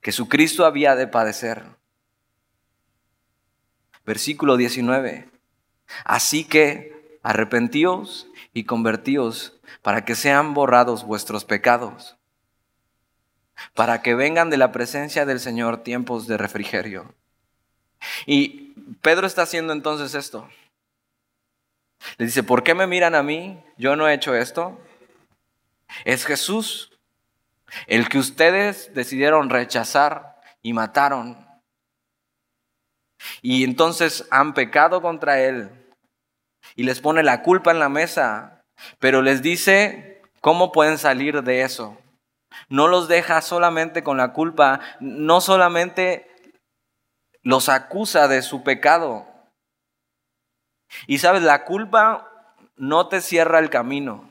que 0.00 0.12
su 0.12 0.28
Cristo 0.28 0.64
había 0.66 0.94
de 0.94 1.06
padecer. 1.06 1.64
Versículo 4.04 4.56
19. 4.56 5.28
Así 6.04 6.44
que 6.44 6.91
arrepentíos 7.22 8.28
y 8.52 8.64
convertíos 8.64 9.60
para 9.80 10.04
que 10.04 10.14
sean 10.14 10.54
borrados 10.54 11.04
vuestros 11.04 11.44
pecados, 11.44 12.16
para 13.74 14.02
que 14.02 14.14
vengan 14.14 14.50
de 14.50 14.56
la 14.56 14.72
presencia 14.72 15.24
del 15.24 15.40
Señor 15.40 15.82
tiempos 15.82 16.26
de 16.26 16.36
refrigerio. 16.36 17.14
Y 18.26 18.74
Pedro 19.00 19.26
está 19.26 19.42
haciendo 19.42 19.72
entonces 19.72 20.14
esto. 20.14 20.48
Le 22.18 22.26
dice, 22.26 22.42
¿por 22.42 22.64
qué 22.64 22.74
me 22.74 22.88
miran 22.88 23.14
a 23.14 23.22
mí? 23.22 23.62
Yo 23.76 23.94
no 23.94 24.08
he 24.08 24.14
hecho 24.14 24.34
esto. 24.34 24.80
Es 26.04 26.24
Jesús 26.26 26.98
el 27.86 28.08
que 28.08 28.18
ustedes 28.18 28.92
decidieron 28.94 29.50
rechazar 29.50 30.40
y 30.62 30.72
mataron. 30.72 31.46
Y 33.40 33.62
entonces 33.62 34.26
han 34.30 34.52
pecado 34.52 35.00
contra 35.00 35.40
Él 35.40 35.81
y 36.76 36.84
les 36.84 37.00
pone 37.00 37.22
la 37.22 37.42
culpa 37.42 37.70
en 37.70 37.78
la 37.78 37.88
mesa, 37.88 38.64
pero 38.98 39.22
les 39.22 39.42
dice 39.42 40.22
cómo 40.40 40.72
pueden 40.72 40.98
salir 40.98 41.42
de 41.42 41.62
eso. 41.62 41.98
No 42.68 42.88
los 42.88 43.08
deja 43.08 43.40
solamente 43.40 44.02
con 44.02 44.16
la 44.16 44.32
culpa, 44.32 44.80
no 45.00 45.40
solamente 45.40 46.28
los 47.42 47.68
acusa 47.68 48.28
de 48.28 48.42
su 48.42 48.62
pecado. 48.62 49.26
Y 51.06 51.18
sabes, 51.18 51.42
la 51.42 51.64
culpa 51.64 52.56
no 52.76 53.08
te 53.08 53.20
cierra 53.20 53.58
el 53.58 53.70
camino, 53.70 54.28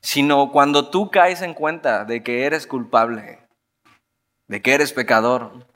sino 0.00 0.50
cuando 0.50 0.90
tú 0.90 1.10
caes 1.10 1.42
en 1.42 1.54
cuenta 1.54 2.04
de 2.04 2.22
que 2.22 2.44
eres 2.44 2.66
culpable, 2.66 3.46
de 4.46 4.62
que 4.62 4.74
eres 4.74 4.92
pecador, 4.92 5.66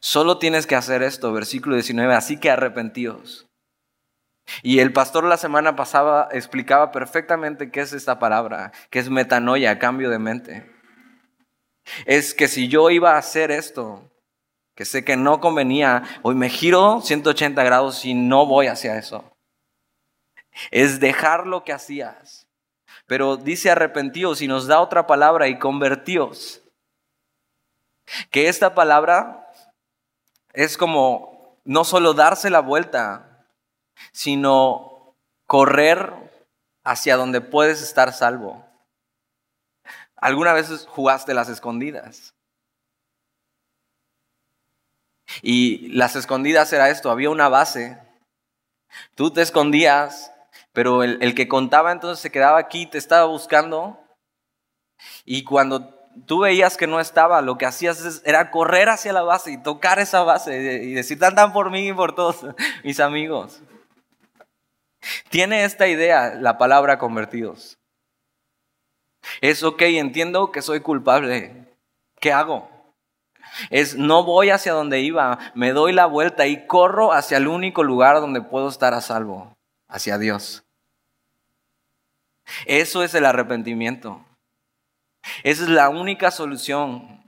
Solo 0.00 0.38
tienes 0.38 0.66
que 0.66 0.76
hacer 0.76 1.02
esto, 1.02 1.32
versículo 1.32 1.76
19, 1.76 2.14
así 2.14 2.38
que 2.38 2.50
arrepentíos. 2.50 3.46
Y 4.62 4.80
el 4.80 4.92
pastor 4.92 5.24
la 5.24 5.36
semana 5.36 5.74
pasada 5.76 6.28
explicaba 6.32 6.92
perfectamente 6.92 7.70
qué 7.70 7.80
es 7.80 7.92
esta 7.92 8.18
palabra, 8.18 8.72
que 8.90 8.98
es 8.98 9.08
metanoia, 9.08 9.78
cambio 9.78 10.10
de 10.10 10.18
mente. 10.18 10.70
Es 12.06 12.34
que 12.34 12.48
si 12.48 12.68
yo 12.68 12.90
iba 12.90 13.14
a 13.14 13.18
hacer 13.18 13.50
esto, 13.50 14.10
que 14.74 14.84
sé 14.84 15.04
que 15.04 15.16
no 15.16 15.40
convenía, 15.40 16.02
hoy 16.22 16.34
me 16.34 16.48
giro 16.48 17.00
180 17.00 17.62
grados 17.62 18.04
y 18.04 18.14
no 18.14 18.46
voy 18.46 18.66
hacia 18.66 18.98
eso. 18.98 19.32
Es 20.70 21.00
dejar 21.00 21.46
lo 21.46 21.64
que 21.64 21.72
hacías. 21.72 22.46
Pero 23.06 23.36
dice 23.36 23.70
arrepentíos 23.70 24.40
y 24.40 24.48
nos 24.48 24.66
da 24.66 24.80
otra 24.80 25.06
palabra 25.06 25.48
y 25.48 25.58
convertíos. 25.58 26.62
Que 28.30 28.48
esta 28.48 28.74
palabra 28.74 29.43
es 30.54 30.78
como 30.78 31.58
no 31.64 31.84
solo 31.84 32.14
darse 32.14 32.48
la 32.48 32.60
vuelta, 32.60 33.46
sino 34.12 35.14
correr 35.46 36.12
hacia 36.84 37.16
donde 37.16 37.40
puedes 37.40 37.82
estar 37.82 38.12
salvo. 38.12 38.64
¿Alguna 40.16 40.52
vez 40.52 40.86
jugaste 40.86 41.34
las 41.34 41.48
escondidas? 41.48 42.34
Y 45.42 45.88
las 45.88 46.16
escondidas 46.16 46.72
era 46.72 46.90
esto, 46.90 47.10
había 47.10 47.30
una 47.30 47.48
base, 47.48 47.98
tú 49.16 49.32
te 49.32 49.42
escondías, 49.42 50.32
pero 50.72 51.02
el, 51.02 51.20
el 51.22 51.34
que 51.34 51.48
contaba 51.48 51.90
entonces 51.90 52.22
se 52.22 52.30
quedaba 52.30 52.58
aquí, 52.58 52.86
te 52.86 52.98
estaba 52.98 53.24
buscando, 53.24 53.98
y 55.24 55.42
cuando 55.42 55.93
tú 56.26 56.40
veías 56.40 56.76
que 56.76 56.86
no 56.86 57.00
estaba, 57.00 57.42
lo 57.42 57.58
que 57.58 57.66
hacías 57.66 58.22
era 58.24 58.50
correr 58.50 58.88
hacia 58.88 59.12
la 59.12 59.22
base 59.22 59.52
y 59.52 59.62
tocar 59.62 59.98
esa 59.98 60.22
base 60.22 60.82
y 60.82 60.94
decir, 60.94 61.18
tan 61.18 61.52
por 61.52 61.70
mí 61.70 61.88
y 61.88 61.92
por 61.92 62.14
todos 62.14 62.46
mis 62.84 63.00
amigos. 63.00 63.62
Tiene 65.28 65.64
esta 65.64 65.86
idea 65.86 66.34
la 66.34 66.56
palabra 66.58 66.98
convertidos. 66.98 67.78
Es 69.40 69.62
ok, 69.62 69.82
entiendo 69.82 70.52
que 70.52 70.62
soy 70.62 70.80
culpable. 70.80 71.66
¿Qué 72.20 72.32
hago? 72.32 72.70
Es 73.70 73.96
no 73.96 74.24
voy 74.24 74.50
hacia 74.50 74.72
donde 74.72 75.00
iba, 75.00 75.38
me 75.54 75.72
doy 75.72 75.92
la 75.92 76.06
vuelta 76.06 76.46
y 76.46 76.66
corro 76.66 77.12
hacia 77.12 77.36
el 77.36 77.46
único 77.46 77.84
lugar 77.84 78.20
donde 78.20 78.40
puedo 78.40 78.68
estar 78.68 78.94
a 78.94 79.00
salvo, 79.00 79.56
hacia 79.88 80.18
Dios. 80.18 80.64
Eso 82.66 83.02
es 83.02 83.14
el 83.14 83.24
arrepentimiento. 83.24 84.24
Esa 85.42 85.62
es 85.64 85.68
la 85.68 85.88
única 85.88 86.30
solución. 86.30 87.22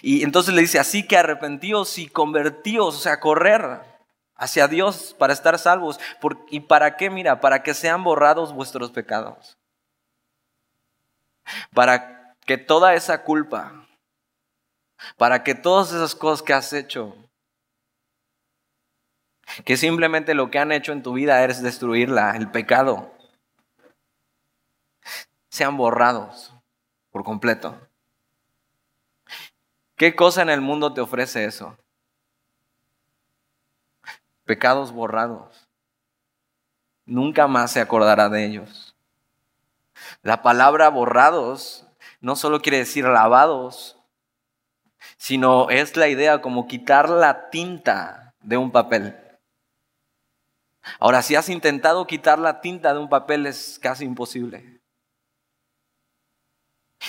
Y 0.00 0.22
entonces 0.22 0.54
le 0.54 0.62
dice, 0.62 0.78
así 0.78 1.06
que 1.06 1.16
arrepentíos 1.16 1.98
y 1.98 2.08
convertíos, 2.08 2.96
o 2.96 2.98
sea, 2.98 3.20
correr 3.20 3.80
hacia 4.36 4.68
Dios 4.68 5.14
para 5.18 5.32
estar 5.32 5.58
salvos. 5.58 5.98
¿Y 6.50 6.60
para 6.60 6.96
qué? 6.96 7.10
Mira, 7.10 7.40
para 7.40 7.62
que 7.62 7.74
sean 7.74 8.04
borrados 8.04 8.52
vuestros 8.52 8.90
pecados. 8.90 9.56
Para 11.74 12.36
que 12.46 12.58
toda 12.58 12.94
esa 12.94 13.22
culpa, 13.22 13.86
para 15.16 15.42
que 15.42 15.54
todas 15.54 15.92
esas 15.92 16.14
cosas 16.14 16.42
que 16.42 16.52
has 16.52 16.72
hecho, 16.72 17.16
que 19.64 19.76
simplemente 19.76 20.34
lo 20.34 20.50
que 20.50 20.58
han 20.58 20.72
hecho 20.72 20.92
en 20.92 21.02
tu 21.02 21.12
vida 21.12 21.44
es 21.44 21.62
destruirla, 21.62 22.36
el 22.36 22.50
pecado, 22.50 23.12
sean 25.50 25.76
borrados 25.76 26.51
por 27.12 27.22
completo. 27.22 27.78
¿Qué 29.96 30.16
cosa 30.16 30.42
en 30.42 30.50
el 30.50 30.60
mundo 30.60 30.92
te 30.92 31.00
ofrece 31.00 31.44
eso? 31.44 31.78
Pecados 34.44 34.90
borrados. 34.90 35.68
Nunca 37.04 37.46
más 37.46 37.70
se 37.70 37.80
acordará 37.80 38.28
de 38.28 38.44
ellos. 38.44 38.96
La 40.22 40.42
palabra 40.42 40.88
borrados 40.88 41.86
no 42.20 42.34
solo 42.34 42.60
quiere 42.60 42.78
decir 42.78 43.04
lavados, 43.04 43.98
sino 45.16 45.70
es 45.70 45.96
la 45.96 46.08
idea 46.08 46.40
como 46.40 46.66
quitar 46.66 47.08
la 47.08 47.50
tinta 47.50 48.34
de 48.40 48.56
un 48.56 48.72
papel. 48.72 49.16
Ahora, 50.98 51.22
si 51.22 51.36
has 51.36 51.48
intentado 51.48 52.06
quitar 52.06 52.38
la 52.38 52.60
tinta 52.60 52.92
de 52.92 52.98
un 52.98 53.08
papel 53.08 53.46
es 53.46 53.78
casi 53.80 54.04
imposible. 54.04 54.81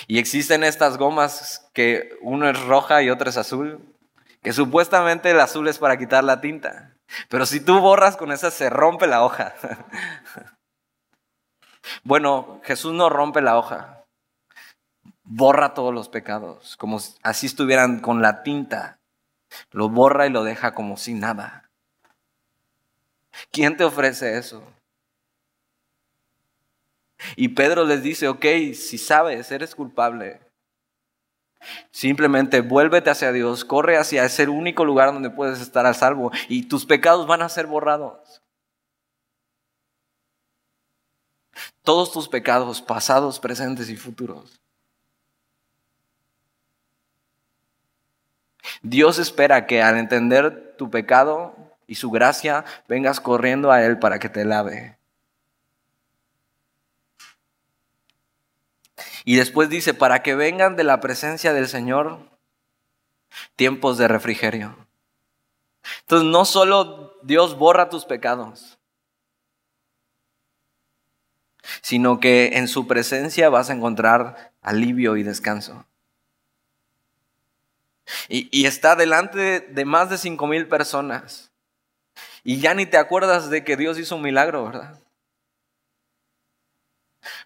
Y 0.08 0.20
existen 0.20 0.64
estas 0.64 0.98
gomas 0.98 1.70
que 1.74 2.18
uno 2.22 2.50
es 2.50 2.60
roja 2.66 3.02
y 3.02 3.10
otro 3.10 3.30
es 3.30 3.38
azul, 3.38 3.80
que 4.41 4.54
supuestamente 4.54 5.32
el 5.32 5.39
azul 5.39 5.68
es 5.68 5.78
para 5.78 5.98
quitar 5.98 6.24
la 6.24 6.41
tinta. 6.41 6.94
Pero 7.30 7.46
si 7.46 7.60
tú 7.60 7.80
borras 7.80 8.18
con 8.18 8.32
esa 8.32 8.52
se 8.52 8.70
rompe 8.70 9.08
la 9.08 9.24
hoja. 9.24 9.54
bueno, 12.04 12.62
Jesús 12.64 12.94
no 12.94 13.10
rompe 13.10 13.41
la 13.41 13.58
hoja. 13.58 14.04
Borra 15.24 15.74
todos 15.74 15.94
los 15.94 16.10
pecados, 16.10 16.76
como 16.78 17.00
así 17.22 17.46
estuvieran 17.46 18.00
con 18.00 18.22
la 18.22 18.44
tinta. 18.44 19.00
Lo 19.72 19.89
borra 19.89 20.28
y 20.28 20.30
lo 20.30 20.44
deja 20.44 20.74
como 20.74 20.98
si 20.98 21.14
nada. 21.14 21.70
¿Quién 23.52 23.78
te 23.78 23.84
ofrece 23.84 24.38
eso? 24.38 24.64
Y 27.36 27.50
Pedro 27.50 27.86
les 27.86 28.04
dice, 28.04 28.28
ok, 28.28 28.46
si 28.74 28.98
sabes, 28.98 29.52
eres 29.52 29.76
culpable. 29.76 30.42
Simplemente 31.92 32.62
vuélvete 32.62 33.10
hacia 33.10 33.32
Dios, 33.32 33.64
corre 33.64 33.98
hacia 33.98 34.26
ese 34.26 34.48
único 34.48 34.86
lugar 34.86 35.14
donde 35.14 35.30
puedes 35.30 35.62
estar 35.62 35.86
a 35.86 35.94
salvo 35.94 36.32
y 36.50 36.68
tus 36.68 36.86
pecados 36.86 37.26
van 37.28 37.42
a 37.42 37.50
ser 37.50 37.68
borrados. 37.68 38.42
Todos 41.84 42.12
tus 42.12 42.28
pecados, 42.28 42.82
pasados, 42.82 43.40
presentes 43.40 43.90
y 43.90 43.96
futuros. 43.96 44.60
Dios 48.82 49.20
espera 49.20 49.66
que 49.66 49.82
al 49.82 49.98
entender 49.98 50.76
tu 50.78 50.90
pecado 50.90 51.56
y 51.88 51.96
su 51.96 52.10
gracia, 52.12 52.66
vengas 52.88 53.20
corriendo 53.20 53.72
a 53.72 53.84
Él 53.84 54.00
para 54.00 54.20
que 54.20 54.30
te 54.30 54.46
lave. 54.46 54.98
Y 59.26 59.36
después 59.36 59.70
dice, 59.70 59.94
para 59.94 60.22
que 60.22 60.36
vengan 60.36 60.76
de 60.76 60.84
la 60.84 61.00
presencia 61.00 61.54
del 61.54 61.68
Señor 61.68 62.20
tiempos 63.56 63.98
de 63.98 64.08
refrigerio. 64.08 64.76
Entonces 66.02 66.30
no 66.30 66.46
solo 66.46 67.18
Dios 67.24 67.58
borra 67.58 67.90
tus 67.90 68.06
pecados, 68.06 68.78
sino 71.82 72.20
que 72.20 72.58
en 72.58 72.68
su 72.68 72.88
presencia 72.88 73.50
vas 73.50 73.70
a 73.70 73.74
encontrar 73.74 74.52
alivio 74.62 75.18
y 75.18 75.24
descanso. 75.24 75.86
Y, 78.28 78.66
está 78.66 78.96
delante 78.96 79.62
de 79.62 79.86
más 79.86 80.10
de 80.10 80.18
cinco 80.18 80.46
mil 80.46 80.68
personas. 80.68 81.52
Y 82.44 82.60
ya 82.60 82.74
ni 82.74 82.86
te 82.86 82.98
acuerdas 82.98 83.50
de 83.50 83.64
que 83.64 83.78
Dios 83.78 83.98
hizo 83.98 84.18
un 84.18 84.22
milagro, 84.22 84.66
¿verdad? 84.66 85.00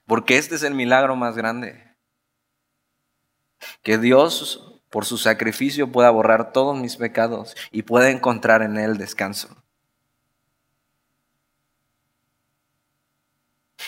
Porque 0.08 0.38
este 0.38 0.56
es 0.56 0.64
el 0.64 0.74
milagro 0.74 1.16
más 1.16 1.36
grande. 1.36 1.84
Que 3.84 3.98
Dios, 3.98 4.82
por 4.90 5.06
su 5.06 5.18
sacrificio, 5.18 5.92
pueda 5.92 6.10
borrar 6.10 6.54
todos 6.54 6.78
mis 6.78 6.96
pecados 6.96 7.56
y 7.72 7.84
pueda 7.84 8.10
encontrar 8.10 8.62
en 8.62 8.78
Él 8.78 8.98
descanso. 8.98 9.50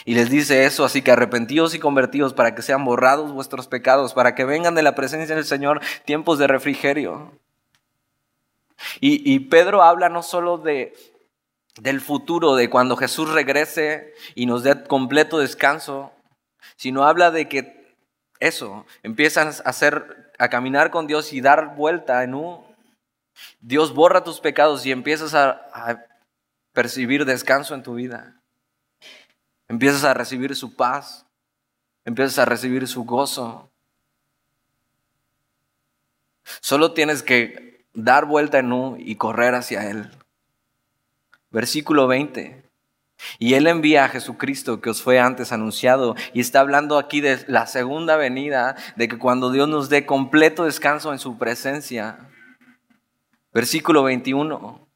Y 0.06 0.16
les 0.16 0.30
dice 0.30 0.66
eso, 0.66 0.86
así 0.86 1.02
que 1.02 1.12
arrepentidos 1.12 1.74
y 1.74 1.80
convertidos 1.80 2.34
para 2.34 2.54
que 2.54 2.62
sean 2.62 2.84
borrados 2.84 3.32
vuestros 3.32 3.68
pecados, 3.68 4.14
para 4.14 4.36
que 4.36 4.46
vengan 4.46 4.76
de 4.76 4.84
la 4.84 4.96
presencia 4.96 5.36
del 5.36 5.46
Señor 5.46 5.82
tiempos 6.06 6.38
de 6.38 6.48
refrigerio. 6.48 7.32
Y, 9.00 9.34
y 9.34 9.40
Pedro 9.40 9.84
habla 9.84 10.10
no 10.10 10.24
solo 10.24 10.58
de, 10.58 10.94
del 11.80 12.02
futuro, 12.02 12.56
de 12.56 12.70
cuando 12.70 12.98
Jesús 12.98 13.30
regrese 13.30 14.14
y 14.36 14.46
nos 14.46 14.64
dé 14.64 14.84
completo 14.84 15.40
descanso, 15.40 16.12
sino 16.76 17.06
habla 17.06 17.32
de 17.32 17.48
que 17.48 17.96
eso, 18.40 18.86
empiezan 19.04 19.48
a 19.48 19.52
hacer, 19.70 20.32
a 20.38 20.50
caminar 20.50 20.92
con 20.92 21.08
Dios 21.08 21.34
y 21.34 21.42
dar 21.42 21.76
vuelta 21.76 22.24
en 22.24 22.34
un... 22.34 22.64
Dios 23.62 23.94
borra 23.94 24.24
tus 24.24 24.40
pecados 24.40 24.86
y 24.86 24.92
empiezas 24.92 25.34
a, 25.34 25.50
a 25.74 26.06
percibir 26.74 27.26
descanso 27.26 27.74
en 27.74 27.84
tu 27.84 27.96
vida. 27.96 28.42
Empiezas 29.68 30.04
a 30.04 30.14
recibir 30.14 30.56
su 30.56 30.76
paz, 30.76 31.26
empiezas 32.04 32.40
a 32.40 32.46
recibir 32.46 32.88
su 32.88 33.06
gozo. 33.06 33.70
Solo 36.62 36.94
tienes 36.94 37.24
que 37.24 37.86
dar 37.94 38.26
vuelta 38.26 38.60
en 38.60 38.74
U 38.74 38.98
y 38.98 39.16
correr 39.16 39.56
hacia 39.56 39.90
Él. 39.90 40.10
Versículo 41.52 42.08
20. 42.08 42.70
Y 43.38 43.56
Él 43.56 43.68
envía 43.68 44.06
a 44.06 44.10
Jesucristo 44.10 44.82
que 44.82 44.90
os 44.90 45.02
fue 45.02 45.20
antes 45.20 45.52
anunciado 45.52 46.16
y 46.34 46.40
está 46.40 46.62
hablando 46.62 46.98
aquí 46.98 47.22
de 47.22 47.44
la 47.48 47.68
segunda 47.68 48.16
venida, 48.16 48.76
de 48.96 49.08
que 49.08 49.18
cuando 49.18 49.52
Dios 49.52 49.68
nos 49.68 49.90
dé 49.90 50.06
completo 50.06 50.66
descanso 50.66 51.12
en 51.12 51.20
su 51.20 51.38
presencia. 51.38 52.30
Versículo 53.54 54.04
21. 54.04 54.88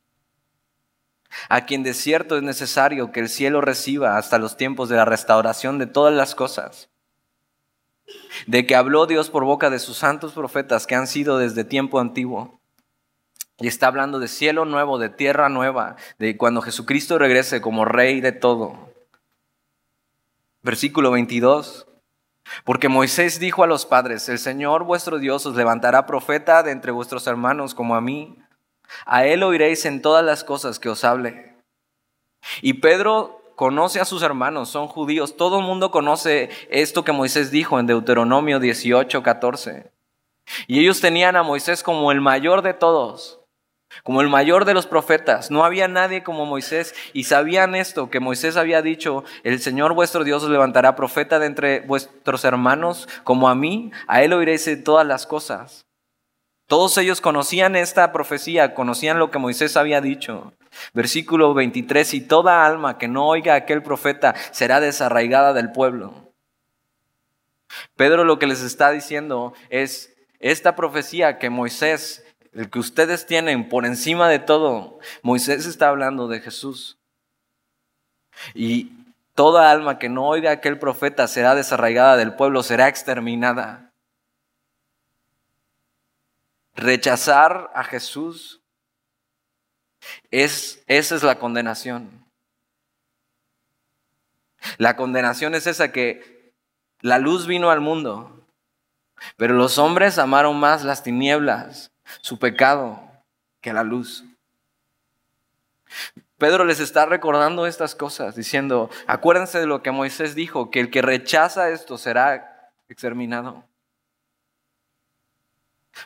A 1.49 1.65
quien 1.65 1.83
de 1.83 1.93
cierto 1.93 2.37
es 2.37 2.43
necesario 2.43 3.11
que 3.11 3.19
el 3.19 3.29
cielo 3.29 3.59
reciba 3.59 4.17
hasta 4.17 4.37
los 4.37 4.55
tiempos 4.55 4.87
de 4.89 4.95
la 4.95 5.05
restauración 5.05 5.79
de 5.79 5.87
todas 5.87 6.13
las 6.13 6.35
cosas. 6.35 6.91
De 8.45 8.65
que 8.65 8.75
habló 8.75 9.07
Dios 9.07 9.29
por 9.29 9.43
boca 9.43 9.69
de 9.69 9.79
sus 9.79 9.97
santos 9.97 10.33
profetas 10.33 10.85
que 10.85 10.95
han 10.95 11.07
sido 11.07 11.39
desde 11.39 11.63
tiempo 11.63 11.99
antiguo 11.99 12.62
y 13.59 13.67
está 13.67 13.87
hablando 13.87 14.19
de 14.19 14.27
cielo 14.27 14.65
nuevo, 14.65 14.97
de 14.97 15.09
tierra 15.09 15.49
nueva, 15.49 15.95
de 16.17 16.37
cuando 16.37 16.61
Jesucristo 16.61 17.19
regrese 17.19 17.61
como 17.61 17.85
rey 17.85 18.19
de 18.19 18.31
todo. 18.31 18.91
Versículo 20.63 21.11
22. 21.11 21.87
Porque 22.65 22.89
Moisés 22.89 23.39
dijo 23.39 23.63
a 23.63 23.67
los 23.67 23.85
padres, 23.85 24.27
el 24.27 24.39
Señor 24.39 24.83
vuestro 24.83 25.19
Dios 25.19 25.45
os 25.45 25.55
levantará 25.55 26.05
profeta 26.05 26.63
de 26.63 26.71
entre 26.71 26.91
vuestros 26.91 27.27
hermanos 27.27 27.73
como 27.73 27.95
a 27.95 28.01
mí. 28.01 28.37
A 29.05 29.25
él 29.25 29.43
oiréis 29.43 29.85
en 29.85 30.01
todas 30.01 30.25
las 30.25 30.43
cosas 30.43 30.79
que 30.79 30.89
os 30.89 31.03
hable. 31.03 31.55
Y 32.61 32.73
Pedro 32.73 33.41
conoce 33.55 34.01
a 34.01 34.05
sus 34.05 34.23
hermanos, 34.23 34.69
son 34.69 34.87
judíos. 34.87 35.37
Todo 35.37 35.59
el 35.59 35.65
mundo 35.65 35.89
conoce 35.89 36.49
esto 36.69 37.03
que 37.03 37.11
Moisés 37.11 37.49
dijo 37.49 37.79
en 37.79 37.87
Deuteronomio 37.87 38.59
18, 38.59 39.23
14. 39.23 39.91
Y 40.67 40.81
ellos 40.81 40.99
tenían 40.99 41.37
a 41.37 41.43
Moisés 41.43 41.81
como 41.81 42.11
el 42.11 42.19
mayor 42.19 42.61
de 42.61 42.73
todos 42.73 43.42
como 44.03 44.21
el 44.21 44.29
mayor 44.29 44.65
de 44.65 44.73
los 44.73 44.87
profetas. 44.87 45.51
No 45.51 45.63
había 45.63 45.87
nadie 45.87 46.23
como 46.23 46.45
Moisés 46.45 46.95
y 47.13 47.25
sabían 47.25 47.75
esto, 47.75 48.09
que 48.09 48.19
Moisés 48.19 48.57
había 48.57 48.81
dicho, 48.81 49.23
el 49.43 49.59
Señor 49.59 49.93
vuestro 49.93 50.23
Dios 50.23 50.43
os 50.43 50.49
levantará 50.49 50.95
profeta 50.95 51.39
de 51.39 51.45
entre 51.45 51.79
vuestros 51.81 52.43
hermanos 52.45 53.07
como 53.23 53.49
a 53.49 53.55
mí, 53.55 53.91
a 54.07 54.23
él 54.23 54.33
oiréis 54.33 54.65
de 54.65 54.77
todas 54.77 55.05
las 55.05 55.27
cosas. 55.27 55.85
Todos 56.67 56.97
ellos 56.97 57.21
conocían 57.21 57.75
esta 57.75 58.11
profecía, 58.11 58.73
conocían 58.73 59.19
lo 59.19 59.29
que 59.29 59.37
Moisés 59.37 59.77
había 59.77 60.01
dicho. 60.01 60.53
Versículo 60.93 61.53
23, 61.53 62.13
y 62.15 62.21
toda 62.21 62.65
alma 62.65 62.97
que 62.97 63.07
no 63.07 63.27
oiga 63.27 63.53
a 63.53 63.57
aquel 63.57 63.83
profeta 63.83 64.33
será 64.51 64.79
desarraigada 64.79 65.53
del 65.53 65.71
pueblo. 65.71 66.33
Pedro 67.95 68.23
lo 68.23 68.39
que 68.39 68.47
les 68.47 68.61
está 68.61 68.91
diciendo 68.91 69.53
es, 69.69 70.15
esta 70.39 70.75
profecía 70.75 71.37
que 71.37 71.49
Moisés 71.49 72.22
el 72.53 72.69
que 72.69 72.79
ustedes 72.79 73.25
tienen 73.25 73.67
por 73.67 73.85
encima 73.85 74.29
de 74.29 74.39
todo, 74.39 74.99
Moisés 75.23 75.65
está 75.65 75.89
hablando 75.89 76.27
de 76.27 76.39
Jesús. 76.39 76.99
Y 78.53 78.91
toda 79.33 79.71
alma 79.71 79.97
que 79.97 80.09
no 80.09 80.27
oiga 80.27 80.51
a 80.51 80.53
aquel 80.53 80.77
profeta 80.77 81.27
será 81.27 81.55
desarraigada 81.55 82.15
del 82.15 82.35
pueblo, 82.35 82.61
será 82.61 82.87
exterminada. 82.87 83.91
Rechazar 86.75 87.71
a 87.73 87.83
Jesús 87.83 88.61
es 90.29 90.83
esa 90.87 91.15
es 91.15 91.23
la 91.23 91.39
condenación. 91.39 92.23
La 94.77 94.95
condenación 94.95 95.55
es 95.55 95.67
esa 95.67 95.91
que 95.91 96.53
la 97.01 97.17
luz 97.17 97.47
vino 97.47 97.69
al 97.69 97.81
mundo, 97.81 98.47
pero 99.37 99.55
los 99.55 99.77
hombres 99.77 100.17
amaron 100.17 100.59
más 100.59 100.83
las 100.83 101.03
tinieblas 101.03 101.92
su 102.21 102.39
pecado 102.39 103.01
que 103.61 103.73
la 103.73 103.83
luz. 103.83 104.23
Pedro 106.37 106.65
les 106.65 106.79
está 106.79 107.05
recordando 107.05 107.65
estas 107.65 107.95
cosas, 107.95 108.35
diciendo, 108.35 108.89
acuérdense 109.07 109.59
de 109.59 109.67
lo 109.67 109.81
que 109.81 109.91
Moisés 109.91 110.35
dijo, 110.35 110.71
que 110.71 110.79
el 110.79 110.89
que 110.89 111.01
rechaza 111.01 111.69
esto 111.69 111.97
será 111.97 112.71
exterminado. 112.89 113.63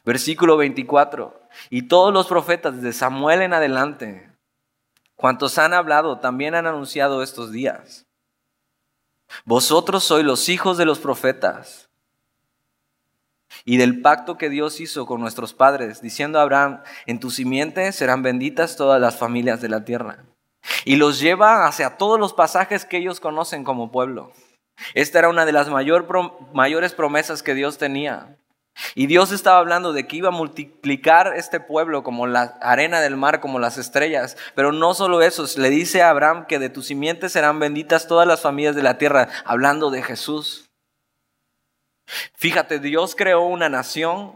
Versículo 0.06 0.58
24. 0.58 1.41
Y 1.70 1.84
todos 1.84 2.14
los 2.14 2.28
profetas 2.28 2.76
desde 2.76 2.93
Samuel 2.93 3.41
en 3.41 3.54
adelante, 3.54 4.30
cuantos 5.16 5.58
han 5.58 5.74
hablado, 5.74 6.20
también 6.20 6.56
han 6.56 6.68
anunciado 6.68 7.24
estos 7.24 7.52
días. 7.52 8.06
Vosotros 9.45 10.04
sois 10.04 10.26
los 10.26 10.50
hijos 10.50 10.78
de 10.78 10.86
los 10.86 11.00
profetas 11.00 11.87
y 13.68 13.76
del 13.76 14.01
pacto 14.01 14.38
que 14.38 14.49
Dios 14.49 14.80
hizo 14.80 15.05
con 15.05 15.20
nuestros 15.20 15.53
padres, 15.53 16.01
diciendo 16.01 16.39
a 16.39 16.43
Abraham, 16.43 16.84
en 17.05 17.20
tu 17.20 17.32
simiente 17.32 17.91
serán 17.91 18.24
benditas 18.24 18.78
todas 18.78 19.01
las 19.01 19.18
familias 19.18 19.59
de 19.59 19.68
la 19.68 19.84
tierra. 19.84 20.24
Y 20.86 20.95
los 20.95 21.20
lleva 21.20 21.68
hacia 21.68 21.97
todos 21.97 22.18
los 22.18 22.32
pasajes 22.32 22.86
que 22.86 22.95
ellos 22.95 23.20
conocen 23.20 23.65
como 23.65 23.91
pueblo. 23.91 24.32
Esta 24.93 25.20
era 25.20 25.28
una 25.28 25.45
de 25.45 25.51
las 25.51 25.68
mayores 25.70 26.93
promesas 26.93 27.43
que 27.43 27.55
Dios 27.55 27.78
tenía. 27.78 28.38
Y 28.95 29.07
Dios 29.07 29.34
estaba 29.34 29.59
hablando 29.59 29.91
de 29.91 30.07
que 30.07 30.15
iba 30.15 30.30
a 30.30 30.32
multiplicar 30.32 31.34
este 31.36 31.59
pueblo 31.59 32.03
como 32.03 32.26
la 32.26 32.57
arena 32.61 33.01
del 33.01 33.18
mar, 33.18 33.41
como 33.41 33.59
las 33.59 33.78
estrellas. 33.78 34.38
Pero 34.55 34.72
no 34.72 34.93
solo 34.93 35.22
eso, 35.22 35.45
le 35.59 35.70
dice 35.70 36.01
a 36.01 36.11
Abraham 36.11 36.45
que 36.47 36.59
de 36.59 36.70
tu 36.70 36.82
simiente 36.82 37.28
serán 37.28 37.59
benditas 37.59 38.07
todas 38.07 38.26
las 38.26 38.39
familias 38.39 38.78
de 38.78 38.84
la 38.84 38.97
tierra, 38.97 39.28
hablando 39.43 39.89
de 39.91 40.03
Jesús. 40.03 40.66
Fíjate, 42.36 42.80
Dios 42.80 43.16
creó 43.16 43.41
una 43.41 43.70
nación 43.70 44.34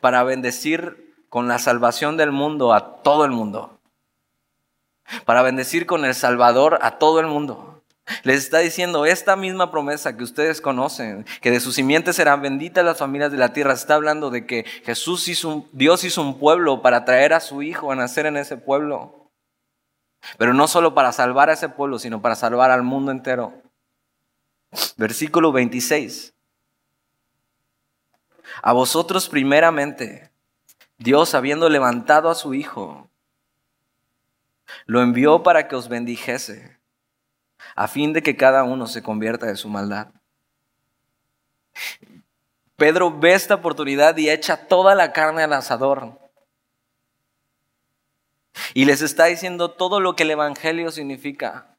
para 0.00 0.22
bendecir 0.22 1.14
con 1.28 1.48
la 1.48 1.58
salvación 1.58 2.16
del 2.16 2.32
mundo 2.32 2.72
a 2.72 3.02
todo 3.02 3.24
el 3.24 3.30
mundo. 3.30 3.80
Para 5.24 5.42
bendecir 5.42 5.86
con 5.86 6.04
el 6.04 6.14
Salvador 6.14 6.78
a 6.82 6.98
todo 6.98 7.20
el 7.20 7.26
mundo. 7.26 7.82
Les 8.22 8.44
está 8.44 8.58
diciendo 8.58 9.04
esta 9.04 9.34
misma 9.34 9.70
promesa 9.70 10.16
que 10.16 10.22
ustedes 10.22 10.60
conocen, 10.60 11.26
que 11.40 11.50
de 11.50 11.58
sus 11.58 11.74
simientes 11.74 12.16
serán 12.16 12.40
benditas 12.40 12.84
las 12.84 12.98
familias 12.98 13.32
de 13.32 13.38
la 13.38 13.52
tierra. 13.52 13.72
Está 13.72 13.94
hablando 13.94 14.30
de 14.30 14.46
que 14.46 14.64
Jesús 14.84 15.26
hizo 15.28 15.48
un, 15.48 15.68
Dios 15.72 16.04
hizo 16.04 16.22
un 16.22 16.38
pueblo 16.38 16.82
para 16.82 17.04
traer 17.04 17.32
a 17.32 17.40
su 17.40 17.62
hijo 17.62 17.90
a 17.90 17.96
nacer 17.96 18.26
en 18.26 18.36
ese 18.36 18.56
pueblo. 18.56 19.30
Pero 20.38 20.54
no 20.54 20.68
solo 20.68 20.94
para 20.94 21.12
salvar 21.12 21.50
a 21.50 21.54
ese 21.54 21.68
pueblo, 21.68 21.98
sino 21.98 22.22
para 22.22 22.36
salvar 22.36 22.70
al 22.70 22.82
mundo 22.82 23.10
entero. 23.10 23.54
Versículo 24.96 25.52
26. 25.52 26.34
A 28.62 28.72
vosotros 28.72 29.28
primeramente, 29.28 30.30
Dios 30.98 31.34
habiendo 31.34 31.68
levantado 31.68 32.30
a 32.30 32.34
su 32.34 32.54
hijo, 32.54 33.10
lo 34.86 35.02
envió 35.02 35.42
para 35.42 35.68
que 35.68 35.76
os 35.76 35.88
bendijese 35.88 36.76
a 37.74 37.88
fin 37.88 38.12
de 38.12 38.22
que 38.22 38.36
cada 38.36 38.64
uno 38.64 38.86
se 38.86 39.02
convierta 39.02 39.46
de 39.46 39.56
su 39.56 39.68
maldad. 39.68 40.08
Pedro 42.76 43.10
ve 43.18 43.34
esta 43.34 43.54
oportunidad 43.54 44.16
y 44.16 44.30
echa 44.30 44.68
toda 44.68 44.94
la 44.94 45.12
carne 45.12 45.42
al 45.42 45.52
asador. 45.52 46.18
Y 48.74 48.84
les 48.84 49.02
está 49.02 49.26
diciendo 49.26 49.70
todo 49.70 50.00
lo 50.00 50.16
que 50.16 50.22
el 50.22 50.30
Evangelio 50.30 50.90
significa. 50.90 51.75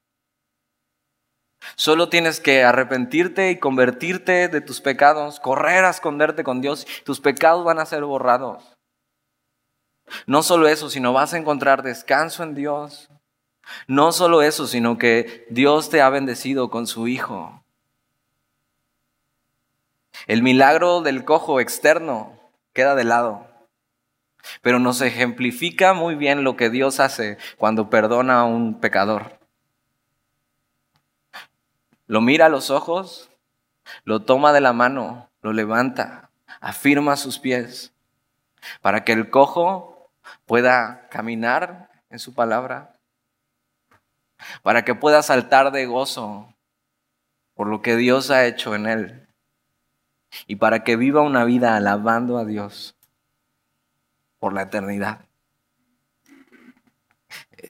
Solo 1.76 2.10
tienes 2.10 2.40
que 2.40 2.64
arrepentirte 2.64 3.52
y 3.52 3.60
convertirte 3.60 4.48
de 4.48 4.62
tus 4.62 4.82
pecados, 4.82 5.40
correr 5.40 5.86
a 5.86 5.90
esconderte 5.90 6.44
con 6.44 6.62
Dios. 6.62 6.88
Tus 7.04 7.20
pecados 7.20 7.66
van 7.66 7.80
a 7.80 7.86
ser 7.86 8.04
borrados. 8.04 8.78
No 10.26 10.44
solo 10.44 10.68
eso, 10.68 10.90
sino 10.90 11.14
vas 11.14 11.34
a 11.34 11.38
encontrar 11.38 11.84
descanso 11.84 12.44
en 12.44 12.56
Dios, 12.56 13.10
no 13.88 14.12
solo 14.12 14.42
eso, 14.42 14.68
sino 14.68 14.98
que 14.98 15.46
Dios 15.50 15.90
te 15.90 16.02
ha 16.02 16.10
bendecido 16.10 16.70
con 16.70 16.88
su 16.88 17.08
Hijo. 17.08 17.64
El 20.26 20.42
milagro 20.42 21.02
del 21.02 21.26
cojo 21.26 21.60
externo 21.60 22.40
queda 22.74 22.96
de 22.96 23.04
lado, 23.04 23.48
pero 24.62 24.80
nos 24.80 25.02
ejemplifica 25.02 25.94
muy 25.94 26.16
bien 26.16 26.44
lo 26.44 26.56
que 26.56 26.70
Dios 26.70 27.00
hace 27.00 27.38
cuando 27.58 27.90
perdona 27.90 28.40
a 28.40 28.46
un 28.46 28.80
pecador. 28.80 29.37
Lo 32.08 32.22
mira 32.22 32.46
a 32.46 32.50
los 32.50 32.70
ojos, 32.70 33.30
lo 34.04 34.22
toma 34.22 34.54
de 34.54 34.62
la 34.62 34.74
mano, 34.74 35.30
lo 35.42 35.54
levanta, 35.54 36.32
afirma 36.62 37.18
sus 37.18 37.38
pies, 37.38 37.94
para 38.82 39.04
que 39.04 39.12
el 39.12 39.30
cojo 39.30 40.10
pueda 40.46 41.08
caminar 41.10 41.90
en 42.10 42.20
su 42.20 42.34
palabra, 42.34 42.94
para 44.64 44.86
que 44.86 44.96
pueda 44.96 45.22
saltar 45.22 45.72
de 45.72 45.86
gozo 45.86 46.54
por 47.54 47.68
lo 47.68 47.82
que 47.82 47.96
Dios 47.96 48.32
ha 48.32 48.46
hecho 48.46 48.76
en 48.76 48.86
él 48.86 49.28
y 50.46 50.58
para 50.58 50.84
que 50.84 50.96
viva 50.96 51.22
una 51.22 51.44
vida 51.44 51.76
alabando 51.76 52.38
a 52.38 52.46
Dios 52.46 52.96
por 54.40 54.54
la 54.54 54.64
eternidad. 54.64 55.26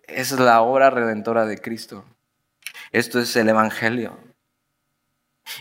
Esa 0.08 0.36
es 0.36 0.40
la 0.42 0.62
obra 0.62 0.90
redentora 0.90 1.46
de 1.46 1.60
Cristo. 1.60 2.04
Esto 2.92 3.20
es 3.20 3.36
el 3.36 3.50
Evangelio. 3.50 4.18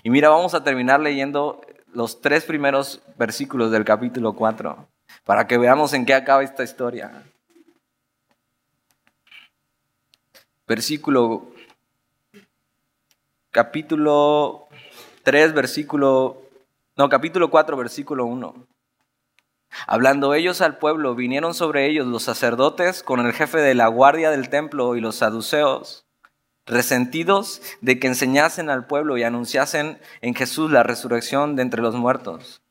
Y 0.03 0.11
mira, 0.11 0.29
vamos 0.29 0.55
a 0.55 0.65
terminar 0.65 1.01
leyendo 1.01 1.61
los 1.93 2.21
tres 2.21 2.45
primeros 2.45 3.03
versículos 3.17 3.71
del 3.71 3.85
capítulo 3.85 4.35
4 4.35 4.89
para 5.25 5.47
que 5.47 5.59
veamos 5.59 5.93
en 5.93 6.05
qué 6.05 6.15
acaba 6.15 6.43
esta 6.43 6.65
historia. 6.65 7.25
versículo, 10.67 11.47
capítulo 13.51 14.67
3, 15.23 15.55
versículo, 15.55 16.43
no, 16.97 17.09
capítulo 17.09 17.51
4, 17.51 17.77
versículo 17.77 18.27
1. 18.27 18.67
Hablando 19.87 20.35
ellos 20.35 20.61
al 20.61 20.79
pueblo, 20.79 21.15
vinieron 21.15 21.55
sobre 21.55 21.87
ellos 21.87 22.07
los 22.07 22.23
sacerdotes 22.23 23.03
con 23.03 23.21
el 23.21 23.33
jefe 23.33 23.59
de 23.59 23.75
la 23.75 23.89
guardia 23.89 24.31
del 24.31 24.49
templo 24.49 24.97
y 24.97 25.01
los 25.01 25.17
saduceos, 25.17 26.06
resentidos 26.67 27.63
de 27.81 27.99
que 27.99 28.09
enseñasen 28.09 28.71
al 28.71 28.87
pueblo 28.87 29.17
y 29.17 29.23
anunciasen 29.23 29.99
en 30.21 30.35
Jesús 30.35 30.71
la 30.71 30.83
resurrección 30.83 31.57
de 31.57 31.63
entre 31.63 31.81
los 31.81 31.95
muertos. 31.95 32.63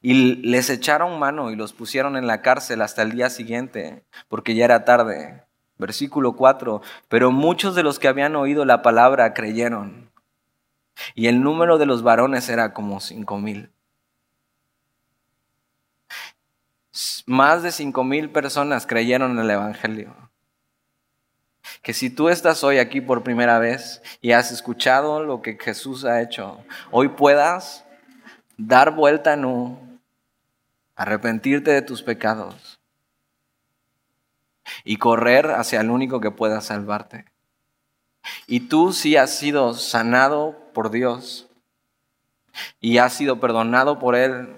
Y 0.00 0.36
les 0.36 0.70
echaron 0.70 1.18
mano 1.18 1.50
y 1.50 1.56
los 1.56 1.72
pusieron 1.72 2.16
en 2.16 2.26
la 2.26 2.42
cárcel 2.42 2.82
hasta 2.82 3.02
el 3.02 3.12
día 3.12 3.30
siguiente, 3.30 4.04
porque 4.28 4.54
ya 4.54 4.64
era 4.64 4.84
tarde. 4.84 5.42
Versículo 5.76 6.34
4, 6.36 6.82
pero 7.08 7.32
muchos 7.32 7.74
de 7.74 7.82
los 7.82 7.98
que 7.98 8.08
habían 8.08 8.36
oído 8.36 8.64
la 8.64 8.82
palabra 8.82 9.34
creyeron, 9.34 10.10
y 11.14 11.26
el 11.26 11.42
número 11.42 11.78
de 11.78 11.86
los 11.86 12.02
varones 12.02 12.48
era 12.48 12.72
como 12.72 13.00
cinco 13.00 13.38
mil. 13.38 13.70
Más 17.26 17.62
de 17.62 17.72
cinco 17.72 18.04
mil 18.04 18.30
personas 18.30 18.86
creyeron 18.86 19.32
en 19.32 19.38
el 19.40 19.50
Evangelio. 19.50 20.23
Que 21.84 21.92
si 21.92 22.08
tú 22.08 22.30
estás 22.30 22.64
hoy 22.64 22.78
aquí 22.78 23.02
por 23.02 23.22
primera 23.22 23.58
vez 23.58 24.00
y 24.22 24.32
has 24.32 24.50
escuchado 24.50 25.22
lo 25.22 25.42
que 25.42 25.58
Jesús 25.60 26.06
ha 26.06 26.22
hecho, 26.22 26.64
hoy 26.90 27.08
puedas 27.08 27.84
dar 28.56 28.94
vuelta 28.94 29.34
en 29.34 30.00
arrepentirte 30.96 31.72
de 31.72 31.82
tus 31.82 32.02
pecados 32.02 32.80
y 34.82 34.96
correr 34.96 35.50
hacia 35.50 35.82
el 35.82 35.90
único 35.90 36.22
que 36.22 36.30
pueda 36.30 36.62
salvarte. 36.62 37.26
Y 38.46 38.60
tú 38.60 38.94
sí 38.94 39.18
has 39.18 39.36
sido 39.36 39.74
sanado 39.74 40.56
por 40.72 40.90
Dios 40.90 41.50
y 42.80 42.96
has 42.96 43.12
sido 43.12 43.40
perdonado 43.40 43.98
por 43.98 44.16
Él, 44.16 44.56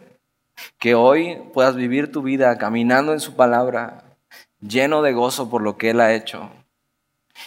que 0.79 0.95
hoy 0.95 1.43
puedas 1.53 1.75
vivir 1.75 2.13
tu 2.13 2.23
vida 2.23 2.57
caminando 2.57 3.13
en 3.13 3.19
su 3.19 3.35
palabra, 3.35 4.05
lleno 4.61 5.03
de 5.03 5.13
gozo 5.13 5.51
por 5.51 5.63
lo 5.63 5.77
que 5.77 5.91
Él 5.91 6.01
ha 6.01 6.15
hecho 6.15 6.53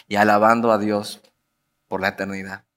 y 0.08 0.16
alabando 0.16 0.72
a 0.72 0.78
Dios 0.78 1.22
por 1.88 2.02
la 2.02 2.10
eternidad. 2.10 2.69